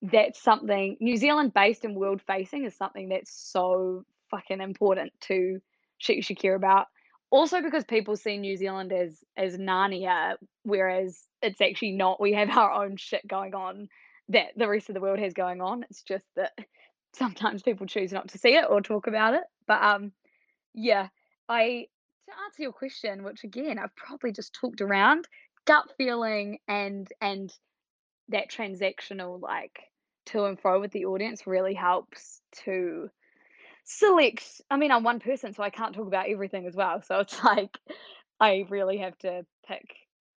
that's 0.01 0.41
something 0.41 0.97
New 0.99 1.17
Zealand 1.17 1.53
based 1.53 1.83
and 1.85 1.95
world 1.95 2.21
facing 2.25 2.65
is 2.65 2.75
something 2.75 3.09
that's 3.09 3.31
so 3.31 4.03
fucking 4.29 4.61
important 4.61 5.13
to 5.21 5.59
Shit 5.97 6.17
You 6.17 6.21
Should 6.21 6.39
Care 6.39 6.55
About. 6.55 6.87
Also 7.31 7.61
because 7.61 7.83
people 7.83 8.15
see 8.15 8.37
New 8.37 8.55
Zealand 8.55 8.93
as 8.93 9.23
as 9.35 9.57
Narnia, 9.57 10.35
whereas 10.63 11.19
it's 11.41 11.61
actually 11.61 11.93
not. 11.93 12.21
We 12.21 12.33
have 12.33 12.49
our 12.57 12.71
own 12.71 12.97
shit 12.97 13.27
going 13.27 13.55
on 13.55 13.87
that 14.29 14.47
the 14.55 14.67
rest 14.67 14.89
of 14.89 14.95
the 14.95 15.01
world 15.01 15.19
has 15.19 15.33
going 15.33 15.61
on. 15.61 15.83
It's 15.89 16.03
just 16.03 16.25
that 16.35 16.51
sometimes 17.15 17.63
people 17.63 17.87
choose 17.87 18.11
not 18.11 18.29
to 18.29 18.37
see 18.37 18.55
it 18.55 18.65
or 18.69 18.81
talk 18.81 19.07
about 19.07 19.33
it. 19.33 19.43
But 19.67 19.81
um 19.81 20.11
yeah, 20.73 21.07
I 21.49 21.87
to 22.25 22.31
answer 22.45 22.63
your 22.63 22.73
question, 22.73 23.23
which 23.23 23.43
again 23.43 23.79
I've 23.79 23.95
probably 23.95 24.31
just 24.31 24.53
talked 24.53 24.81
around, 24.81 25.27
gut 25.65 25.91
feeling 25.97 26.59
and 26.67 27.07
and 27.21 27.51
that 28.29 28.49
transactional 28.49 29.41
like 29.41 29.79
to 30.27 30.45
and 30.45 30.59
fro 30.59 30.79
with 30.79 30.91
the 30.91 31.05
audience 31.05 31.45
really 31.45 31.73
helps 31.73 32.41
to 32.51 33.09
select 33.83 34.61
i 34.71 34.77
mean 34.77 34.91
i'm 34.91 35.03
one 35.03 35.19
person 35.19 35.53
so 35.53 35.61
i 35.61 35.69
can't 35.69 35.93
talk 35.93 36.07
about 36.07 36.29
everything 36.29 36.65
as 36.65 36.75
well 36.75 37.01
so 37.01 37.19
it's 37.19 37.43
like 37.43 37.77
i 38.39 38.65
really 38.69 38.97
have 38.97 39.17
to 39.19 39.45
pick 39.67 39.85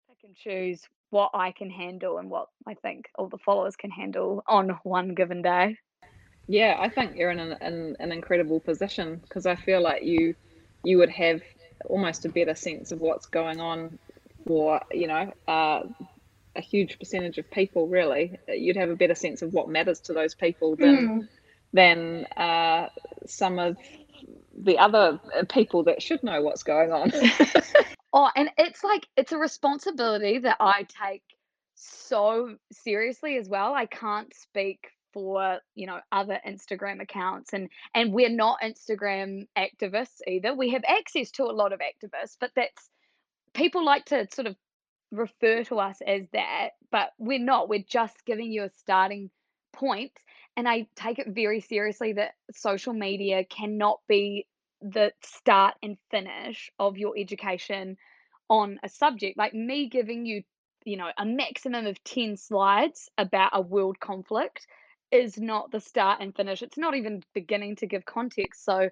pick 0.10 0.18
and 0.24 0.36
choose 0.36 0.82
what 1.10 1.32
i 1.34 1.52
can 1.52 1.70
handle 1.70 2.18
and 2.18 2.30
what 2.30 2.48
i 2.68 2.74
think 2.74 3.06
all 3.16 3.30
the 3.30 3.38
followers 3.38 3.78
can 3.78 3.90
handle 3.90 4.44
on 4.48 4.70
one 4.84 5.14
given 5.14 5.42
day. 5.42 5.78
Yeah 6.48 6.76
i 6.80 6.90
think 6.90 7.16
you're 7.16 7.32
in 7.32 7.40
an, 7.40 7.58
in 7.62 7.96
an 8.00 8.12
incredible 8.12 8.60
position 8.60 9.22
because 9.22 9.46
i 9.46 9.56
feel 9.56 9.82
like 9.82 10.04
you 10.04 10.36
you 10.84 10.98
would 10.98 11.10
have 11.10 11.42
almost 11.86 12.26
a 12.26 12.30
better 12.30 12.56
sense 12.56 12.92
of 12.92 13.00
what's 13.00 13.26
going 13.26 13.60
on 13.60 13.98
for 14.46 14.82
you 14.92 15.08
know 15.08 15.32
uh, 15.48 15.84
a 16.56 16.62
huge 16.62 17.00
percentage 17.00 17.38
of 17.38 17.50
people 17.52 17.88
really. 17.88 18.38
You'd 18.48 18.78
have 18.78 18.90
a 18.90 18.96
better 18.96 19.16
sense 19.16 19.42
of 19.42 19.54
what 19.54 19.70
matters 19.70 20.00
to 20.02 20.14
those 20.14 20.36
people 20.36 20.76
than 20.76 21.08
mm. 21.08 21.28
than 21.74 22.26
uh, 22.38 22.90
some 23.26 23.60
of 23.60 23.78
the 24.60 24.80
other 24.80 25.20
uh, 25.38 25.44
people 25.50 25.84
that 25.84 26.02
should 26.02 26.24
know 26.24 26.42
what's 26.42 26.64
going 26.64 26.92
on. 26.92 27.12
Oh 28.14 28.30
and 28.36 28.50
it's 28.58 28.86
like 28.86 29.06
it's 29.18 29.34
a 29.34 29.38
responsibility 29.38 30.40
that 30.40 30.58
i 30.62 30.88
take 31.06 31.22
so 31.78 32.56
seriously 32.72 33.38
as 33.38 33.48
well. 33.48 33.74
I 33.74 33.86
can't 33.86 34.34
speak 34.36 34.90
for 35.14 35.60
you 35.76 35.88
know 35.88 36.00
other 36.12 36.40
instagram 36.48 37.02
accounts 37.02 37.54
and 37.54 37.70
and 37.96 38.14
we're 38.14 38.30
not 38.30 38.60
instagram 38.62 39.48
activists 39.58 40.22
either 40.28 40.54
we 40.54 40.70
have 40.72 40.84
access 40.88 41.32
to 41.32 41.44
a 41.44 41.54
lot 41.54 41.74
of 41.74 41.80
activists 41.80 42.36
but 42.40 42.52
that's 42.56 42.90
people 43.54 43.84
like 43.84 44.06
to 44.06 44.28
sort 44.32 44.48
of 44.48 44.56
refer 45.12 45.64
to 45.66 45.80
us 45.80 46.00
as 46.06 46.24
that, 46.34 46.70
but 46.92 47.10
we're 47.18 47.40
not. 47.40 47.70
We're 47.70 47.86
just 47.88 48.26
giving 48.26 48.52
you 48.52 48.64
a 48.64 48.70
starting. 48.70 49.30
And 50.56 50.68
I 50.68 50.88
take 50.96 51.20
it 51.20 51.28
very 51.28 51.60
seriously 51.62 52.14
that 52.14 52.32
social 52.52 52.94
media 52.94 53.44
cannot 53.44 54.00
be 54.08 54.48
the 54.82 55.12
start 55.22 55.76
and 55.84 55.98
finish 56.10 56.72
of 56.80 56.98
your 56.98 57.14
education 57.16 57.96
on 58.50 58.80
a 58.82 58.90
subject. 58.90 59.38
Like 59.38 59.54
me 59.54 59.88
giving 59.88 60.26
you, 60.26 60.42
you 60.84 60.98
know, 60.98 61.12
a 61.16 61.26
maximum 61.26 61.86
of 61.86 62.04
10 62.06 62.38
slides 62.38 63.08
about 63.20 63.52
a 63.54 63.62
world 63.62 64.00
conflict 64.00 64.66
is 65.12 65.38
not 65.38 65.72
the 65.72 65.80
start 65.80 66.20
and 66.22 66.36
finish. 66.36 66.62
It's 66.62 66.78
not 66.78 66.96
even 66.96 67.24
beginning 67.34 67.78
to 67.78 67.88
give 67.88 68.06
context. 68.06 68.66
So 68.66 68.90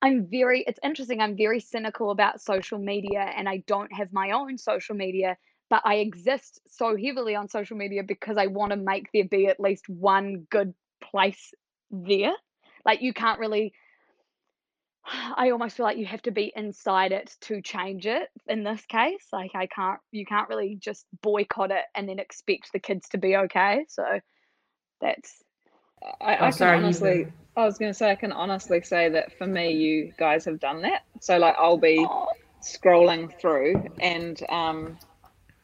I'm 0.00 0.26
very, 0.30 0.64
it's 0.66 0.80
interesting. 0.82 1.20
I'm 1.20 1.36
very 1.36 1.60
cynical 1.60 2.10
about 2.10 2.40
social 2.40 2.78
media 2.78 3.20
and 3.36 3.48
I 3.48 3.62
don't 3.66 3.92
have 3.92 4.12
my 4.12 4.32
own 4.32 4.58
social 4.58 4.96
media 4.96 5.36
but 5.72 5.80
I 5.86 5.96
exist 5.96 6.60
so 6.68 6.98
heavily 6.98 7.34
on 7.34 7.48
social 7.48 7.78
media 7.78 8.02
because 8.02 8.36
I 8.36 8.46
want 8.48 8.72
to 8.72 8.76
make 8.76 9.08
there 9.14 9.24
be 9.24 9.46
at 9.46 9.58
least 9.58 9.88
one 9.88 10.46
good 10.50 10.74
place 11.02 11.54
there. 11.90 12.34
Like 12.84 13.00
you 13.00 13.14
can't 13.14 13.40
really 13.40 13.72
I 15.06 15.48
almost 15.48 15.78
feel 15.78 15.86
like 15.86 15.96
you 15.96 16.04
have 16.04 16.20
to 16.22 16.30
be 16.30 16.52
inside 16.54 17.12
it 17.12 17.34
to 17.42 17.62
change 17.62 18.06
it 18.06 18.28
in 18.46 18.64
this 18.64 18.84
case. 18.84 19.26
Like 19.32 19.52
I 19.54 19.66
can't 19.66 19.98
you 20.10 20.26
can't 20.26 20.50
really 20.50 20.76
just 20.78 21.06
boycott 21.22 21.70
it 21.70 21.84
and 21.94 22.06
then 22.06 22.18
expect 22.18 22.70
the 22.74 22.78
kids 22.78 23.08
to 23.08 23.16
be 23.16 23.34
okay. 23.34 23.86
So 23.88 24.04
that's 25.00 25.41
I, 26.20 26.34
I 26.34 26.48
oh, 26.48 26.52
can 26.52 26.68
honestly 26.68 27.26
I 27.56 27.64
was 27.64 27.78
gonna 27.78 27.94
say 27.94 28.10
I 28.10 28.14
can 28.14 28.32
honestly 28.32 28.80
say 28.82 29.08
that 29.10 29.36
for 29.36 29.46
me 29.46 29.72
you 29.72 30.12
guys 30.18 30.44
have 30.44 30.60
done 30.60 30.82
that. 30.82 31.02
So 31.20 31.38
like 31.38 31.54
I'll 31.58 31.76
be 31.76 32.06
scrolling 32.62 33.38
through 33.40 33.84
and 33.98 34.40
um 34.48 34.98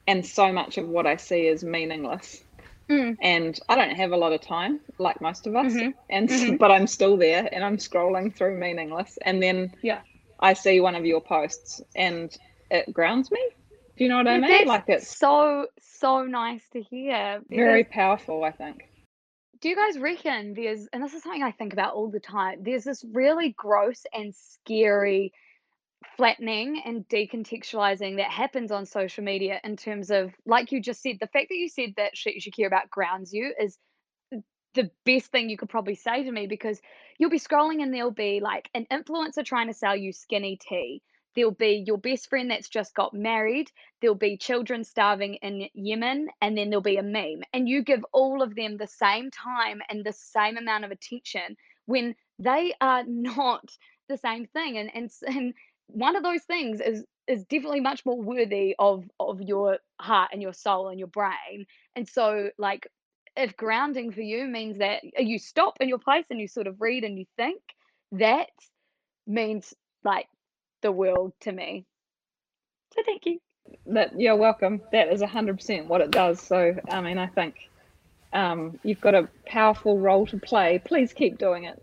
and 0.07 0.25
so 0.25 0.53
much 0.53 0.79
of 0.79 0.89
what 0.89 1.07
I 1.07 1.17
see 1.17 1.47
is 1.47 1.63
meaningless. 1.63 2.43
Mm. 2.89 3.19
And 3.21 3.61
I 3.69 3.77
don't 3.77 3.95
have 3.95 4.13
a 4.13 4.17
lot 4.17 4.33
of 4.33 4.41
time, 4.41 4.81
like 4.97 5.21
most 5.21 5.47
of 5.47 5.55
us, 5.55 5.75
mm-hmm. 5.75 5.91
and 6.09 6.27
mm-hmm. 6.27 6.57
but 6.57 6.71
I'm 6.71 6.87
still 6.87 7.19
there, 7.19 7.47
and 7.53 7.63
I'm 7.63 7.77
scrolling 7.77 8.35
through 8.35 8.59
meaningless, 8.59 9.19
and 9.27 9.43
then 9.43 9.75
yeah, 9.83 10.01
I 10.41 10.55
see 10.55 10.81
one 10.81 10.95
of 10.95 11.05
your 11.05 11.21
posts 11.21 11.83
and 11.95 12.37
it 12.71 12.93
grounds 12.93 13.31
me. 13.31 13.41
Do 13.97 14.05
you 14.05 14.11
know 14.11 14.19
what 14.19 14.29
I 14.29 14.39
mean? 14.39 14.67
Like 14.67 14.85
it's 14.89 15.17
so 15.17 15.67
so 15.81 16.25
nice 16.25 16.63
to 16.73 16.81
hear. 16.81 17.43
very 17.51 17.85
powerful, 17.85 18.45
I 18.45 18.53
think. 18.53 18.88
Do 19.61 19.69
you 19.69 19.77
guys 19.77 19.99
reckon 19.99 20.55
there's 20.55 20.87
and 20.93 21.03
this 21.03 21.15
is 21.15 21.23
something 21.23 21.43
I 21.43 21.53
think 21.53 21.73
about 21.73 21.95
all 21.95 22.11
the 22.11 22.21
time, 22.21 22.63
there's 22.63 22.85
this 22.85 23.05
really 23.13 23.55
gross 23.57 24.03
and 24.13 24.35
scary 24.35 25.33
flattening 26.17 26.83
and 26.85 27.07
decontextualizing 27.09 28.17
that 28.17 28.31
happens 28.31 28.71
on 28.71 28.87
social 28.87 29.25
media 29.25 29.61
in 29.65 29.77
terms 29.77 30.11
of 30.11 30.33
like 30.47 30.71
you 30.73 30.81
just 30.81 31.03
said, 31.03 31.17
the 31.21 31.27
fact 31.27 31.47
that 31.49 31.57
you 31.57 31.69
said 31.69 31.95
that 31.97 32.17
shit 32.17 32.35
you 32.35 32.41
should 32.41 32.57
care 32.57 32.69
about 32.69 32.91
grounds 32.91 33.33
you 33.33 33.53
is 33.61 33.79
the 34.75 34.91
best 35.05 35.33
thing 35.33 35.51
you 35.51 35.57
could 35.57 35.69
probably 35.69 35.95
say 35.95 36.23
to 36.23 36.31
me 36.31 36.47
because 36.47 36.81
you'll 37.19 37.31
be 37.31 37.41
scrolling 37.41 37.83
and 37.83 37.93
there'll 37.93 38.11
be 38.11 38.41
like 38.41 38.69
an 38.75 38.87
influencer 38.93 39.45
trying 39.45 39.67
to 39.67 39.75
sell 39.75 39.97
you 39.97 40.13
skinny 40.13 40.57
tea. 40.57 41.03
There'll 41.35 41.51
be 41.53 41.85
your 41.87 41.99
best 41.99 42.29
friend 42.29 42.51
that's 42.51 42.69
just 42.69 42.95
got 42.95 43.15
married. 43.15 43.71
There'll 44.01 44.17
be 44.17 44.37
children 44.37 44.85
starving 44.85 45.35
in 45.37 45.69
Yemen, 45.75 46.29
and 46.41 46.57
then 46.57 46.71
there'll 46.71 46.83
be 46.83 46.97
a 46.97 47.03
meme. 47.03 47.43
And 47.53 47.69
you 47.69 47.83
give 47.83 48.05
all 48.13 48.43
of 48.43 48.55
them 48.55 48.77
the 48.77 48.87
same 48.87 49.31
time 49.31 49.81
and 49.89 50.05
the 50.05 50.13
same 50.13 50.57
amount 50.57 50.85
of 50.85 50.91
attention 50.91 51.57
when 51.87 52.15
they 52.39 52.75
are 52.81 53.05
not 53.07 53.71
the 54.09 54.19
same 54.19 54.47
thing. 54.47 54.79
And 54.79 54.91
and, 54.95 55.11
and 55.27 55.55
one 55.89 56.17
of 56.17 56.23
those 56.23 56.43
things 56.43 56.81
is 56.81 57.05
is 57.27 57.45
definitely 57.45 57.81
much 57.81 58.05
more 58.07 58.21
worthy 58.21 58.75
of 58.79 59.05
of 59.21 59.41
your 59.43 59.79
heart 60.01 60.31
and 60.33 60.43
your 60.43 60.55
soul 60.55 60.89
and 60.89 60.99
your 60.99 61.09
brain. 61.09 61.67
And 61.95 62.09
so 62.09 62.51
like 62.59 62.89
if 63.37 63.57
grounding 63.57 64.11
for 64.13 64.21
you 64.21 64.47
means 64.47 64.79
that 64.79 65.03
you 65.19 65.39
stop 65.39 65.77
in 65.81 65.89
your 65.89 65.99
place 65.99 66.25
and 66.31 66.41
you 66.41 66.49
sort 66.49 66.67
of 66.67 66.81
read 66.81 67.05
and 67.05 67.19
you 67.19 67.25
think, 67.37 67.61
that 68.13 68.49
means 69.27 69.75
like 70.05 70.27
the 70.83 70.93
world 70.93 71.33
to 71.41 71.53
me. 71.53 71.87
So 72.95 73.03
thank 73.05 73.27
you. 73.27 73.39
That 73.87 74.19
you're 74.19 74.37
welcome. 74.37 74.81
That 74.93 75.13
is 75.13 75.23
hundred 75.23 75.57
percent 75.57 75.87
what 75.87 76.01
it 76.01 76.11
does. 76.11 76.41
So 76.41 76.75
I 76.91 77.01
mean, 77.01 77.19
I 77.19 77.27
think 77.27 77.69
um, 78.33 78.79
you've 78.83 79.01
got 79.01 79.15
a 79.15 79.29
powerful 79.47 79.99
role 79.99 80.27
to 80.27 80.39
play. 80.39 80.81
Please 80.85 81.13
keep 81.13 81.39
doing 81.39 81.65
it. 81.65 81.83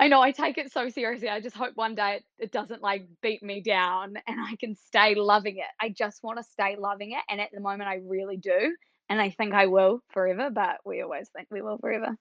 I 0.00 0.08
know 0.08 0.20
I 0.20 0.32
take 0.32 0.58
it 0.58 0.72
so 0.72 0.88
seriously. 0.88 1.28
I 1.28 1.40
just 1.40 1.54
hope 1.54 1.76
one 1.76 1.94
day 1.94 2.16
it, 2.16 2.24
it 2.38 2.52
doesn't 2.52 2.82
like 2.82 3.06
beat 3.22 3.42
me 3.42 3.60
down 3.60 4.14
and 4.26 4.40
I 4.40 4.56
can 4.56 4.74
stay 4.74 5.14
loving 5.14 5.58
it. 5.58 5.66
I 5.80 5.88
just 5.88 6.22
want 6.22 6.38
to 6.38 6.44
stay 6.44 6.76
loving 6.78 7.12
it. 7.12 7.22
And 7.28 7.40
at 7.40 7.50
the 7.52 7.60
moment, 7.60 7.88
I 7.88 8.00
really 8.04 8.36
do. 8.36 8.74
And 9.08 9.20
I 9.20 9.30
think 9.30 9.54
I 9.54 9.66
will 9.66 10.02
forever, 10.10 10.50
but 10.50 10.78
we 10.84 11.02
always 11.02 11.28
think 11.28 11.48
we 11.50 11.62
will 11.62 11.78
forever. 11.78 12.16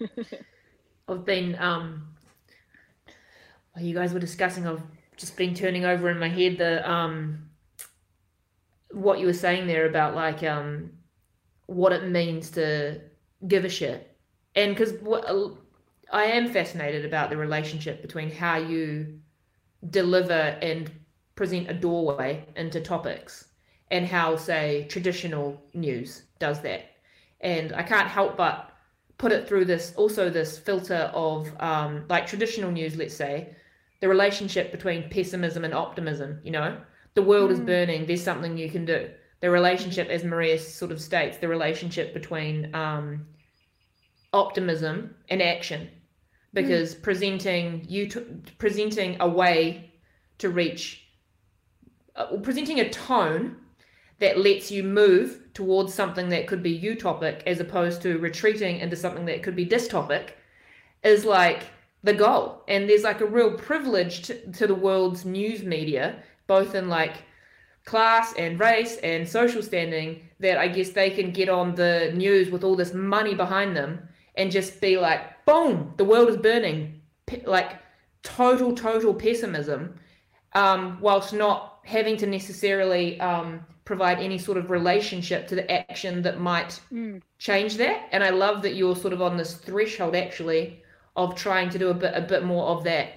I've 1.08 1.24
been 1.24 1.56
um 1.58 2.08
while 3.72 3.84
you 3.84 3.94
guys 3.94 4.12
were 4.12 4.20
discussing, 4.20 4.66
I've 4.66 4.82
just 5.20 5.36
been 5.36 5.54
turning 5.54 5.84
over 5.84 6.08
in 6.08 6.18
my 6.18 6.28
head 6.28 6.58
the 6.58 6.90
um 6.90 7.50
what 8.90 9.20
you 9.20 9.26
were 9.26 9.32
saying 9.32 9.66
there 9.66 9.86
about 9.86 10.14
like 10.14 10.42
um 10.42 10.90
what 11.66 11.92
it 11.92 12.08
means 12.08 12.50
to 12.50 13.00
give 13.46 13.64
a 13.64 13.68
shit. 13.68 14.16
And 14.56 14.74
because 14.74 14.94
I 16.12 16.24
am 16.24 16.52
fascinated 16.52 17.04
about 17.04 17.30
the 17.30 17.36
relationship 17.36 18.02
between 18.02 18.30
how 18.30 18.56
you 18.56 19.20
deliver 19.90 20.32
and 20.32 20.90
present 21.36 21.70
a 21.70 21.74
doorway 21.74 22.44
into 22.56 22.80
topics 22.80 23.46
and 23.92 24.04
how 24.04 24.36
say 24.36 24.86
traditional 24.88 25.62
news 25.72 26.24
does 26.40 26.60
that. 26.62 26.90
And 27.40 27.72
I 27.72 27.84
can't 27.84 28.08
help 28.08 28.36
but 28.36 28.72
put 29.16 29.30
it 29.30 29.46
through 29.46 29.66
this 29.66 29.94
also 29.96 30.28
this 30.28 30.58
filter 30.58 31.10
of 31.14 31.48
um, 31.60 32.04
like 32.08 32.26
traditional 32.26 32.70
news 32.70 32.96
let's 32.96 33.14
say 33.14 33.54
the 34.00 34.08
relationship 34.08 34.72
between 34.72 35.08
pessimism 35.10 35.64
and 35.64 35.74
optimism 35.74 36.40
you 36.42 36.50
know? 36.50 36.76
The 37.14 37.22
world 37.22 37.50
is 37.50 37.60
Mm. 37.60 37.66
burning 37.66 38.06
there's 38.06 38.22
something 38.22 38.56
you 38.56 38.70
can 38.70 38.84
do. 38.84 39.10
The 39.40 39.50
relationship 39.50 40.08
as 40.08 40.24
maria 40.24 40.58
sort 40.58 40.92
of 40.92 41.00
states 41.00 41.38
the 41.38 41.48
relationship 41.48 42.12
between 42.14 42.74
um, 42.74 43.26
optimism 44.32 45.14
and 45.28 45.42
action. 45.42 45.90
Because 46.52 46.94
presenting 46.96 47.84
you 47.88 48.08
t- 48.08 48.24
presenting 48.58 49.16
a 49.20 49.28
way 49.28 49.92
to 50.38 50.48
reach 50.50 51.06
uh, 52.16 52.36
presenting 52.38 52.80
a 52.80 52.90
tone 52.90 53.56
that 54.18 54.38
lets 54.38 54.70
you 54.70 54.82
move 54.82 55.40
towards 55.54 55.94
something 55.94 56.28
that 56.28 56.46
could 56.46 56.62
be 56.62 56.78
utopic 56.78 57.42
as 57.46 57.60
opposed 57.60 58.02
to 58.02 58.18
retreating 58.18 58.78
into 58.80 58.96
something 58.96 59.26
that 59.26 59.42
could 59.42 59.56
be 59.56 59.64
dystopic 59.64 60.30
is 61.02 61.24
like 61.24 61.62
the 62.02 62.12
goal 62.14 62.62
and 62.68 62.88
there's 62.88 63.02
like 63.02 63.20
a 63.20 63.26
real 63.26 63.52
privilege 63.56 64.22
to, 64.22 64.52
to 64.52 64.66
the 64.66 64.74
world's 64.74 65.24
news 65.24 65.62
media 65.62 66.22
both 66.46 66.74
in 66.74 66.88
like 66.88 67.24
class 67.84 68.32
and 68.34 68.58
race 68.60 68.96
and 68.98 69.28
social 69.28 69.62
standing 69.62 70.20
that 70.38 70.58
i 70.58 70.68
guess 70.68 70.90
they 70.90 71.10
can 71.10 71.30
get 71.30 71.48
on 71.48 71.74
the 71.74 72.12
news 72.14 72.50
with 72.50 72.64
all 72.64 72.76
this 72.76 72.94
money 72.94 73.34
behind 73.34 73.76
them 73.76 74.00
and 74.36 74.50
just 74.50 74.80
be 74.80 74.96
like 74.98 75.44
boom 75.44 75.92
the 75.96 76.04
world 76.04 76.28
is 76.28 76.36
burning 76.36 77.00
Pe- 77.26 77.44
like 77.44 77.78
total 78.22 78.74
total 78.74 79.14
pessimism 79.14 79.94
um, 80.54 80.98
whilst 81.00 81.32
not 81.32 81.78
having 81.84 82.16
to 82.16 82.26
necessarily 82.26 83.20
um, 83.20 83.64
provide 83.84 84.18
any 84.18 84.36
sort 84.38 84.58
of 84.58 84.70
relationship 84.70 85.46
to 85.48 85.54
the 85.54 85.70
action 85.70 86.22
that 86.22 86.40
might 86.40 86.80
Mm. 86.92 87.22
change 87.38 87.76
that. 87.76 88.08
And 88.12 88.22
I 88.22 88.30
love 88.30 88.62
that 88.62 88.74
you're 88.74 88.96
sort 88.96 89.12
of 89.12 89.22
on 89.22 89.36
this 89.36 89.54
threshold 89.54 90.14
actually 90.16 90.82
of 91.24 91.34
trying 91.34 91.70
to 91.70 91.78
do 91.78 91.88
a 91.88 91.94
bit 91.94 92.12
a 92.14 92.20
bit 92.20 92.44
more 92.44 92.66
of 92.66 92.84
that. 92.84 93.12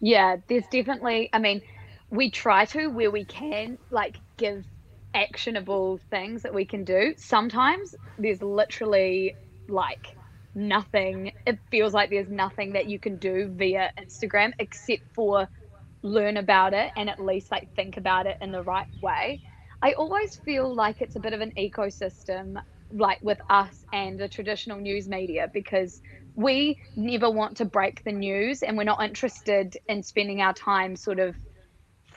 Yeah, 0.00 0.36
there's 0.48 0.66
definitely, 0.70 1.28
I 1.32 1.38
mean, 1.38 1.60
we 2.10 2.30
try 2.30 2.64
to 2.66 2.88
where 2.88 3.10
we 3.10 3.24
can, 3.24 3.78
like, 3.90 4.16
give 4.38 4.64
actionable 5.14 6.00
things 6.10 6.42
that 6.42 6.54
we 6.54 6.64
can 6.64 6.84
do. 6.84 7.14
Sometimes 7.16 7.94
there's 8.18 8.42
literally 8.42 9.36
like 9.68 10.16
nothing, 10.54 11.32
it 11.46 11.58
feels 11.70 11.92
like 11.92 12.10
there's 12.10 12.28
nothing 12.28 12.72
that 12.72 12.86
you 12.86 12.98
can 12.98 13.16
do 13.16 13.48
via 13.48 13.90
Instagram 13.98 14.52
except 14.58 15.02
for 15.14 15.48
learn 16.02 16.36
about 16.38 16.72
it 16.72 16.90
and 16.96 17.10
at 17.10 17.20
least 17.20 17.50
like 17.50 17.74
think 17.74 17.96
about 17.96 18.26
it 18.26 18.36
in 18.40 18.50
the 18.52 18.62
right 18.62 18.86
way. 19.02 19.40
I 19.82 19.92
always 19.92 20.36
feel 20.36 20.74
like 20.74 21.00
it's 21.00 21.16
a 21.16 21.20
bit 21.20 21.32
of 21.32 21.40
an 21.40 21.52
ecosystem, 21.58 22.60
like 22.92 23.18
with 23.22 23.40
us 23.48 23.84
and 23.92 24.18
the 24.18 24.28
traditional 24.28 24.78
news 24.78 25.08
media, 25.08 25.50
because 25.52 26.00
we 26.40 26.78
never 26.96 27.30
want 27.30 27.58
to 27.58 27.64
break 27.64 28.02
the 28.04 28.12
news 28.12 28.62
and 28.62 28.76
we're 28.76 28.84
not 28.84 29.02
interested 29.02 29.76
in 29.88 30.02
spending 30.02 30.40
our 30.40 30.54
time 30.54 30.96
sort 30.96 31.18
of 31.18 31.34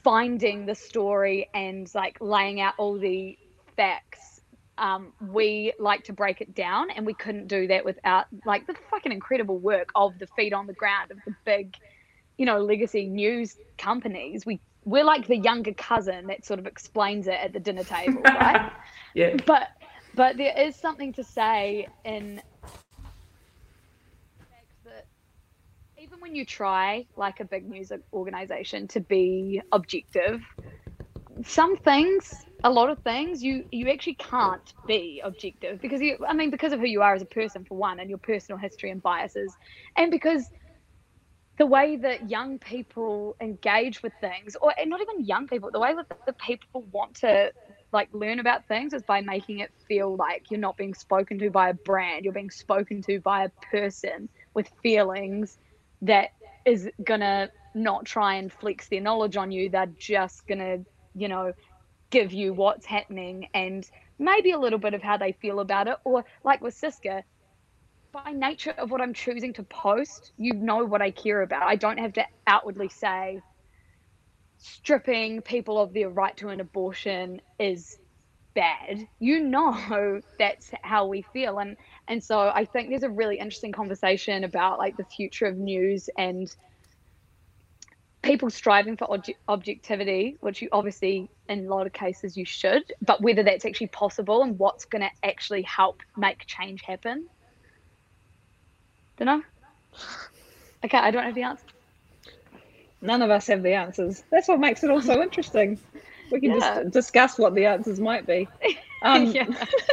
finding 0.03 0.65
the 0.65 0.75
story 0.75 1.49
and 1.53 1.89
like 1.95 2.17
laying 2.21 2.59
out 2.61 2.73
all 2.77 2.97
the 2.97 3.37
facts. 3.75 4.41
Um, 4.77 5.13
we 5.21 5.73
like 5.79 6.05
to 6.05 6.13
break 6.13 6.41
it 6.41 6.55
down 6.55 6.89
and 6.89 7.05
we 7.05 7.13
couldn't 7.13 7.47
do 7.47 7.67
that 7.67 7.85
without 7.85 8.25
like 8.45 8.65
the 8.65 8.75
fucking 8.89 9.11
incredible 9.11 9.59
work 9.59 9.89
of 9.95 10.17
the 10.19 10.27
feet 10.35 10.53
on 10.53 10.67
the 10.67 10.73
ground 10.73 11.11
of 11.11 11.17
the 11.25 11.35
big 11.45 11.75
you 12.37 12.45
know 12.45 12.59
legacy 12.59 13.07
news 13.07 13.55
companies. 13.77 14.45
We 14.45 14.59
we're 14.85 15.03
like 15.03 15.27
the 15.27 15.37
younger 15.37 15.73
cousin 15.73 16.27
that 16.27 16.45
sort 16.45 16.59
of 16.59 16.67
explains 16.67 17.27
it 17.27 17.35
at 17.35 17.53
the 17.53 17.59
dinner 17.59 17.83
table 17.83 18.21
right? 18.23 18.71
Yeah. 19.15 19.35
but 19.45 19.67
but 20.15 20.37
there 20.37 20.59
is 20.59 20.75
something 20.75 21.13
to 21.13 21.23
say 21.23 21.87
in 22.03 22.41
the 24.39 24.45
fact 24.45 24.65
that 24.85 25.05
even 26.13 26.21
when 26.21 26.35
you 26.35 26.45
try 26.45 27.05
like 27.17 27.39
a 27.39 27.45
big 27.45 27.67
news 27.67 27.91
organization 28.13 28.87
to 28.87 28.99
be 29.01 29.61
objective 29.71 30.41
some 31.43 31.75
things 31.77 32.31
a 32.63 32.69
lot 32.69 32.89
of 32.89 32.99
things 32.99 33.41
you 33.41 33.63
you 33.71 33.89
actually 33.89 34.15
can't 34.15 34.73
be 34.87 35.21
objective 35.23 35.81
because 35.81 36.01
you 36.01 36.17
i 36.27 36.33
mean 36.33 36.51
because 36.51 36.71
of 36.73 36.79
who 36.79 36.85
you 36.85 37.01
are 37.01 37.15
as 37.15 37.21
a 37.21 37.27
person 37.27 37.65
for 37.65 37.77
one 37.77 37.99
and 37.99 38.09
your 38.09 38.19
personal 38.19 38.59
history 38.59 38.91
and 38.91 39.01
biases 39.01 39.55
and 39.97 40.11
because 40.11 40.47
the 41.59 41.65
way 41.65 41.97
that 41.97 42.29
young 42.29 42.59
people 42.59 43.35
engage 43.41 44.01
with 44.03 44.13
things 44.19 44.55
or 44.61 44.73
not 44.85 45.01
even 45.01 45.25
young 45.25 45.47
people 45.47 45.71
the 45.71 45.79
way 45.79 45.95
that 45.95 46.05
the 46.27 46.33
people 46.45 46.83
want 46.91 47.15
to 47.15 47.51
like 47.91 48.09
learn 48.13 48.39
about 48.39 48.67
things 48.67 48.93
is 48.93 49.01
by 49.03 49.21
making 49.21 49.59
it 49.59 49.71
feel 49.87 50.15
like 50.15 50.43
you're 50.51 50.59
not 50.59 50.77
being 50.77 50.93
spoken 50.93 51.39
to 51.39 51.49
by 51.49 51.69
a 51.69 51.73
brand 51.85 52.23
you're 52.23 52.33
being 52.33 52.51
spoken 52.51 53.01
to 53.01 53.19
by 53.21 53.45
a 53.45 53.49
person 53.71 54.29
with 54.53 54.69
feelings 54.83 55.57
that 56.03 56.29
is 56.65 56.89
gonna 57.03 57.49
not 57.75 58.05
try 58.05 58.35
and 58.35 58.51
flex 58.51 58.87
their 58.89 59.01
knowledge 59.01 59.37
on 59.37 59.51
you. 59.51 59.69
They're 59.69 59.93
just 59.99 60.47
gonna 60.47 60.79
you 61.15 61.27
know 61.27 61.53
give 62.11 62.33
you 62.33 62.53
what's 62.53 62.85
happening 62.85 63.47
and 63.53 63.89
maybe 64.19 64.51
a 64.51 64.59
little 64.59 64.79
bit 64.79 64.93
of 64.93 65.01
how 65.01 65.17
they 65.17 65.33
feel 65.33 65.59
about 65.59 65.87
it. 65.87 65.97
Or 66.05 66.25
like 66.43 66.61
with 66.61 66.75
SYSCA 66.79 67.23
by 68.13 68.31
nature 68.31 68.71
of 68.77 68.91
what 68.91 69.01
I'm 69.01 69.13
choosing 69.13 69.53
to 69.53 69.63
post 69.63 70.31
you 70.37 70.53
know 70.53 70.85
what 70.85 71.01
I 71.01 71.11
care 71.11 71.41
about. 71.41 71.63
I 71.63 71.75
don't 71.75 71.99
have 71.99 72.13
to 72.13 72.25
outwardly 72.47 72.89
say 72.89 73.39
stripping 74.57 75.41
people 75.41 75.79
of 75.79 75.93
their 75.93 76.09
right 76.09 76.35
to 76.37 76.49
an 76.49 76.61
abortion 76.61 77.41
is 77.59 77.97
bad. 78.55 79.07
You 79.19 79.41
know 79.41 80.21
that's 80.39 80.71
how 80.83 81.07
we 81.07 81.23
feel. 81.33 81.59
And 81.59 81.77
and 82.07 82.23
so 82.23 82.51
i 82.53 82.65
think 82.65 82.89
there's 82.89 83.03
a 83.03 83.09
really 83.09 83.37
interesting 83.37 83.71
conversation 83.71 84.43
about 84.43 84.79
like 84.79 84.97
the 84.97 85.05
future 85.05 85.45
of 85.45 85.57
news 85.57 86.09
and 86.17 86.55
people 88.23 88.49
striving 88.49 88.97
for 88.97 89.05
obje- 89.07 89.35
objectivity, 89.49 90.37
which 90.39 90.61
you 90.61 90.69
obviously 90.71 91.29
in 91.49 91.67
a 91.67 91.69
lot 91.75 91.85
of 91.85 91.93
cases 91.93 92.35
you 92.37 92.45
should, 92.45 92.83
but 93.01 93.21
whether 93.21 93.43
that's 93.43 93.65
actually 93.65 93.87
possible 93.87 94.41
and 94.43 94.57
what's 94.57 94.85
going 94.85 95.01
to 95.01 95.09
actually 95.27 95.61
help 95.63 96.01
make 96.17 96.45
change 96.47 96.81
happen. 96.83 97.27
Don't 99.17 99.25
know. 99.27 99.43
Okay, 100.85 100.97
I 100.97 101.11
don't 101.11 101.23
have 101.23 101.35
the 101.35 101.43
answer. 101.43 101.65
None 103.01 103.21
of 103.21 103.29
us 103.29 103.47
have 103.47 103.61
the 103.61 103.73
answers. 103.73 104.23
That's 104.31 104.47
what 104.47 104.59
makes 104.59 104.83
it 104.83 104.89
all 104.89 105.01
so 105.01 105.21
interesting. 105.21 105.77
We 106.31 106.39
can 106.39 106.51
Yeah. 106.51 106.81
just 106.83 106.91
discuss 106.91 107.37
what 107.37 107.53
the 107.53 107.65
answers 107.65 107.99
might 107.99 108.25
be. 108.25 108.47
Um, 109.05 109.25
Yeah. 109.25 109.45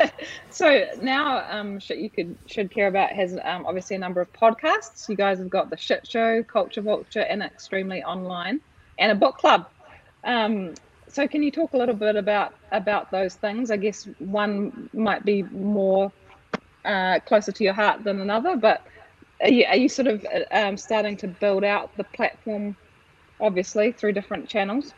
so 0.50 0.84
now, 1.02 1.44
um, 1.50 1.80
shit 1.80 1.98
you 1.98 2.10
could 2.10 2.38
should 2.46 2.70
care 2.70 2.86
about 2.86 3.10
has 3.10 3.36
um, 3.42 3.66
obviously 3.66 3.96
a 3.96 3.98
number 3.98 4.20
of 4.20 4.32
podcasts. 4.32 5.08
You 5.08 5.16
guys 5.16 5.38
have 5.40 5.50
got 5.50 5.68
the 5.68 5.76
Shit 5.76 6.06
Show, 6.06 6.44
Culture 6.44 6.80
Vulture, 6.80 7.22
and 7.22 7.42
Extremely 7.42 8.04
Online, 8.04 8.60
and 9.00 9.10
a 9.10 9.16
book 9.16 9.38
club. 9.38 9.66
Um, 10.22 10.74
so 11.08 11.26
can 11.26 11.42
you 11.42 11.50
talk 11.50 11.72
a 11.72 11.76
little 11.76 11.96
bit 11.96 12.14
about 12.14 12.54
about 12.70 13.10
those 13.10 13.34
things? 13.34 13.72
I 13.72 13.78
guess 13.78 14.08
one 14.18 14.88
might 14.92 15.24
be 15.24 15.42
more 15.42 16.12
uh, 16.84 17.18
closer 17.26 17.50
to 17.50 17.64
your 17.64 17.74
heart 17.74 18.04
than 18.04 18.20
another, 18.20 18.56
but 18.56 18.86
are 19.40 19.50
you, 19.50 19.64
are 19.66 19.76
you 19.76 19.88
sort 19.88 20.08
of 20.08 20.24
um, 20.52 20.76
starting 20.76 21.16
to 21.18 21.26
build 21.28 21.64
out 21.64 21.96
the 21.96 22.04
platform, 22.04 22.76
obviously 23.40 23.92
through 23.92 24.12
different 24.12 24.48
channels? 24.48 24.92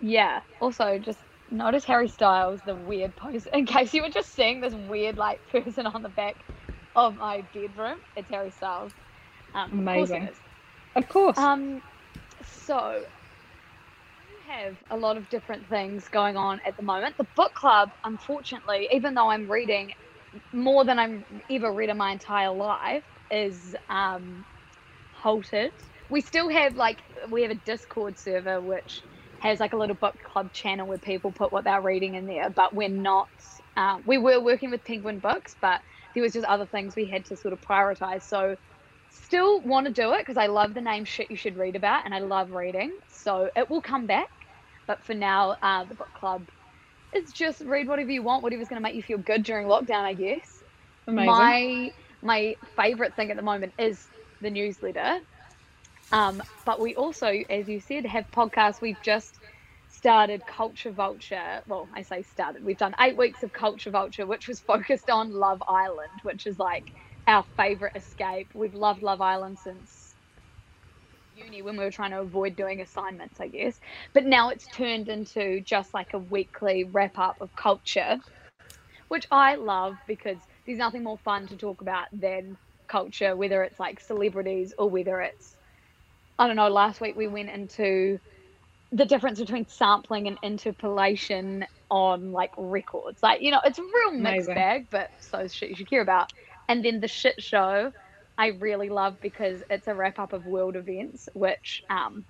Yeah. 0.00 0.40
Also, 0.60 0.98
just 0.98 1.18
notice 1.50 1.84
Harry 1.84 2.08
Styles, 2.08 2.60
the 2.62 2.74
weird 2.74 3.16
pose. 3.16 3.46
In 3.52 3.66
case 3.66 3.94
you 3.94 4.02
were 4.02 4.10
just 4.10 4.34
seeing 4.34 4.60
this 4.60 4.74
weird 4.74 5.16
like 5.16 5.40
person 5.50 5.86
on 5.86 6.02
the 6.02 6.08
back 6.08 6.36
of 6.94 7.16
my 7.16 7.42
bedroom, 7.52 7.98
it's 8.16 8.30
Harry 8.30 8.50
Styles. 8.50 8.92
Um, 9.54 9.72
Amazing. 9.72 10.28
Of 10.94 11.08
course. 11.08 11.38
Um, 11.38 11.82
so 12.42 13.04
we 14.28 14.52
have 14.52 14.76
a 14.90 14.96
lot 14.96 15.16
of 15.16 15.28
different 15.28 15.68
things 15.68 16.08
going 16.08 16.36
on 16.36 16.60
at 16.66 16.76
the 16.76 16.82
moment. 16.82 17.16
The 17.18 17.26
book 17.36 17.54
club, 17.54 17.90
unfortunately, 18.04 18.88
even 18.92 19.14
though 19.14 19.30
I'm 19.30 19.50
reading 19.50 19.92
more 20.52 20.84
than 20.84 20.98
I've 20.98 21.24
ever 21.50 21.72
read 21.72 21.90
in 21.90 21.96
my 21.96 22.12
entire 22.12 22.50
life, 22.50 23.04
is 23.30 23.74
um, 23.88 24.44
halted. 25.10 25.72
We 26.08 26.20
still 26.20 26.48
have 26.50 26.76
like 26.76 27.02
we 27.30 27.42
have 27.42 27.50
a 27.50 27.56
Discord 27.56 28.18
server 28.18 28.60
which 28.60 29.02
has 29.38 29.60
like 29.60 29.72
a 29.72 29.76
little 29.76 29.96
book 29.96 30.16
club 30.22 30.52
channel 30.52 30.86
where 30.86 30.98
people 30.98 31.32
put 31.32 31.52
what 31.52 31.64
they're 31.64 31.82
reading 31.82 32.14
in 32.14 32.26
there, 32.26 32.50
but 32.50 32.74
we're 32.74 32.88
not. 32.88 33.28
Uh, 33.76 33.98
we 34.06 34.18
were 34.18 34.40
working 34.40 34.70
with 34.70 34.84
Penguin 34.84 35.20
Books, 35.20 35.56
but 35.60 35.80
there 36.14 36.22
was 36.22 36.32
just 36.32 36.46
other 36.46 36.66
things 36.66 36.96
we 36.96 37.06
had 37.08 37.26
to 37.26 37.36
sort 37.36 37.52
of 37.54 37.60
prioritize. 37.60 38.22
So 38.24 38.56
still 39.10 39.62
want 39.62 39.86
to 39.86 39.92
do 39.92 40.12
it 40.14 40.20
because 40.20 40.38
I 40.38 40.46
love 40.46 40.74
the 40.74 40.80
name 40.80 41.04
shit 41.04 41.30
you 41.30 41.36
should 41.36 41.56
read 41.56 41.76
about 41.76 42.04
and 42.06 42.14
I 42.14 42.20
love 42.20 42.50
reading. 42.50 42.98
So 43.08 43.50
it 43.56 43.70
will 43.70 43.82
come 43.82 44.06
back. 44.06 44.28
But 44.86 45.04
for 45.04 45.14
now, 45.14 45.56
uh, 45.62 45.84
the 45.84 45.94
book 45.96 46.12
club 46.14 46.48
is 47.14 47.32
just 47.32 47.62
read 47.62 47.88
whatever 47.88 48.10
you 48.10 48.22
want, 48.22 48.42
whatever's 48.42 48.68
going 48.68 48.80
to 48.80 48.82
make 48.82 48.94
you 48.94 49.02
feel 49.02 49.18
good 49.18 49.42
during 49.44 49.66
lockdown, 49.68 50.04
I 50.04 50.14
guess. 50.14 50.62
Amazing. 51.08 51.56
My 51.56 51.90
my 52.22 52.56
favorite 52.76 53.14
thing 53.16 53.30
at 53.30 53.36
the 53.36 53.42
moment 53.42 53.74
is 53.78 54.08
the 54.40 54.50
newsletter. 54.50 55.20
Um, 56.12 56.42
but 56.64 56.80
we 56.80 56.94
also, 56.96 57.28
as 57.50 57.68
you 57.68 57.80
said, 57.80 58.06
have 58.06 58.26
podcasts. 58.34 58.80
We've 58.80 59.00
just 59.02 59.40
started 59.88 60.42
Culture 60.46 60.92
Vulture. 60.92 61.62
Well, 61.66 61.90
I 61.94 62.02
say 62.02 62.22
started. 62.22 62.64
We've 62.64 62.78
done 62.78 62.94
eight 63.00 63.16
weeks 63.16 63.42
of 63.42 63.52
Culture 63.52 63.90
Vulture, 63.90 64.26
which 64.26 64.48
was 64.48 64.60
focused 64.66 65.10
on 65.10 65.32
Love 65.32 65.62
Island, 65.68 66.20
which 66.22 66.46
is 66.46 66.58
like 66.58 66.92
our 67.26 67.44
favorite 67.56 67.92
escape. 67.96 68.52
We've 68.54 68.74
loved 68.74 69.02
Love 69.02 69.20
Island 69.20 69.58
since 69.58 70.16
uni 71.32 71.62
when 71.62 71.76
we 71.76 71.84
were 71.84 71.90
trying 71.90 72.12
to 72.12 72.20
avoid 72.20 72.56
doing 72.56 72.80
assignments, 72.80 73.40
I 73.40 73.48
guess. 73.48 73.78
But 74.14 74.24
now 74.24 74.50
it's 74.50 74.68
turned 74.68 75.08
into 75.08 75.60
just 75.62 75.94
like 75.94 76.08
a 76.14 76.18
weekly 76.18 76.84
wrap 76.84 77.18
up 77.18 77.36
of 77.40 77.54
culture, 77.56 78.18
which 79.08 79.26
I 79.30 79.56
love 79.56 79.98
because 80.06 80.40
there's 80.66 80.78
nothing 80.78 81.04
more 81.04 81.18
fun 81.18 81.46
to 81.48 81.56
talk 81.56 81.82
about 81.82 82.08
than 82.12 82.58
culture, 82.88 83.36
whether 83.36 83.62
it's 83.64 83.80
like 83.80 84.00
celebrities 84.00 84.74
or 84.78 84.90
whether 84.90 85.20
it's, 85.20 85.55
I 86.38 86.46
don't 86.46 86.56
know, 86.56 86.68
last 86.68 87.00
week 87.00 87.16
we 87.16 87.28
went 87.28 87.50
into 87.50 88.18
the 88.92 89.04
difference 89.04 89.40
between 89.40 89.66
sampling 89.66 90.26
and 90.26 90.38
interpolation 90.42 91.66
on 91.90 92.32
like 92.32 92.52
records. 92.56 93.22
Like, 93.22 93.42
you 93.42 93.50
know, 93.50 93.60
it's 93.64 93.78
a 93.78 93.82
real 93.82 94.12
mixed 94.12 94.48
Amazing. 94.48 94.54
bag, 94.54 94.86
but 94.90 95.10
so 95.20 95.46
shit 95.48 95.70
you 95.70 95.76
should 95.76 95.90
care 95.90 96.02
about. 96.02 96.32
And 96.68 96.84
then 96.84 97.00
the 97.00 97.08
shit 97.08 97.42
show, 97.42 97.92
I 98.38 98.48
really 98.48 98.88
love 98.88 99.20
because 99.20 99.62
it's 99.70 99.88
a 99.88 99.94
wrap 99.94 100.18
up 100.18 100.32
of 100.32 100.46
world 100.46 100.76
events, 100.76 101.28
which 101.32 101.82
um, 101.88 102.24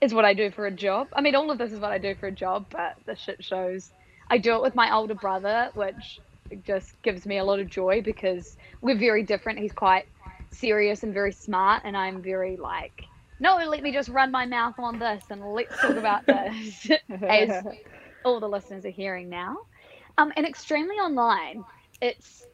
is 0.00 0.14
what 0.14 0.24
I 0.24 0.34
do 0.34 0.50
for 0.50 0.66
a 0.66 0.70
job. 0.70 1.08
I 1.12 1.20
mean, 1.20 1.34
all 1.34 1.50
of 1.50 1.58
this 1.58 1.72
is 1.72 1.80
what 1.80 1.92
I 1.92 1.98
do 1.98 2.14
for 2.14 2.28
a 2.28 2.32
job, 2.32 2.66
but 2.70 2.96
the 3.04 3.14
shit 3.14 3.44
shows, 3.44 3.90
I 4.30 4.38
do 4.38 4.54
it 4.54 4.62
with 4.62 4.74
my 4.74 4.94
older 4.94 5.14
brother, 5.14 5.70
which 5.74 6.20
just 6.64 7.00
gives 7.02 7.26
me 7.26 7.38
a 7.38 7.44
lot 7.44 7.60
of 7.60 7.68
joy 7.68 8.02
because 8.02 8.56
we're 8.80 8.98
very 8.98 9.22
different. 9.22 9.58
He's 9.58 9.72
quite 9.72 10.06
serious 10.50 11.02
and 11.02 11.12
very 11.12 11.32
smart, 11.32 11.82
and 11.84 11.96
I'm 11.96 12.22
very 12.22 12.56
like, 12.56 13.04
no, 13.38 13.56
let 13.56 13.82
me 13.82 13.92
just 13.92 14.08
run 14.08 14.30
my 14.30 14.46
mouth 14.46 14.74
on 14.78 14.98
this 14.98 15.24
and 15.30 15.44
let's 15.44 15.78
talk 15.80 15.96
about 15.96 16.26
this, 16.26 16.90
as 17.28 17.64
all 18.24 18.40
the 18.40 18.48
listeners 18.48 18.84
are 18.84 18.90
hearing 18.90 19.28
now. 19.28 19.56
Um, 20.18 20.32
and 20.36 20.46
extremely 20.46 20.96
online, 20.96 21.64
it's 22.00 22.46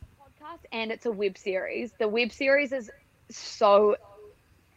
a 0.00 0.22
podcast 0.22 0.60
and 0.72 0.90
it's 0.90 1.06
a 1.06 1.12
web 1.12 1.36
series. 1.36 1.92
The 1.98 2.08
web 2.08 2.32
series 2.32 2.72
is 2.72 2.90
so 3.30 3.96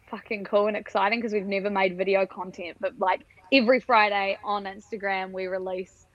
fucking 0.09 0.43
cool 0.43 0.67
and 0.67 0.75
exciting 0.75 1.19
because 1.19 1.33
we've 1.33 1.45
never 1.45 1.69
made 1.69 1.97
video 1.97 2.25
content, 2.25 2.77
but 2.79 2.93
like 2.99 3.25
every 3.53 3.79
Friday 3.79 4.38
on 4.43 4.65
Instagram, 4.65 5.31
we 5.31 5.47
release 5.47 6.05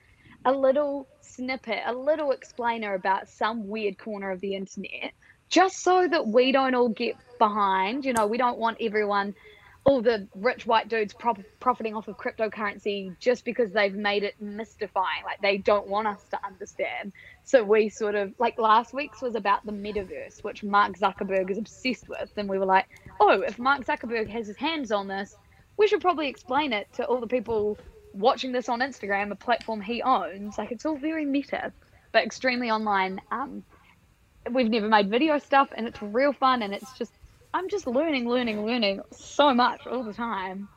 a 0.45 0.51
little 0.51 1.07
snippet, 1.21 1.79
a 1.85 1.93
little 1.93 2.31
explainer 2.31 2.93
about 2.93 3.27
some 3.29 3.67
weird 3.67 3.97
corner 3.97 4.31
of 4.31 4.41
the 4.41 4.55
internet, 4.55 5.13
just 5.49 5.83
so 5.83 6.07
that 6.07 6.27
we 6.27 6.51
don't 6.51 6.75
all 6.75 6.89
get 6.89 7.15
behind. 7.37 8.05
You 8.05 8.13
know, 8.13 8.27
we 8.27 8.37
don't 8.37 8.57
want 8.57 8.77
everyone, 8.81 9.35
all 9.83 10.01
the 10.01 10.27
rich 10.35 10.65
white 10.65 10.89
dudes 10.89 11.13
prop- 11.13 11.39
profiting 11.59 11.95
off 11.95 12.07
of 12.07 12.17
cryptocurrency 12.17 13.17
just 13.19 13.45
because 13.45 13.71
they've 13.71 13.93
made 13.93 14.23
it 14.23 14.35
mystifying. 14.41 15.23
Like 15.23 15.41
they 15.41 15.57
don't 15.57 15.87
want 15.87 16.07
us 16.07 16.23
to 16.31 16.39
understand. 16.43 17.13
So 17.43 17.63
we 17.63 17.89
sort 17.89 18.15
of, 18.15 18.33
like 18.39 18.57
last 18.57 18.93
week's 18.93 19.21
was 19.21 19.35
about 19.35 19.65
the 19.65 19.71
metaverse, 19.71 20.43
which 20.43 20.63
Mark 20.63 20.97
Zuckerberg 20.97 21.51
is 21.51 21.57
obsessed 21.57 22.09
with. 22.09 22.31
And 22.35 22.49
we 22.49 22.57
were 22.57 22.65
like, 22.65 22.87
oh, 23.19 23.41
if 23.41 23.59
Mark 23.59 23.85
Zuckerberg 23.85 24.27
has 24.29 24.47
his 24.47 24.57
hands 24.57 24.91
on 24.91 25.07
this, 25.07 25.35
we 25.77 25.87
should 25.87 26.01
probably 26.01 26.29
explain 26.29 26.73
it 26.73 26.87
to 26.93 27.05
all 27.05 27.19
the 27.19 27.27
people 27.27 27.77
watching 28.13 28.51
this 28.51 28.69
on 28.69 28.79
Instagram, 28.79 29.31
a 29.31 29.35
platform 29.35 29.81
he 29.81 30.01
owns. 30.01 30.57
Like 30.57 30.71
it's 30.71 30.85
all 30.85 30.97
very 30.97 31.25
meta, 31.25 31.71
but 32.11 32.23
extremely 32.23 32.71
online. 32.71 33.21
Um, 33.29 33.63
we've 34.51 34.69
never 34.69 34.87
made 34.87 35.09
video 35.09 35.37
stuff, 35.37 35.69
and 35.75 35.87
it's 35.87 36.01
real 36.01 36.33
fun, 36.33 36.61
and 36.61 36.73
it's 36.73 36.97
just 36.97 37.13
I'm 37.53 37.69
just 37.69 37.87
learning, 37.87 38.27
learning, 38.27 38.65
learning 38.65 39.01
so 39.11 39.53
much 39.53 39.87
all 39.87 40.03
the 40.03 40.13
time. 40.13 40.67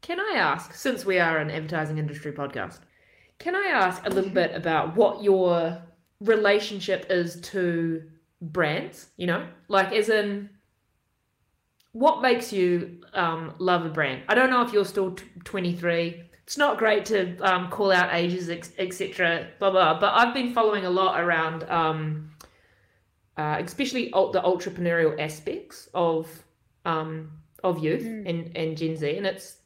Can 0.00 0.20
I 0.20 0.34
ask, 0.36 0.74
since 0.74 1.04
we 1.04 1.18
are 1.18 1.38
an 1.38 1.50
advertising 1.50 1.98
industry 1.98 2.32
podcast, 2.32 2.80
can 3.38 3.54
I 3.54 3.68
ask 3.68 4.04
a 4.06 4.10
little 4.10 4.30
bit 4.30 4.54
about 4.54 4.96
what 4.96 5.22
your 5.22 5.82
relationship 6.20 7.06
is 7.10 7.40
to 7.52 8.02
brands? 8.40 9.08
You 9.16 9.26
know, 9.26 9.46
like 9.68 9.92
as 9.92 10.08
in, 10.08 10.50
what 11.92 12.22
makes 12.22 12.52
you 12.52 13.00
um, 13.12 13.54
love 13.58 13.86
a 13.86 13.88
brand? 13.88 14.22
I 14.28 14.34
don't 14.34 14.50
know 14.50 14.62
if 14.62 14.72
you're 14.72 14.84
still 14.84 15.12
t- 15.12 15.24
23. 15.44 16.22
It's 16.42 16.58
not 16.58 16.76
great 16.76 17.04
to 17.06 17.36
um, 17.38 17.70
call 17.70 17.92
out 17.92 18.12
ages, 18.12 18.50
etc. 18.50 19.48
Blah 19.58 19.70
blah. 19.70 20.00
But 20.00 20.12
I've 20.14 20.34
been 20.34 20.52
following 20.52 20.84
a 20.84 20.90
lot 20.90 21.20
around, 21.20 21.64
um, 21.64 22.30
uh, 23.36 23.56
especially 23.60 24.10
the 24.10 24.40
entrepreneurial 24.44 25.18
aspects 25.20 25.88
of 25.94 26.28
um, 26.84 27.30
of 27.62 27.82
youth 27.82 28.02
Mm. 28.02 28.28
and, 28.28 28.56
and 28.56 28.76
Gen 28.76 28.96
Z, 28.96 29.16
and 29.16 29.26
it's 29.26 29.56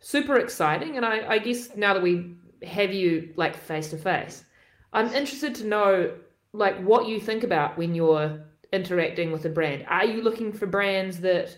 super 0.00 0.36
exciting. 0.36 0.96
And 0.96 1.04
I, 1.04 1.26
I 1.28 1.38
guess 1.38 1.74
now 1.76 1.94
that 1.94 2.02
we 2.02 2.36
have 2.62 2.92
you 2.92 3.32
like 3.36 3.56
face 3.56 3.90
to 3.90 3.96
face, 3.96 4.44
I'm 4.92 5.06
interested 5.06 5.54
to 5.56 5.66
know 5.66 6.14
like 6.52 6.78
what 6.82 7.08
you 7.08 7.18
think 7.18 7.42
about 7.42 7.76
when 7.76 7.94
you're 7.94 8.40
interacting 8.72 9.32
with 9.32 9.44
a 9.46 9.48
brand. 9.48 9.84
Are 9.88 10.04
you 10.04 10.22
looking 10.22 10.52
for 10.52 10.66
brands 10.66 11.20
that 11.20 11.56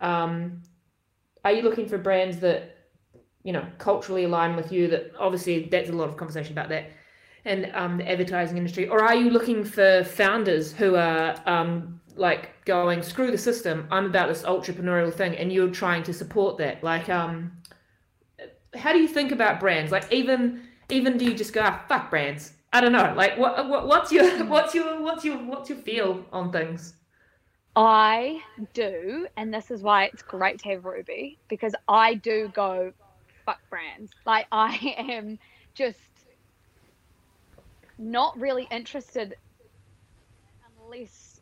um, 0.00 0.62
are 1.44 1.52
you 1.52 1.62
looking 1.62 1.86
for 1.88 1.98
brands 1.98 2.38
that 2.40 2.76
you 3.42 3.52
know 3.52 3.64
culturally 3.78 4.24
align 4.24 4.56
with 4.56 4.72
you? 4.72 4.88
That 4.88 5.12
obviously 5.18 5.68
that's 5.70 5.88
a 5.88 5.92
lot 5.92 6.08
of 6.08 6.16
conversation 6.16 6.52
about 6.52 6.68
that 6.70 6.90
and 7.44 7.70
um, 7.74 7.98
the 7.98 8.10
advertising 8.10 8.56
industry, 8.56 8.88
or 8.88 9.02
are 9.02 9.14
you 9.14 9.30
looking 9.30 9.64
for 9.64 10.04
founders 10.04 10.72
who 10.72 10.96
are 10.96 11.36
um, 11.46 12.00
like 12.16 12.64
going 12.64 13.02
screw 13.02 13.30
the 13.30 13.38
system? 13.38 13.86
I'm 13.90 14.06
about 14.06 14.28
this 14.28 14.42
entrepreneurial 14.42 15.12
thing, 15.12 15.36
and 15.36 15.52
you're 15.52 15.70
trying 15.70 16.02
to 16.04 16.12
support 16.12 16.58
that. 16.58 16.82
Like, 16.82 17.08
um, 17.08 17.52
how 18.74 18.92
do 18.92 18.98
you 18.98 19.08
think 19.08 19.32
about 19.32 19.60
brands? 19.60 19.92
Like, 19.92 20.10
even 20.12 20.62
even 20.90 21.18
do 21.18 21.24
you 21.24 21.34
just 21.34 21.52
go 21.52 21.62
ah, 21.62 21.84
fuck 21.88 22.10
brands? 22.10 22.52
I 22.72 22.80
don't 22.80 22.92
know. 22.92 23.14
Like, 23.16 23.38
what, 23.38 23.68
what 23.68 23.86
what's 23.86 24.10
your 24.10 24.44
what's 24.46 24.74
your 24.74 25.00
what's 25.02 25.24
your 25.24 25.36
what's 25.38 25.68
your 25.68 25.78
feel 25.78 26.24
on 26.32 26.50
things? 26.50 26.94
I 27.76 28.40
do, 28.72 29.26
and 29.36 29.52
this 29.52 29.70
is 29.70 29.82
why 29.82 30.04
it's 30.04 30.22
great 30.22 30.60
to 30.60 30.68
have 30.70 30.84
Ruby 30.84 31.38
because 31.48 31.74
I 31.88 32.14
do 32.14 32.50
go 32.54 32.92
fuck 33.44 33.60
brands. 33.68 34.12
Like 34.24 34.46
I 34.52 34.76
am 35.08 35.38
just 35.74 35.98
not 37.98 38.38
really 38.38 38.64
interested 38.70 39.34
unless 40.78 41.40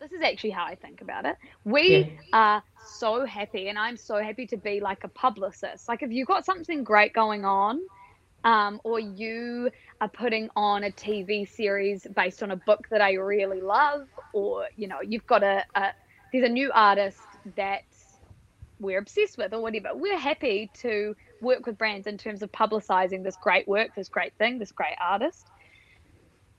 this 0.00 0.12
is 0.12 0.22
actually 0.22 0.50
how 0.50 0.64
I 0.64 0.74
think 0.76 1.00
about 1.00 1.26
it. 1.26 1.36
We 1.64 2.04
Yeah. 2.04 2.22
are 2.32 2.62
so 2.76 3.24
happy, 3.26 3.68
and 3.68 3.78
I'm 3.78 3.96
so 3.96 4.16
happy 4.22 4.46
to 4.48 4.56
be 4.56 4.80
like 4.80 5.04
a 5.04 5.08
publicist. 5.08 5.88
Like 5.88 6.02
if 6.02 6.10
you've 6.10 6.28
got 6.28 6.44
something 6.44 6.84
great 6.84 7.12
going 7.12 7.44
on, 7.44 7.80
um, 8.44 8.80
or 8.84 8.98
you 9.00 9.70
are 10.00 10.08
putting 10.08 10.48
on 10.56 10.84
a 10.84 10.90
TV 10.92 11.46
series 11.46 12.06
based 12.16 12.42
on 12.42 12.50
a 12.50 12.56
book 12.56 12.80
that 12.90 13.00
I 13.00 13.14
really 13.14 13.60
love, 13.60 14.02
or 14.32 14.66
you 14.76 14.88
know, 14.88 14.98
you've 15.02 15.26
got 15.26 15.42
a, 15.42 15.64
a 15.74 15.88
there's 16.32 16.44
a 16.48 16.52
new 16.52 16.70
artist 16.74 17.36
that 17.56 17.82
we're 18.78 18.98
obsessed 18.98 19.36
with, 19.38 19.52
or 19.52 19.62
whatever. 19.62 19.90
We're 19.94 20.18
happy 20.18 20.70
to 20.82 21.14
work 21.40 21.66
with 21.66 21.78
brands 21.78 22.06
in 22.06 22.18
terms 22.18 22.42
of 22.42 22.52
publicizing 22.52 23.22
this 23.22 23.36
great 23.42 23.66
work, 23.66 23.94
this 23.94 24.08
great 24.08 24.32
thing, 24.38 24.58
this 24.58 24.72
great 24.72 24.96
artist. 25.00 25.46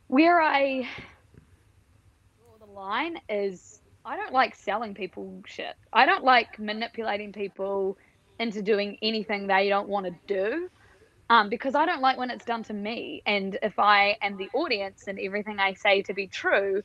Where 0.08 0.42
I 0.42 0.88
draw 2.38 2.66
the 2.66 2.72
line 2.72 3.18
is 3.30 3.82
I 4.04 4.18
don't 4.18 4.34
like 4.34 4.56
selling 4.56 4.94
people 4.94 5.42
shit. 5.46 5.76
I 5.94 6.06
don't 6.06 6.24
like 6.24 6.60
manipulating 6.60 7.32
people 7.32 7.98
into 8.40 8.62
doing 8.62 8.98
anything 9.02 9.48
they 9.48 9.70
don't 9.70 9.88
want 9.88 10.08
to 10.08 10.16
do 10.28 10.68
um, 11.30 11.50
because 11.50 11.76
I 11.76 11.86
don't 11.86 12.02
like 12.02 12.18
when 12.18 12.32
it's 12.32 12.44
done 12.44 12.64
to 12.64 12.74
me. 12.74 13.22
And 13.26 13.58
if 13.62 13.78
I 13.80 14.18
am 14.22 14.38
the 14.38 14.50
audience 14.54 15.04
and 15.08 15.20
everything 15.20 15.60
I 15.60 15.74
say 15.76 16.02
to 16.04 16.14
be 16.14 16.28
true, 16.28 16.82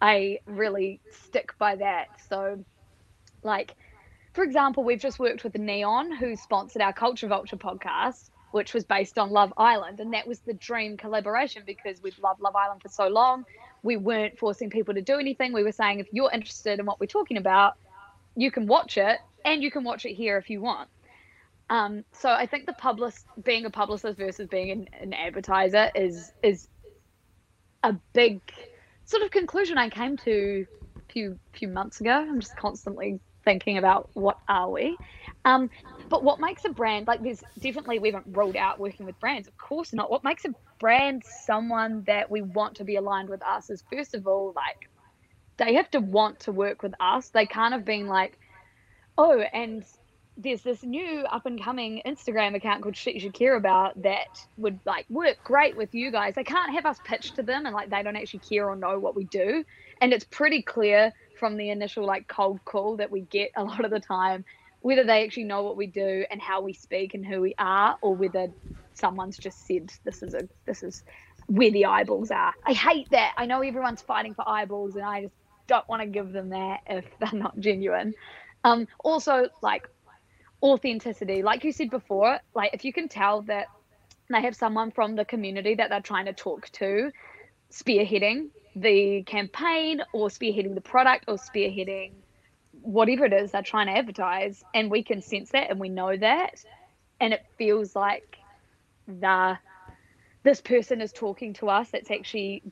I 0.00 0.38
really 0.46 1.00
stick 1.10 1.52
by 1.58 1.76
that. 1.76 2.06
So, 2.28 2.64
like, 3.42 3.74
for 4.40 4.44
example, 4.44 4.84
we've 4.84 4.98
just 4.98 5.18
worked 5.18 5.44
with 5.44 5.54
Neon, 5.54 6.10
who 6.10 6.34
sponsored 6.34 6.80
our 6.80 6.94
Culture 6.94 7.28
Vulture 7.28 7.58
podcast, 7.58 8.30
which 8.52 8.72
was 8.72 8.84
based 8.84 9.18
on 9.18 9.28
Love 9.28 9.52
Island. 9.58 10.00
And 10.00 10.14
that 10.14 10.26
was 10.26 10.38
the 10.38 10.54
dream 10.54 10.96
collaboration 10.96 11.62
because 11.66 12.02
we've 12.02 12.18
loved 12.20 12.40
Love 12.40 12.56
Island 12.56 12.80
for 12.80 12.88
so 12.88 13.08
long. 13.08 13.44
We 13.82 13.98
weren't 13.98 14.38
forcing 14.38 14.70
people 14.70 14.94
to 14.94 15.02
do 15.02 15.18
anything. 15.18 15.52
We 15.52 15.62
were 15.62 15.72
saying, 15.72 16.00
if 16.00 16.06
you're 16.10 16.32
interested 16.32 16.78
in 16.78 16.86
what 16.86 16.98
we're 16.98 17.04
talking 17.04 17.36
about, 17.36 17.74
you 18.34 18.50
can 18.50 18.66
watch 18.66 18.96
it 18.96 19.18
and 19.44 19.62
you 19.62 19.70
can 19.70 19.84
watch 19.84 20.06
it 20.06 20.14
here 20.14 20.38
if 20.38 20.48
you 20.48 20.62
want. 20.62 20.88
Um, 21.68 22.02
so 22.12 22.30
I 22.30 22.46
think 22.46 22.64
the 22.64 22.72
public 22.72 23.12
being 23.44 23.66
a 23.66 23.70
publicist 23.70 24.16
versus 24.16 24.48
being 24.48 24.70
an, 24.70 24.88
an 25.02 25.12
advertiser 25.12 25.90
is 25.94 26.32
is 26.42 26.66
a 27.82 27.92
big 28.14 28.40
sort 29.04 29.22
of 29.22 29.30
conclusion 29.32 29.76
I 29.76 29.90
came 29.90 30.16
to 30.16 30.66
a 30.96 31.12
few 31.12 31.38
few 31.52 31.68
months 31.68 32.00
ago. 32.00 32.12
I'm 32.12 32.40
just 32.40 32.56
constantly 32.56 33.20
thinking 33.44 33.78
about 33.78 34.10
what 34.14 34.38
are 34.48 34.70
we. 34.70 34.96
Um, 35.44 35.70
but 36.08 36.22
what 36.22 36.40
makes 36.40 36.64
a 36.64 36.68
brand 36.68 37.06
like 37.06 37.22
there's 37.22 37.42
definitely 37.58 37.98
we 37.98 38.10
haven't 38.10 38.36
rolled 38.36 38.56
out 38.56 38.78
working 38.78 39.06
with 39.06 39.18
brands, 39.20 39.48
of 39.48 39.56
course 39.56 39.92
not. 39.92 40.10
What 40.10 40.24
makes 40.24 40.44
a 40.44 40.54
brand 40.78 41.22
someone 41.24 42.04
that 42.06 42.30
we 42.30 42.42
want 42.42 42.76
to 42.76 42.84
be 42.84 42.96
aligned 42.96 43.28
with 43.28 43.42
us 43.42 43.70
is 43.70 43.84
first 43.92 44.14
of 44.14 44.26
all 44.26 44.52
like 44.54 44.88
they 45.56 45.74
have 45.74 45.90
to 45.90 46.00
want 46.00 46.40
to 46.40 46.52
work 46.52 46.82
with 46.82 46.94
us. 47.00 47.28
They 47.28 47.46
can't 47.46 47.72
have 47.72 47.84
been 47.84 48.06
like, 48.06 48.38
oh, 49.18 49.40
and 49.40 49.84
there's 50.36 50.62
this 50.62 50.82
new 50.82 51.20
up 51.30 51.44
and 51.44 51.62
coming 51.62 52.00
Instagram 52.06 52.54
account 52.54 52.82
called 52.82 52.96
Shit 52.96 53.14
You 53.14 53.20
Should 53.20 53.34
Care 53.34 53.56
About 53.56 54.00
that 54.02 54.46
would 54.56 54.80
like 54.86 55.04
work 55.10 55.36
great 55.44 55.76
with 55.76 55.94
you 55.94 56.10
guys. 56.10 56.34
They 56.34 56.44
can't 56.44 56.72
have 56.72 56.86
us 56.86 56.98
pitch 57.04 57.32
to 57.32 57.42
them 57.42 57.66
and 57.66 57.74
like 57.74 57.90
they 57.90 58.02
don't 58.02 58.16
actually 58.16 58.40
care 58.40 58.68
or 58.68 58.76
know 58.76 58.98
what 58.98 59.14
we 59.14 59.24
do. 59.24 59.64
And 60.00 60.12
it's 60.12 60.24
pretty 60.24 60.62
clear 60.62 61.12
from 61.40 61.56
the 61.56 61.70
initial 61.70 62.06
like 62.06 62.28
cold 62.28 62.60
call 62.64 62.98
that 62.98 63.10
we 63.10 63.22
get 63.22 63.50
a 63.56 63.64
lot 63.64 63.84
of 63.84 63.90
the 63.90 64.00
time 64.00 64.44
whether 64.82 65.04
they 65.04 65.24
actually 65.24 65.44
know 65.44 65.62
what 65.62 65.76
we 65.76 65.86
do 65.86 66.24
and 66.30 66.40
how 66.40 66.60
we 66.60 66.72
speak 66.72 67.14
and 67.14 67.26
who 67.26 67.40
we 67.40 67.54
are 67.58 67.96
or 68.02 68.14
whether 68.14 68.48
someone's 68.94 69.38
just 69.38 69.66
said 69.66 69.90
this 70.04 70.22
is 70.22 70.34
a 70.34 70.48
this 70.66 70.82
is 70.82 71.02
where 71.46 71.70
the 71.72 71.86
eyeballs 71.86 72.30
are. 72.30 72.54
I 72.64 72.74
hate 72.74 73.08
that. 73.10 73.32
I 73.36 73.46
know 73.46 73.60
everyone's 73.62 74.02
fighting 74.02 74.34
for 74.34 74.48
eyeballs 74.48 74.94
and 74.94 75.04
I 75.04 75.22
just 75.22 75.34
don't 75.66 75.88
want 75.88 76.02
to 76.02 76.06
give 76.06 76.32
them 76.32 76.50
that 76.50 76.80
if 76.86 77.04
they're 77.20 77.40
not 77.40 77.58
genuine. 77.58 78.14
Um 78.64 78.86
also 79.02 79.48
like 79.62 79.82
authenticity 80.62 81.42
like 81.42 81.64
you 81.64 81.72
said 81.72 81.88
before 81.88 82.38
like 82.54 82.74
if 82.74 82.84
you 82.84 82.92
can 82.92 83.08
tell 83.08 83.42
that 83.42 83.66
they 84.28 84.42
have 84.42 84.54
someone 84.54 84.90
from 84.90 85.16
the 85.16 85.24
community 85.24 85.74
that 85.74 85.88
they're 85.88 86.02
trying 86.02 86.26
to 86.26 86.34
talk 86.34 86.70
to 86.70 87.10
spearheading 87.72 88.48
the 88.76 89.22
campaign 89.24 90.02
or 90.12 90.28
spearheading 90.28 90.74
the 90.74 90.80
product 90.80 91.24
or 91.28 91.36
spearheading 91.36 92.12
whatever 92.82 93.24
it 93.24 93.32
is 93.32 93.52
they're 93.52 93.62
trying 93.62 93.86
to 93.86 93.92
advertise 93.96 94.64
and 94.74 94.90
we 94.90 95.02
can 95.02 95.20
sense 95.20 95.50
that 95.50 95.70
and 95.70 95.80
we 95.80 95.88
know 95.88 96.16
that 96.16 96.64
and 97.20 97.34
it 97.34 97.44
feels 97.58 97.94
like 97.96 98.38
the 99.06 99.58
this 100.44 100.60
person 100.60 101.00
is 101.00 101.12
talking 101.12 101.52
to 101.52 101.68
us 101.68 101.90
that's 101.90 102.10
actually 102.10 102.62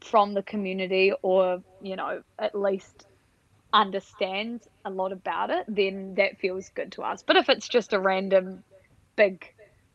from 0.00 0.32
the 0.34 0.42
community 0.42 1.12
or 1.22 1.62
you 1.82 1.96
know 1.96 2.22
at 2.38 2.54
least 2.54 3.06
understands 3.72 4.66
a 4.84 4.90
lot 4.90 5.12
about 5.12 5.50
it, 5.50 5.64
then 5.68 6.14
that 6.16 6.38
feels 6.38 6.70
good 6.70 6.92
to 6.92 7.02
us. 7.02 7.22
But 7.26 7.36
if 7.36 7.48
it's 7.48 7.68
just 7.68 7.92
a 7.92 8.00
random 8.00 8.64
big, 9.16 9.44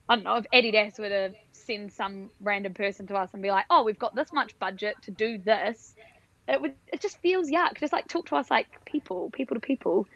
I 0.07 0.15
don't 0.15 0.23
know, 0.23 0.37
if 0.37 0.45
Adidas 0.53 0.99
were 0.99 1.09
to 1.09 1.33
send 1.65 1.91
some 1.91 2.29
random 2.41 2.73
person 2.73 3.07
to 3.07 3.15
us 3.15 3.29
and 3.33 3.41
be 3.41 3.51
like, 3.51 3.65
oh, 3.69 3.83
we've 3.83 3.99
got 3.99 4.15
this 4.15 4.31
much 4.33 4.57
budget 4.59 4.95
to 5.03 5.11
do 5.11 5.37
this, 5.37 5.95
it 6.47 6.61
would 6.61 6.73
it 6.91 7.01
just 7.01 7.19
feels 7.21 7.49
yuck. 7.49 7.79
Just 7.79 7.93
like 7.93 8.07
talk 8.07 8.27
to 8.27 8.35
us 8.35 8.49
like 8.51 8.67
people, 8.85 9.29
people 9.31 9.55
to 9.55 9.61
people. 9.61 10.07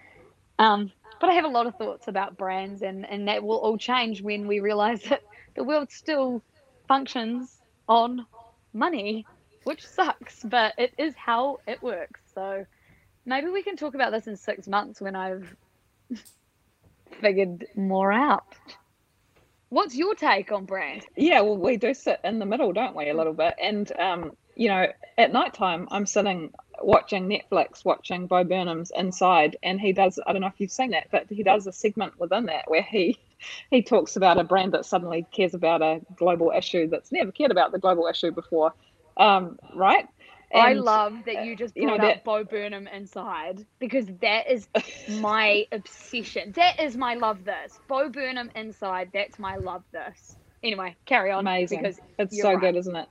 Um, 0.60 0.92
but 1.20 1.30
I 1.30 1.34
have 1.34 1.46
a 1.46 1.50
lot 1.50 1.68
of 1.68 1.76
thoughts 1.76 2.08
about 2.08 2.38
brands, 2.38 2.82
and 2.82 3.06
and 3.10 3.28
that 3.28 3.44
will 3.44 3.58
all 3.58 3.78
change 3.78 4.22
when 4.22 4.48
we 4.48 4.60
realize 4.60 5.04
that 5.10 5.22
the 5.56 5.64
world 5.64 5.92
still 5.92 6.42
functions 6.88 7.62
on 7.88 8.26
money, 8.74 9.26
which 9.64 9.86
sucks, 9.86 10.44
but 10.44 10.74
it 10.78 10.94
is 10.98 11.16
how 11.16 11.60
it 11.68 11.82
works. 11.82 12.22
So 12.34 12.66
maybe 13.26 13.50
we 13.50 13.64
can 13.64 13.76
talk 13.76 13.96
about 13.96 14.12
this 14.12 14.28
in 14.28 14.36
six 14.36 14.68
months 14.68 15.02
when 15.02 15.16
I've 15.16 15.56
figured 17.22 17.66
more 17.76 18.12
out. 18.12 18.46
What's 19.70 19.96
your 19.96 20.16
take 20.16 20.52
on 20.52 20.66
brand? 20.66 21.06
Yeah, 21.16 21.42
well, 21.42 21.58
we 21.58 21.78
do 21.78 21.94
sit 21.94 22.20
in 22.24 22.40
the 22.40 22.46
middle, 22.46 22.74
don't 22.74 22.96
we, 22.96 23.10
a 23.10 23.14
little 23.14 23.34
bit? 23.34 23.54
And, 23.62 23.92
um, 24.00 24.32
you 24.56 24.68
know, 24.68 24.88
at 25.18 25.32
night 25.32 25.54
time, 25.54 25.88
I'm 25.92 26.08
sitting 26.08 26.52
watching 26.82 27.28
Netflix, 27.28 27.86
watching 27.86 28.26
Bo 28.26 28.44
Burnham's 28.44 28.92
Inside, 28.96 29.58
and 29.62 29.80
he 29.80 29.94
does, 29.94 30.20
I 30.26 30.32
don't 30.32 30.42
know 30.42 30.48
if 30.48 30.60
you've 30.60 30.72
seen 30.72 30.92
that, 30.92 31.08
but 31.12 31.28
he 31.30 31.44
does 31.44 31.68
a 31.68 31.72
segment 31.72 32.20
within 32.20 32.46
that 32.48 32.70
where 32.70 32.82
he 32.82 33.18
he 33.72 33.82
talks 33.82 34.16
about 34.16 34.40
a 34.40 34.44
brand 34.44 34.74
that 34.74 34.86
suddenly 34.86 35.26
cares 35.32 35.54
about 35.54 35.82
a 35.82 36.02
global 36.16 36.52
issue 36.56 36.88
that's 36.88 37.12
never 37.12 37.32
cared 37.32 37.52
about 37.52 37.72
the 37.72 37.80
global 37.80 38.08
issue 38.08 38.32
before, 38.32 38.74
um, 39.18 39.60
right? 39.76 40.08
I 40.54 40.74
love 40.74 41.26
that 41.26 41.46
you 41.46 41.56
just 41.56 41.76
you 41.76 41.86
know, 41.86 41.98
brought 41.98 42.10
up 42.10 42.16
that- 42.18 42.24
Bo 42.24 42.44
Burnham 42.44 42.88
inside 42.88 43.66
because 43.80 44.08
that 44.22 44.50
is 44.50 44.68
my 45.20 45.66
obsession. 45.72 46.54
That 46.56 46.80
is 46.80 46.98
my 46.98 47.16
love 47.16 47.44
this. 47.46 47.80
Bo 47.88 48.10
Burnham 48.10 48.52
inside, 48.56 49.12
that's 49.14 49.38
my 49.40 49.58
love 49.58 49.84
this. 49.92 50.36
Anyway, 50.64 50.96
carry 51.06 51.32
on. 51.32 51.40
amazing. 51.40 51.82
Because 51.82 52.00
it's 52.18 52.42
so 52.42 52.54
right. 52.54 52.60
good, 52.62 52.76
isn't 52.76 52.96
it? 52.96 53.08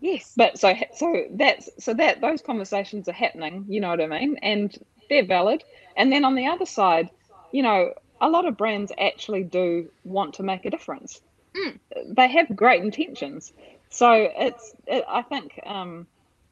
yes. 0.00 0.32
but 0.36 0.58
so 0.58 0.74
so 0.94 1.24
that's 1.32 1.68
so 1.84 1.92
that 1.94 2.20
those 2.20 2.40
conversations 2.42 3.08
are 3.08 3.12
happening 3.12 3.64
you 3.68 3.80
know 3.80 3.88
what 3.88 4.00
i 4.00 4.06
mean 4.06 4.36
and 4.42 4.78
they're 5.10 5.26
valid 5.26 5.64
and 5.96 6.12
then 6.12 6.24
on 6.24 6.36
the 6.36 6.46
other 6.46 6.66
side 6.66 7.10
you 7.52 7.62
know 7.64 7.92
a 8.20 8.28
lot 8.28 8.46
of 8.46 8.56
brands 8.56 8.92
actually 9.00 9.42
do 9.42 9.90
want 10.04 10.34
to 10.34 10.42
make 10.42 10.64
a 10.64 10.70
difference 10.70 11.20
Mm. 11.56 11.78
they 12.14 12.28
have 12.28 12.54
great 12.54 12.82
intentions 12.82 13.52
so 13.88 14.12
it's 14.12 14.74
it, 14.86 15.02
i 15.08 15.22
think 15.22 15.58
um 15.64 16.06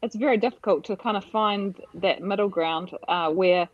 it's 0.06 0.16
very 0.16 0.38
difficult 0.38 0.86
to 0.86 0.96
kind 0.96 1.18
of 1.18 1.24
find 1.26 1.80
that 1.94 2.22
middle 2.22 2.48
ground 2.50 2.92
uh, 3.08 3.30
where 3.30 3.68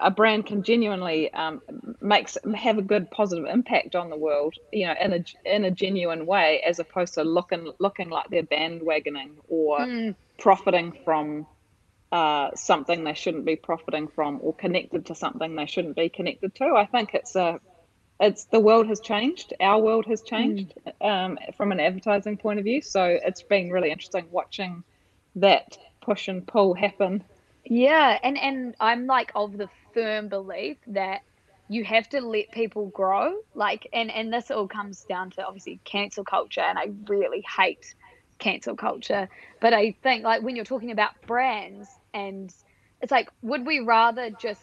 a 0.00 0.10
brand 0.10 0.46
can 0.46 0.62
genuinely 0.62 1.32
um, 1.34 1.62
makes 2.00 2.38
have 2.56 2.78
a 2.78 2.82
good 2.82 3.10
positive 3.10 3.46
impact 3.46 3.96
on 3.96 4.10
the 4.10 4.16
world, 4.18 4.54
you 4.72 4.86
know, 4.86 4.94
in 5.00 5.12
a 5.12 5.24
in 5.44 5.64
a 5.64 5.70
genuine 5.72 6.26
way, 6.26 6.62
as 6.66 6.78
opposed 6.80 7.14
to 7.14 7.24
looking 7.24 7.72
looking 7.80 8.10
like 8.10 8.26
they're 8.30 8.42
bandwagoning 8.44 9.36
or 9.48 9.86
Mm, 9.86 10.16
profiting 10.38 10.92
from 11.04 11.46
uh, 12.12 12.50
something 12.56 13.04
they 13.04 13.14
shouldn't 13.14 13.46
be 13.46 13.56
profiting 13.56 14.08
from, 14.08 14.38
or 14.42 14.54
connected 14.54 15.06
to 15.06 15.16
something 15.16 15.56
they 15.56 15.66
shouldn't 15.66 15.96
be 15.96 16.10
connected 16.10 16.54
to. 16.56 16.74
I 16.76 16.86
think 16.86 17.14
it's 17.14 17.36
a 17.36 17.60
it's 18.20 18.46
the 18.46 18.60
world 18.60 18.88
has 18.88 19.00
changed. 19.00 19.54
Our 19.60 19.80
world 19.80 20.06
has 20.06 20.22
changed 20.22 20.74
um, 21.02 21.38
from 21.56 21.72
an 21.72 21.80
advertising 21.80 22.38
point 22.38 22.60
of 22.60 22.66
view. 22.66 22.82
So 22.82 23.04
it's 23.04 23.42
been 23.42 23.70
really 23.70 23.92
interesting 23.92 24.28
watching 24.30 24.84
that 25.36 25.78
push 26.00 26.28
and 26.28 26.46
pull 26.46 26.74
happen. 26.74 27.24
yeah, 27.64 28.18
and 28.22 28.38
and 28.38 28.74
I'm 28.80 29.06
like 29.06 29.32
of 29.34 29.56
the 29.56 29.68
firm 29.94 30.28
belief 30.28 30.78
that 30.88 31.22
you 31.68 31.84
have 31.84 32.08
to 32.10 32.20
let 32.20 32.50
people 32.52 32.86
grow. 32.88 33.34
Like, 33.54 33.88
and 33.92 34.10
and 34.10 34.32
this 34.32 34.50
all 34.50 34.68
comes 34.68 35.04
down 35.04 35.30
to 35.32 35.46
obviously 35.46 35.80
cancel 35.84 36.24
culture, 36.24 36.60
and 36.60 36.78
I 36.78 36.90
really 37.06 37.44
hate 37.56 37.94
cancel 38.38 38.76
culture. 38.76 39.28
But 39.60 39.72
I 39.72 39.92
think 40.02 40.24
like 40.24 40.42
when 40.42 40.56
you're 40.56 40.64
talking 40.64 40.90
about 40.90 41.12
brands, 41.26 41.88
and 42.12 42.54
it's 43.00 43.12
like 43.12 43.28
would 43.42 43.66
we 43.66 43.80
rather 43.80 44.30
just 44.30 44.62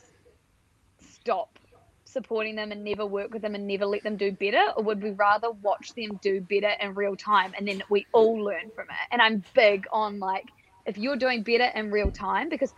stop 0.99 1.59
supporting 2.05 2.55
them 2.55 2.71
and 2.71 2.83
never 2.83 3.05
work 3.05 3.31
with 3.33 3.41
them 3.41 3.55
and 3.55 3.67
never 3.67 3.85
let 3.85 4.03
them 4.03 4.17
do 4.17 4.31
better 4.31 4.71
or 4.75 4.83
would 4.83 5.01
we 5.01 5.11
rather 5.11 5.49
watch 5.49 5.93
them 5.95 6.19
do 6.21 6.41
better 6.41 6.71
in 6.81 6.93
real 6.93 7.15
time 7.15 7.53
and 7.57 7.67
then 7.67 7.81
we 7.89 8.05
all 8.11 8.37
learn 8.43 8.69
from 8.75 8.85
it 8.89 9.07
and 9.11 9.21
i'm 9.21 9.43
big 9.55 9.85
on 9.93 10.19
like 10.19 10.45
if 10.85 10.97
you're 10.97 11.15
doing 11.15 11.43
better 11.43 11.65
in 11.75 11.91
real 11.91 12.11
time 12.11 12.49
because 12.49 12.73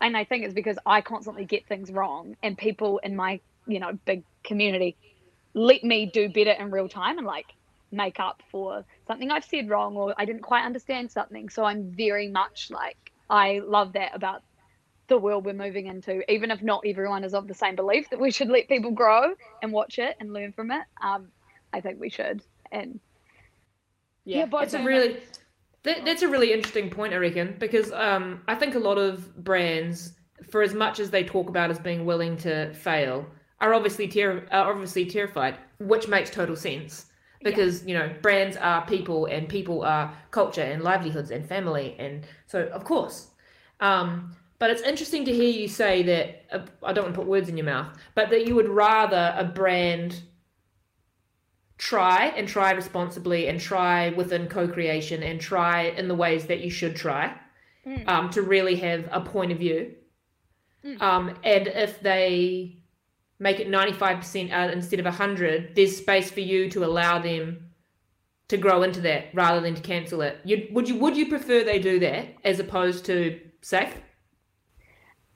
and 0.00 0.16
i 0.16 0.24
think 0.24 0.44
it's 0.44 0.54
because 0.54 0.78
i 0.86 1.00
constantly 1.00 1.44
get 1.44 1.66
things 1.66 1.90
wrong 1.90 2.36
and 2.42 2.56
people 2.56 2.98
in 2.98 3.14
my 3.16 3.40
you 3.66 3.78
know 3.80 3.92
big 4.04 4.22
community 4.44 4.96
let 5.54 5.84
me 5.84 6.06
do 6.06 6.28
better 6.28 6.52
in 6.52 6.70
real 6.70 6.88
time 6.88 7.18
and 7.18 7.26
like 7.26 7.46
make 7.90 8.18
up 8.18 8.42
for 8.50 8.84
something 9.06 9.30
i've 9.30 9.44
said 9.44 9.68
wrong 9.68 9.96
or 9.96 10.14
i 10.16 10.24
didn't 10.24 10.42
quite 10.42 10.64
understand 10.64 11.10
something 11.10 11.48
so 11.48 11.64
i'm 11.64 11.92
very 11.92 12.28
much 12.28 12.70
like 12.70 13.12
i 13.28 13.60
love 13.64 13.92
that 13.92 14.14
about 14.14 14.42
the 15.12 15.18
world 15.18 15.44
we're 15.44 15.52
moving 15.52 15.86
into, 15.86 16.30
even 16.32 16.50
if 16.50 16.62
not 16.62 16.82
everyone 16.86 17.22
is 17.22 17.34
of 17.34 17.46
the 17.46 17.54
same 17.54 17.76
belief 17.76 18.08
that 18.10 18.18
we 18.18 18.30
should 18.30 18.48
let 18.48 18.66
people 18.68 18.90
grow 18.90 19.34
and 19.60 19.72
watch 19.72 19.98
it 19.98 20.16
and 20.20 20.32
learn 20.32 20.52
from 20.52 20.70
it. 20.70 20.82
Um, 21.02 21.28
I 21.72 21.80
think 21.80 22.00
we 22.00 22.08
should. 22.08 22.42
And 22.70 22.98
yeah, 24.24 24.38
yeah 24.38 24.46
but 24.46 24.64
it's 24.64 24.74
a 24.74 24.82
really 24.82 25.18
that, 25.84 26.04
that's 26.04 26.22
a 26.22 26.28
really 26.28 26.52
interesting 26.52 26.90
point, 26.90 27.12
I 27.12 27.16
reckon, 27.16 27.56
because 27.58 27.92
um, 27.92 28.42
I 28.48 28.54
think 28.54 28.74
a 28.74 28.78
lot 28.78 28.98
of 28.98 29.36
brands, 29.44 30.14
for 30.50 30.62
as 30.62 30.74
much 30.74 31.00
as 31.00 31.10
they 31.10 31.24
talk 31.24 31.48
about 31.48 31.70
as 31.70 31.78
being 31.78 32.04
willing 32.04 32.36
to 32.38 32.72
fail, 32.74 33.26
are 33.60 33.74
obviously 33.74 34.08
ter- 34.08 34.46
are 34.50 34.72
obviously 34.72 35.06
terrified, 35.06 35.56
which 35.78 36.08
makes 36.08 36.30
total 36.30 36.56
sense 36.56 37.06
because 37.44 37.82
yeah. 37.82 37.88
you 37.88 37.98
know 37.98 38.14
brands 38.22 38.56
are 38.56 38.86
people 38.86 39.26
and 39.26 39.48
people 39.48 39.82
are 39.82 40.16
culture 40.30 40.62
and 40.62 40.82
livelihoods 40.82 41.32
and 41.32 41.44
family 41.44 41.96
and 41.98 42.24
so 42.46 42.66
of 42.66 42.84
course 42.84 43.30
um, 43.82 44.36
but 44.62 44.70
it's 44.70 44.82
interesting 44.82 45.24
to 45.24 45.32
hear 45.32 45.50
you 45.50 45.66
say 45.66 46.04
that 46.04 46.44
uh, 46.52 46.64
I 46.84 46.92
don't 46.92 47.06
want 47.06 47.14
to 47.16 47.20
put 47.20 47.26
words 47.26 47.48
in 47.48 47.56
your 47.56 47.66
mouth, 47.66 47.88
but 48.14 48.30
that 48.30 48.46
you 48.46 48.54
would 48.54 48.68
rather 48.68 49.34
a 49.36 49.42
brand 49.42 50.22
try 51.82 52.26
and 52.36 52.46
try 52.46 52.70
responsibly 52.70 53.48
and 53.48 53.60
try 53.60 54.10
within 54.10 54.46
co-creation 54.46 55.20
and 55.24 55.40
try 55.40 55.82
in 55.82 56.06
the 56.06 56.14
ways 56.14 56.46
that 56.46 56.60
you 56.60 56.70
should 56.70 56.94
try 56.94 57.34
mm. 57.84 58.08
um, 58.08 58.30
to 58.30 58.40
really 58.40 58.76
have 58.76 59.08
a 59.10 59.20
point 59.20 59.50
of 59.50 59.58
view. 59.58 59.92
Mm. 60.84 61.02
Um, 61.02 61.34
and 61.42 61.66
if 61.66 62.00
they 62.00 62.84
make 63.40 63.58
it 63.58 63.68
95% 63.68 64.52
out 64.52 64.70
instead 64.70 65.00
of 65.00 65.06
100, 65.06 65.74
there's 65.74 65.96
space 65.96 66.30
for 66.30 66.38
you 66.38 66.70
to 66.70 66.84
allow 66.84 67.18
them 67.18 67.72
to 68.46 68.56
grow 68.56 68.84
into 68.84 69.00
that 69.00 69.34
rather 69.34 69.60
than 69.60 69.74
to 69.74 69.82
cancel 69.82 70.22
it. 70.22 70.38
You, 70.44 70.68
would 70.70 70.88
you 70.88 70.96
would 70.98 71.16
you 71.16 71.28
prefer 71.28 71.64
they 71.64 71.80
do 71.80 71.98
that 71.98 72.28
as 72.44 72.60
opposed 72.60 73.04
to 73.06 73.40
safe? 73.60 73.92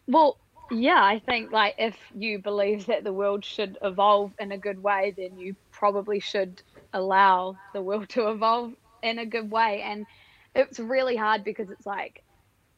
Well, 0.07 0.39
yeah, 0.71 1.03
I 1.03 1.21
think 1.27 1.51
like 1.51 1.75
if 1.77 1.97
you 2.15 2.39
believe 2.39 2.87
that 2.87 3.03
the 3.03 3.13
world 3.13 3.45
should 3.45 3.79
evolve 3.83 4.33
in 4.39 4.53
a 4.53 4.59
good 4.59 4.81
way, 4.81 5.13
then 5.17 5.39
you 5.39 5.57
probably 5.77 6.21
should 6.21 6.63
allow 6.93 7.57
the 7.75 7.83
world 7.83 8.09
to 8.11 8.29
evolve 8.31 8.73
in 9.03 9.19
a 9.19 9.27
good 9.27 9.51
way. 9.51 9.83
And 9.83 10.07
it's 10.55 10.79
really 10.79 11.17
hard 11.17 11.45
because 11.45 11.71
it's 11.71 11.87
like 11.87 12.23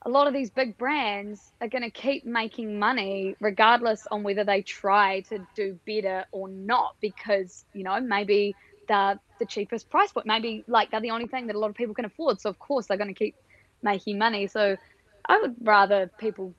a 0.02 0.10
lot 0.10 0.26
of 0.26 0.32
these 0.32 0.50
big 0.50 0.76
brands 0.78 1.52
are 1.60 1.68
going 1.68 1.82
to 1.82 1.90
keep 1.90 2.24
making 2.24 2.78
money 2.78 3.36
regardless 3.40 4.06
on 4.10 4.22
whether 4.22 4.44
they 4.44 4.62
try 4.62 5.20
to 5.28 5.46
do 5.56 5.78
better 5.86 6.24
or 6.32 6.48
not 6.48 6.94
because 7.00 7.64
you 7.72 7.82
know 7.82 8.00
maybe 8.00 8.54
they're 8.86 9.18
the 9.40 9.46
cheapest 9.46 9.90
price 9.90 10.12
point 10.12 10.26
maybe 10.26 10.64
like 10.68 10.90
they're 10.90 11.00
the 11.00 11.10
only 11.10 11.26
thing 11.26 11.48
that 11.48 11.56
a 11.56 11.58
lot 11.58 11.68
of 11.68 11.74
people 11.74 11.94
can 11.94 12.04
afford 12.04 12.40
so 12.40 12.48
of 12.48 12.58
course 12.58 12.86
they're 12.86 12.96
going 12.96 13.12
to 13.12 13.18
keep 13.18 13.34
making 13.82 14.18
money 14.18 14.46
so 14.46 14.76
i 15.26 15.40
would 15.40 15.56
rather 15.62 16.10
people 16.18 16.54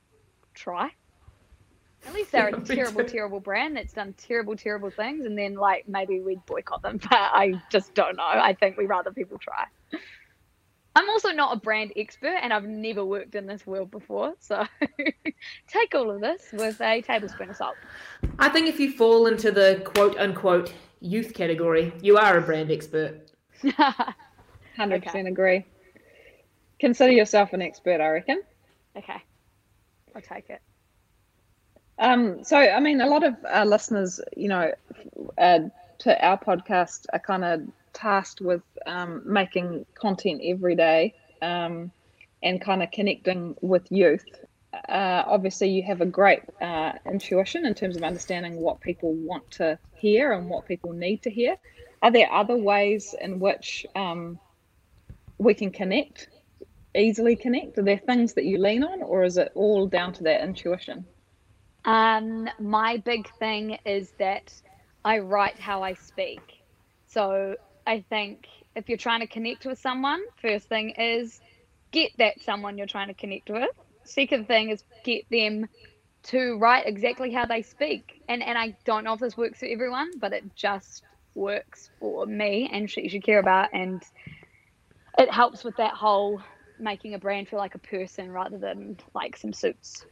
try. 0.54 0.90
At 2.06 2.14
least 2.14 2.32
they're 2.32 2.48
a 2.48 2.60
terrible, 2.60 3.04
terrible 3.04 3.40
brand 3.40 3.76
that's 3.76 3.92
done 3.92 4.14
terrible, 4.16 4.56
terrible 4.56 4.90
things, 4.90 5.26
and 5.26 5.36
then 5.36 5.54
like 5.54 5.86
maybe 5.86 6.20
we'd 6.20 6.44
boycott 6.46 6.82
them. 6.82 6.98
But 7.10 7.12
I 7.12 7.60
just 7.70 7.94
don't 7.94 8.16
know. 8.16 8.24
I 8.24 8.54
think 8.54 8.76
we'd 8.76 8.88
rather 8.88 9.12
people 9.12 9.38
try. 9.38 9.66
I'm 10.96 11.08
also 11.08 11.30
not 11.30 11.56
a 11.56 11.60
brand 11.60 11.92
expert, 11.96 12.36
and 12.42 12.52
I've 12.52 12.64
never 12.64 13.04
worked 13.04 13.34
in 13.34 13.46
this 13.46 13.66
world 13.66 13.90
before, 13.90 14.34
so 14.40 14.66
take 15.68 15.94
all 15.94 16.10
of 16.10 16.20
this 16.20 16.48
with 16.52 16.80
a 16.80 17.00
tablespoon 17.02 17.50
of 17.50 17.56
salt. 17.56 17.76
I 18.38 18.48
think 18.48 18.66
if 18.66 18.80
you 18.80 18.92
fall 18.92 19.26
into 19.26 19.52
the 19.52 19.82
quote 19.84 20.18
unquote 20.18 20.72
youth 21.00 21.32
category, 21.32 21.92
you 22.00 22.16
are 22.16 22.38
a 22.38 22.42
brand 22.42 22.70
expert. 22.70 23.30
Hundred 24.76 25.04
percent 25.04 25.28
agree. 25.28 25.64
Consider 26.80 27.12
yourself 27.12 27.52
an 27.52 27.62
expert, 27.62 28.00
I 28.00 28.08
reckon. 28.08 28.42
Okay. 28.96 29.22
I'll 30.14 30.22
take 30.22 30.50
it. 30.50 30.60
Um, 32.00 32.42
so, 32.42 32.56
I 32.56 32.80
mean, 32.80 33.00
a 33.02 33.06
lot 33.06 33.24
of 33.24 33.36
our 33.46 33.66
listeners, 33.66 34.20
you 34.36 34.48
know, 34.48 34.72
uh, 35.36 35.58
to 35.98 36.26
our 36.26 36.38
podcast 36.38 37.04
are 37.12 37.18
kind 37.18 37.44
of 37.44 37.62
tasked 37.92 38.40
with 38.40 38.62
um, 38.86 39.22
making 39.26 39.84
content 39.94 40.40
every 40.42 40.74
day 40.74 41.14
um, 41.42 41.92
and 42.42 42.60
kind 42.60 42.82
of 42.82 42.90
connecting 42.90 43.54
with 43.60 43.86
youth. 43.92 44.24
Uh, 44.88 45.24
obviously, 45.26 45.68
you 45.68 45.82
have 45.82 46.00
a 46.00 46.06
great 46.06 46.40
uh, 46.62 46.92
intuition 47.04 47.66
in 47.66 47.74
terms 47.74 47.96
of 47.98 48.02
understanding 48.02 48.56
what 48.56 48.80
people 48.80 49.12
want 49.12 49.48
to 49.50 49.78
hear 49.94 50.32
and 50.32 50.48
what 50.48 50.66
people 50.66 50.92
need 50.92 51.22
to 51.22 51.30
hear. 51.30 51.56
Are 52.02 52.10
there 52.10 52.32
other 52.32 52.56
ways 52.56 53.14
in 53.20 53.40
which 53.40 53.84
um, 53.94 54.38
we 55.36 55.52
can 55.52 55.70
connect 55.70 56.28
easily 56.96 57.36
connect? 57.36 57.78
Are 57.78 57.82
there 57.82 57.98
things 57.98 58.34
that 58.34 58.44
you 58.44 58.58
lean 58.58 58.82
on, 58.82 59.02
or 59.02 59.22
is 59.22 59.36
it 59.36 59.52
all 59.54 59.86
down 59.86 60.12
to 60.14 60.24
that 60.24 60.42
intuition? 60.42 61.04
Um, 61.84 62.48
my 62.58 62.98
big 62.98 63.28
thing 63.38 63.78
is 63.84 64.12
that 64.18 64.52
I 65.04 65.18
write 65.18 65.58
how 65.58 65.82
I 65.82 65.94
speak. 65.94 66.40
So 67.06 67.56
I 67.86 68.04
think 68.08 68.46
if 68.76 68.88
you're 68.88 68.98
trying 68.98 69.20
to 69.20 69.26
connect 69.26 69.64
with 69.64 69.78
someone, 69.78 70.20
first 70.40 70.68
thing 70.68 70.90
is 70.90 71.40
get 71.90 72.12
that 72.18 72.40
someone 72.42 72.78
you're 72.78 72.86
trying 72.86 73.08
to 73.08 73.14
connect 73.14 73.50
with. 73.50 73.70
Second 74.04 74.46
thing 74.46 74.70
is 74.70 74.84
get 75.04 75.24
them 75.30 75.66
to 76.24 76.58
write 76.58 76.86
exactly 76.86 77.32
how 77.32 77.46
they 77.46 77.62
speak. 77.62 78.22
And 78.28 78.42
and 78.42 78.58
I 78.58 78.76
don't 78.84 79.04
know 79.04 79.14
if 79.14 79.20
this 79.20 79.36
works 79.36 79.60
for 79.60 79.66
everyone, 79.66 80.10
but 80.18 80.32
it 80.32 80.54
just 80.54 81.02
works 81.34 81.90
for 81.98 82.26
me 82.26 82.68
and 82.72 82.90
she 82.90 83.08
should 83.08 83.24
care 83.24 83.38
about 83.38 83.70
and 83.72 84.02
it 85.18 85.30
helps 85.30 85.64
with 85.64 85.76
that 85.76 85.94
whole 85.94 86.40
making 86.78 87.14
a 87.14 87.18
brand 87.18 87.48
feel 87.48 87.58
like 87.58 87.74
a 87.74 87.78
person 87.78 88.30
rather 88.30 88.58
than 88.58 88.96
like 89.14 89.36
some 89.36 89.52
suits. 89.52 90.04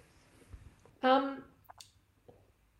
Um, 1.03 1.43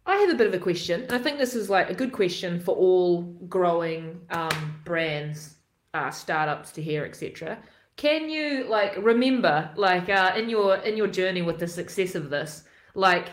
I 0.09 0.17
have 0.17 0.31
a 0.31 0.35
bit 0.35 0.47
of 0.47 0.55
a 0.55 0.59
question. 0.59 1.03
and 1.03 1.13
I 1.13 1.19
think 1.19 1.37
this 1.37 1.55
is 1.55 1.69
like 1.69 1.91
a 1.91 1.95
good 1.95 2.13
question 2.13 2.61
for 2.61 2.75
all 2.75 3.23
growing 3.47 4.23
um, 4.31 4.81
brands, 4.85 5.57
uh, 5.93 6.11
startups 6.11 6.73
to 6.73 6.83
hear, 6.83 7.05
etc. 7.05 7.59
Can 7.97 8.31
you 8.31 8.65
like 8.69 8.97
remember, 8.97 9.71
like 9.77 10.09
uh, 10.09 10.33
in 10.35 10.49
your 10.49 10.77
in 10.77 10.97
your 10.97 11.09
journey 11.09 11.43
with 11.43 11.59
the 11.59 11.69
success 11.69 12.15
of 12.15 12.31
this, 12.31 12.65
like 12.95 13.27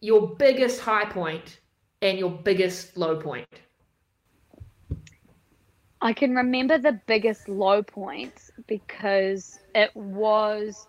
your 0.00 0.34
biggest 0.36 0.80
high 0.80 1.04
point 1.04 1.60
and 2.00 2.18
your 2.18 2.30
biggest 2.30 2.96
low 2.96 3.16
point? 3.16 3.46
I 6.00 6.14
can 6.14 6.34
remember 6.34 6.78
the 6.78 6.98
biggest 7.06 7.46
low 7.46 7.82
point 7.82 8.50
because 8.66 9.60
it 9.74 9.94
was 9.94 10.86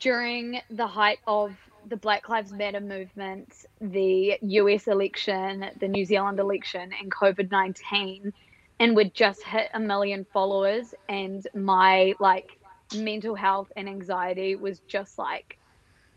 during 0.00 0.60
the 0.68 0.86
height 0.86 1.18
of 1.28 1.56
the 1.88 1.96
Black 1.96 2.28
Lives 2.28 2.52
Matter 2.52 2.80
movement, 2.80 3.66
the 3.80 4.38
US 4.40 4.88
election, 4.88 5.66
the 5.80 5.88
New 5.88 6.04
Zealand 6.04 6.40
election, 6.40 6.92
and 7.00 7.10
COVID 7.10 7.50
19, 7.50 8.32
and 8.80 8.96
we'd 8.96 9.14
just 9.14 9.42
hit 9.42 9.70
a 9.74 9.80
million 9.80 10.26
followers, 10.32 10.94
and 11.08 11.46
my 11.54 12.14
like 12.20 12.58
mental 12.94 13.34
health 13.34 13.72
and 13.76 13.88
anxiety 13.88 14.56
was 14.56 14.80
just 14.80 15.18
like 15.18 15.58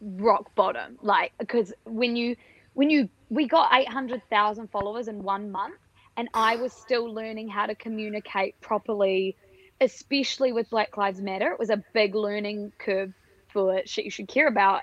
rock 0.01 0.53
bottom. 0.55 0.97
Like, 1.01 1.33
because 1.39 1.73
when 1.85 2.15
you, 2.15 2.35
when 2.73 2.89
you, 2.89 3.09
we 3.29 3.47
got 3.47 3.73
800,000 3.73 4.69
followers 4.69 5.07
in 5.07 5.23
one 5.23 5.51
month 5.51 5.79
and 6.17 6.29
I 6.33 6.55
was 6.55 6.73
still 6.73 7.11
learning 7.11 7.47
how 7.47 7.65
to 7.65 7.75
communicate 7.75 8.59
properly, 8.61 9.35
especially 9.81 10.51
with 10.51 10.69
Black 10.69 10.97
Lives 10.97 11.21
Matter. 11.21 11.51
It 11.51 11.59
was 11.59 11.69
a 11.69 11.83
big 11.93 12.15
learning 12.15 12.73
curve 12.77 13.13
for 13.47 13.81
shit 13.85 14.05
you 14.05 14.11
should 14.11 14.27
care 14.27 14.47
about 14.47 14.81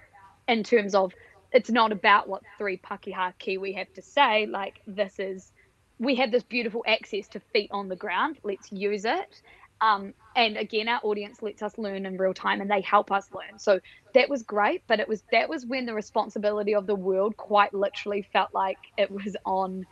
in 0.48 0.62
terms 0.62 0.94
of 0.94 1.12
it's 1.52 1.70
not 1.70 1.92
about 1.92 2.28
what 2.28 2.42
three 2.58 2.76
Pakeha 2.76 3.32
Kiwi 3.38 3.72
have 3.74 3.92
to 3.94 4.02
say. 4.02 4.46
Like 4.46 4.80
this 4.86 5.18
is, 5.18 5.52
we 5.98 6.16
have 6.16 6.32
this 6.32 6.42
beautiful 6.42 6.84
access 6.86 7.28
to 7.28 7.40
feet 7.52 7.70
on 7.72 7.88
the 7.88 7.96
ground. 7.96 8.38
Let's 8.42 8.72
use 8.72 9.04
it. 9.04 9.40
Um, 9.80 10.14
and 10.34 10.56
again, 10.56 10.88
our 10.88 11.00
audience 11.02 11.42
lets 11.42 11.62
us 11.62 11.76
learn 11.78 12.06
in 12.06 12.16
real 12.16 12.32
time, 12.32 12.60
and 12.60 12.70
they 12.70 12.80
help 12.80 13.12
us 13.12 13.28
learn. 13.32 13.58
So 13.58 13.80
that 14.14 14.28
was 14.28 14.42
great. 14.42 14.82
But 14.86 15.00
it 15.00 15.08
was 15.08 15.22
that 15.30 15.48
was 15.48 15.66
when 15.66 15.86
the 15.86 15.94
responsibility 15.94 16.74
of 16.74 16.86
the 16.86 16.94
world 16.94 17.36
quite 17.36 17.74
literally 17.74 18.26
felt 18.32 18.54
like 18.54 18.78
it 18.96 19.10
was 19.10 19.36
on 19.44 19.84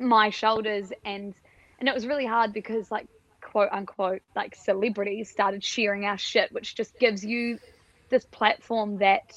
my 0.00 0.30
shoulders 0.30 0.92
and 1.04 1.34
and 1.78 1.88
it 1.88 1.94
was 1.94 2.06
really 2.06 2.26
hard 2.26 2.52
because 2.52 2.90
like 2.90 3.06
quote 3.42 3.68
unquote 3.70 4.22
like 4.34 4.54
celebrities 4.54 5.30
started 5.30 5.62
sharing 5.62 6.06
our 6.06 6.16
shit 6.16 6.50
which 6.52 6.74
just 6.74 6.98
gives 6.98 7.24
you 7.24 7.58
this 8.08 8.24
platform 8.24 8.98
that 8.98 9.34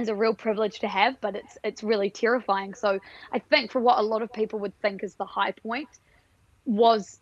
is 0.00 0.08
a 0.08 0.14
real 0.14 0.34
privilege 0.34 0.80
to 0.80 0.88
have, 0.88 1.20
but 1.20 1.36
it's 1.36 1.58
it's 1.62 1.82
really 1.82 2.10
terrifying. 2.10 2.74
So 2.74 2.98
I 3.32 3.38
think 3.38 3.70
for 3.70 3.80
what 3.80 3.98
a 3.98 4.02
lot 4.02 4.22
of 4.22 4.32
people 4.32 4.58
would 4.60 4.78
think 4.80 5.02
is 5.02 5.14
the 5.14 5.24
high 5.24 5.52
point 5.52 5.88
was 6.64 7.20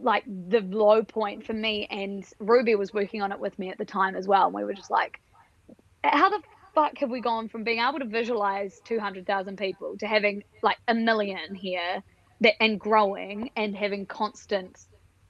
like 0.00 0.24
the 0.26 0.60
low 0.60 1.02
point 1.02 1.44
for 1.44 1.52
me 1.52 1.86
and 1.90 2.24
Ruby 2.38 2.74
was 2.74 2.92
working 2.92 3.22
on 3.22 3.32
it 3.32 3.40
with 3.40 3.58
me 3.58 3.70
at 3.70 3.78
the 3.78 3.84
time 3.84 4.16
as 4.16 4.26
well. 4.26 4.46
And 4.46 4.54
we 4.54 4.64
were 4.64 4.74
just 4.74 4.90
like, 4.90 5.20
how 6.04 6.30
the 6.30 6.40
fuck 6.74 6.98
have 6.98 7.10
we 7.10 7.20
gone 7.20 7.48
from 7.48 7.64
being 7.64 7.80
able 7.80 7.98
to 7.98 8.04
visualize 8.04 8.80
200,000 8.84 9.56
people 9.56 9.96
to 9.98 10.06
having 10.06 10.44
like 10.62 10.78
a 10.86 10.94
million 10.94 11.54
here 11.54 12.02
that, 12.40 12.54
and 12.62 12.78
growing 12.78 13.50
and 13.56 13.76
having 13.76 14.06
constant, 14.06 14.78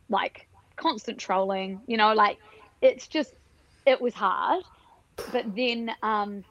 like 0.09 0.47
constant 0.77 1.19
trolling, 1.19 1.81
you 1.87 1.97
know, 1.97 2.13
like 2.13 2.39
it's 2.83 3.07
just, 3.07 3.33
it 3.87 4.01
was 4.01 4.15
hard. 4.15 4.63
But 5.33 5.57
then, 5.57 5.91
um, 6.03 6.45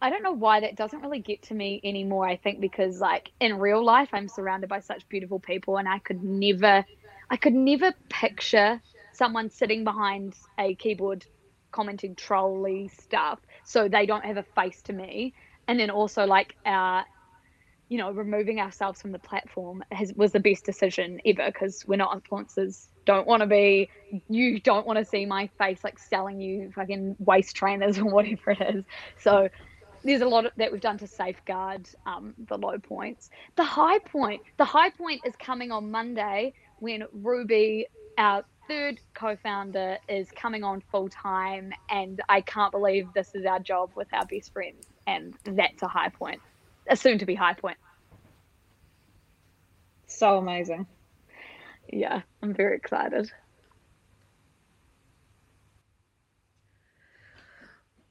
I 0.00 0.10
don't 0.10 0.22
know 0.22 0.32
why 0.32 0.60
that 0.60 0.76
doesn't 0.76 1.00
really 1.00 1.18
get 1.18 1.42
to 1.44 1.54
me 1.54 1.80
anymore. 1.82 2.26
I 2.26 2.36
think 2.36 2.60
because 2.60 3.00
like 3.00 3.32
in 3.40 3.58
real 3.58 3.84
life 3.84 4.10
I'm 4.12 4.28
surrounded 4.28 4.68
by 4.68 4.80
such 4.80 5.08
beautiful 5.08 5.40
people 5.40 5.78
and 5.78 5.88
I 5.88 5.98
could 5.98 6.22
never 6.22 6.84
I 7.30 7.36
could 7.36 7.54
never 7.54 7.92
picture 8.08 8.80
someone 9.12 9.50
sitting 9.50 9.84
behind 9.84 10.34
a 10.58 10.74
keyboard 10.76 11.26
commenting 11.72 12.14
trolly 12.14 12.88
stuff 12.88 13.40
so 13.64 13.88
they 13.88 14.06
don't 14.06 14.24
have 14.24 14.36
a 14.36 14.44
face 14.54 14.80
to 14.82 14.92
me. 14.92 15.34
And 15.66 15.80
then 15.80 15.90
also 15.90 16.24
like 16.26 16.54
uh 16.64 17.02
you 17.88 17.96
know, 17.96 18.10
removing 18.10 18.60
ourselves 18.60 19.00
from 19.00 19.12
the 19.12 19.18
platform 19.18 19.82
has, 19.90 20.12
was 20.14 20.32
the 20.32 20.40
best 20.40 20.64
decision 20.64 21.20
ever 21.24 21.46
because 21.46 21.84
we're 21.86 21.96
not 21.96 22.22
influencers. 22.22 22.86
Don't 23.06 23.26
want 23.26 23.40
to 23.40 23.46
be, 23.46 23.88
you 24.28 24.60
don't 24.60 24.86
want 24.86 24.98
to 24.98 25.06
see 25.06 25.24
my 25.24 25.48
face 25.56 25.82
like 25.82 25.98
selling 25.98 26.38
you 26.38 26.70
fucking 26.74 27.16
waist 27.18 27.56
trainers 27.56 27.98
or 27.98 28.04
whatever 28.12 28.50
it 28.50 28.76
is. 28.76 28.84
So 29.18 29.48
there's 30.04 30.22
a 30.22 30.28
lot 30.28 30.46
of, 30.46 30.52
that 30.56 30.72
we've 30.72 30.80
done 30.80 30.98
to 30.98 31.06
safeguard 31.06 31.88
um, 32.06 32.34
the 32.48 32.56
low 32.56 32.78
points. 32.78 33.30
The 33.56 33.64
high 33.64 33.98
point, 33.98 34.42
the 34.56 34.64
high 34.64 34.90
point 34.90 35.22
is 35.24 35.34
coming 35.38 35.70
on 35.70 35.90
Monday 35.90 36.54
when 36.78 37.04
Ruby, 37.12 37.86
our 38.16 38.44
third 38.68 39.00
co-founder, 39.14 39.98
is 40.08 40.30
coming 40.30 40.64
on 40.64 40.82
full 40.90 41.08
time, 41.08 41.72
and 41.90 42.20
I 42.28 42.40
can't 42.40 42.72
believe 42.72 43.08
this 43.14 43.34
is 43.34 43.44
our 43.46 43.58
job 43.58 43.90
with 43.96 44.08
our 44.12 44.24
best 44.26 44.52
friends, 44.52 44.86
and 45.06 45.34
that's 45.44 45.82
a 45.82 45.88
high 45.88 46.10
point, 46.10 46.40
a 46.88 46.96
soon-to-be 46.96 47.34
high 47.34 47.54
point. 47.54 47.78
So 50.06 50.38
amazing. 50.38 50.86
Yeah, 51.92 52.22
I'm 52.42 52.54
very 52.54 52.76
excited. 52.76 53.30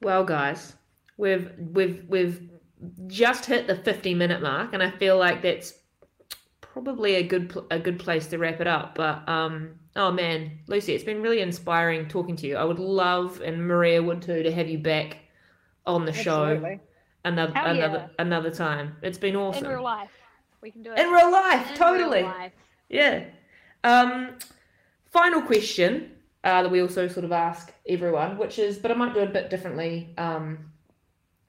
Well, 0.00 0.24
guys, 0.24 0.76
we've 1.18 1.50
we've 1.58 2.04
we've 2.08 2.48
just 3.08 3.44
hit 3.44 3.66
the 3.66 3.74
50 3.74 4.14
minute 4.14 4.40
mark 4.40 4.72
and 4.72 4.82
i 4.82 4.90
feel 4.92 5.18
like 5.18 5.42
that's 5.42 5.74
probably 6.60 7.16
a 7.16 7.22
good 7.22 7.54
a 7.70 7.78
good 7.78 7.98
place 7.98 8.26
to 8.28 8.38
wrap 8.38 8.60
it 8.60 8.66
up 8.66 8.94
but 8.94 9.28
um 9.28 9.70
oh 9.96 10.10
man 10.12 10.58
lucy 10.68 10.94
it's 10.94 11.04
been 11.04 11.20
really 11.20 11.40
inspiring 11.40 12.06
talking 12.08 12.36
to 12.36 12.46
you 12.46 12.56
i 12.56 12.64
would 12.64 12.78
love 12.78 13.40
and 13.44 13.66
maria 13.66 14.00
would 14.02 14.22
too 14.22 14.42
to 14.42 14.52
have 14.52 14.68
you 14.68 14.78
back 14.78 15.18
on 15.86 16.04
the 16.04 16.12
Absolutely. 16.12 16.76
show 16.76 16.80
another 17.24 17.52
Hell 17.52 17.66
another 17.74 17.98
yeah. 17.98 18.22
another 18.24 18.50
time 18.50 18.96
it's 19.02 19.18
been 19.18 19.34
awesome 19.36 19.64
In 19.64 19.70
real 19.70 19.82
life, 19.82 20.10
we 20.62 20.70
can 20.70 20.82
do 20.82 20.92
it. 20.92 20.98
in 20.98 21.10
real 21.10 21.32
life 21.32 21.62
In 21.62 21.68
real 21.68 21.76
totally 21.78 22.22
life. 22.22 22.52
yeah. 22.88 23.24
Um, 23.84 24.34
final 25.06 25.40
question 25.42 26.12
uh, 26.44 26.62
that 26.62 26.70
we 26.70 26.80
also 26.82 27.08
sort 27.08 27.24
of 27.24 27.32
ask 27.32 27.72
everyone, 27.88 28.36
which 28.38 28.58
is, 28.58 28.76
but 28.78 28.90
I 28.90 28.94
might 28.94 29.14
do 29.14 29.20
it 29.20 29.28
a 29.28 29.32
bit 29.32 29.50
differently 29.50 30.14
um, 30.18 30.70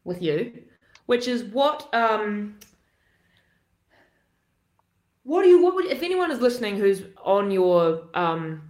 with 0.10 0.22
you, 0.22 0.64
which 1.05 1.30
is 1.30 1.43
what 1.45 1.88
um, 1.93 2.60
what 5.24 5.43
do 5.43 5.49
you 5.49 5.64
what 5.64 5.76
would 5.76 5.86
if 5.86 6.03
anyone 6.03 6.32
is 6.32 6.41
listening 6.41 6.76
who's 6.76 7.03
on 7.24 7.51
your 7.51 8.10
um, 8.14 8.70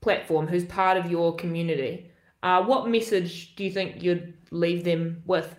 platform, 0.00 0.46
who's 0.46 0.64
part 0.66 0.96
of 0.96 1.10
your 1.10 1.34
community, 1.34 2.10
uh, 2.44 2.62
what 2.62 2.88
message 2.88 3.56
do 3.56 3.64
you 3.64 3.72
think 3.72 4.02
you'd 4.02 4.34
leave 4.52 4.84
them 4.84 5.22
with? 5.26 5.56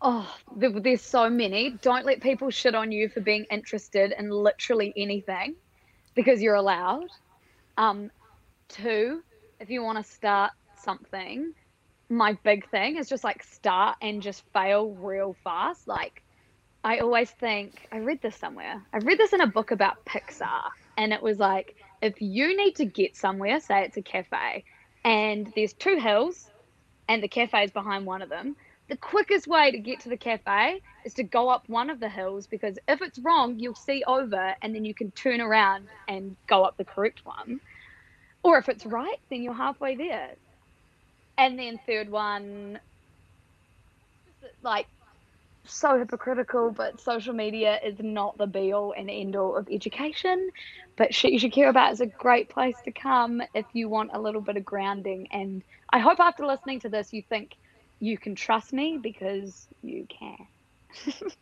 Oh, 0.00 0.32
there's 0.56 1.02
so 1.02 1.28
many. 1.28 1.70
Don't 1.82 2.06
let 2.06 2.20
people 2.20 2.50
shit 2.50 2.76
on 2.76 2.92
you 2.92 3.08
for 3.08 3.20
being 3.20 3.44
interested 3.50 4.14
in 4.16 4.30
literally 4.30 4.94
anything 4.96 5.56
because 6.14 6.40
you're 6.40 6.54
allowed. 6.54 7.08
Um, 7.76 8.12
two, 8.68 9.24
if 9.58 9.68
you 9.68 9.82
want 9.82 9.98
to 9.98 10.04
start 10.04 10.52
something, 10.80 11.52
my 12.08 12.32
big 12.42 12.68
thing 12.70 12.96
is 12.96 13.08
just 13.08 13.24
like 13.24 13.42
start 13.42 13.96
and 14.00 14.22
just 14.22 14.42
fail 14.52 14.90
real 14.90 15.36
fast. 15.44 15.86
Like, 15.86 16.22
I 16.84 16.98
always 16.98 17.30
think, 17.30 17.86
I 17.92 17.98
read 17.98 18.22
this 18.22 18.36
somewhere. 18.36 18.82
I 18.92 18.98
read 18.98 19.18
this 19.18 19.32
in 19.32 19.40
a 19.40 19.46
book 19.46 19.70
about 19.70 20.04
Pixar, 20.04 20.62
and 20.96 21.12
it 21.12 21.22
was 21.22 21.38
like, 21.38 21.76
if 22.00 22.20
you 22.20 22.56
need 22.56 22.76
to 22.76 22.84
get 22.84 23.16
somewhere, 23.16 23.60
say 23.60 23.84
it's 23.84 23.96
a 23.96 24.02
cafe, 24.02 24.64
and 25.04 25.52
there's 25.54 25.72
two 25.72 25.98
hills, 25.98 26.50
and 27.08 27.22
the 27.22 27.28
cafe 27.28 27.64
is 27.64 27.70
behind 27.70 28.06
one 28.06 28.22
of 28.22 28.28
them, 28.28 28.56
the 28.88 28.96
quickest 28.96 29.46
way 29.46 29.70
to 29.70 29.78
get 29.78 30.00
to 30.00 30.08
the 30.08 30.16
cafe 30.16 30.80
is 31.04 31.12
to 31.14 31.22
go 31.22 31.50
up 31.50 31.68
one 31.68 31.90
of 31.90 32.00
the 32.00 32.08
hills 32.08 32.46
because 32.46 32.78
if 32.88 33.02
it's 33.02 33.18
wrong, 33.18 33.58
you'll 33.58 33.74
see 33.74 34.02
over 34.06 34.54
and 34.62 34.74
then 34.74 34.84
you 34.84 34.94
can 34.94 35.10
turn 35.10 35.42
around 35.42 35.88
and 36.08 36.36
go 36.46 36.64
up 36.64 36.78
the 36.78 36.84
correct 36.84 37.24
one. 37.26 37.60
Or 38.42 38.56
if 38.56 38.68
it's 38.70 38.86
right, 38.86 39.18
then 39.28 39.42
you're 39.42 39.52
halfway 39.52 39.94
there. 39.94 40.36
And 41.38 41.58
then 41.58 41.78
third 41.86 42.10
one, 42.10 42.80
like 44.62 44.86
so 45.64 45.96
hypocritical, 45.98 46.72
but 46.72 47.00
social 47.00 47.32
media 47.32 47.78
is 47.84 47.94
not 48.00 48.36
the 48.38 48.46
be 48.46 48.72
all 48.72 48.92
and 48.96 49.08
end 49.08 49.36
all 49.36 49.56
of 49.56 49.68
education. 49.70 50.50
But 50.96 51.14
Shit 51.14 51.32
You 51.32 51.38
Should 51.38 51.52
Care 51.52 51.68
About 51.68 51.92
is 51.92 52.00
a 52.00 52.06
great 52.06 52.48
place 52.48 52.76
to 52.84 52.90
come 52.90 53.40
if 53.54 53.66
you 53.72 53.88
want 53.88 54.10
a 54.12 54.20
little 54.20 54.40
bit 54.40 54.56
of 54.56 54.64
grounding. 54.64 55.28
And 55.30 55.62
I 55.90 56.00
hope 56.00 56.18
after 56.18 56.44
listening 56.44 56.80
to 56.80 56.88
this, 56.88 57.12
you 57.12 57.22
think 57.22 57.54
you 58.00 58.18
can 58.18 58.34
trust 58.34 58.72
me 58.72 58.98
because 59.00 59.68
you 59.82 60.06
can. 60.08 60.36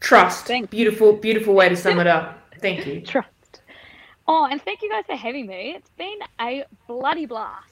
Trust. 0.00 0.46
Thank- 0.46 0.68
Beautiful, 0.70 1.12
beautiful 1.12 1.54
way 1.54 1.68
to 1.68 1.76
sum 1.76 2.00
it 2.00 2.08
up. 2.08 2.38
Thank 2.60 2.86
you. 2.86 3.00
Trust. 3.06 3.28
Oh, 4.26 4.48
and 4.50 4.60
thank 4.62 4.82
you 4.82 4.90
guys 4.90 5.04
for 5.06 5.14
having 5.14 5.46
me. 5.46 5.74
It's 5.76 5.90
been 5.90 6.18
a 6.40 6.64
bloody 6.88 7.26
blast. 7.26 7.71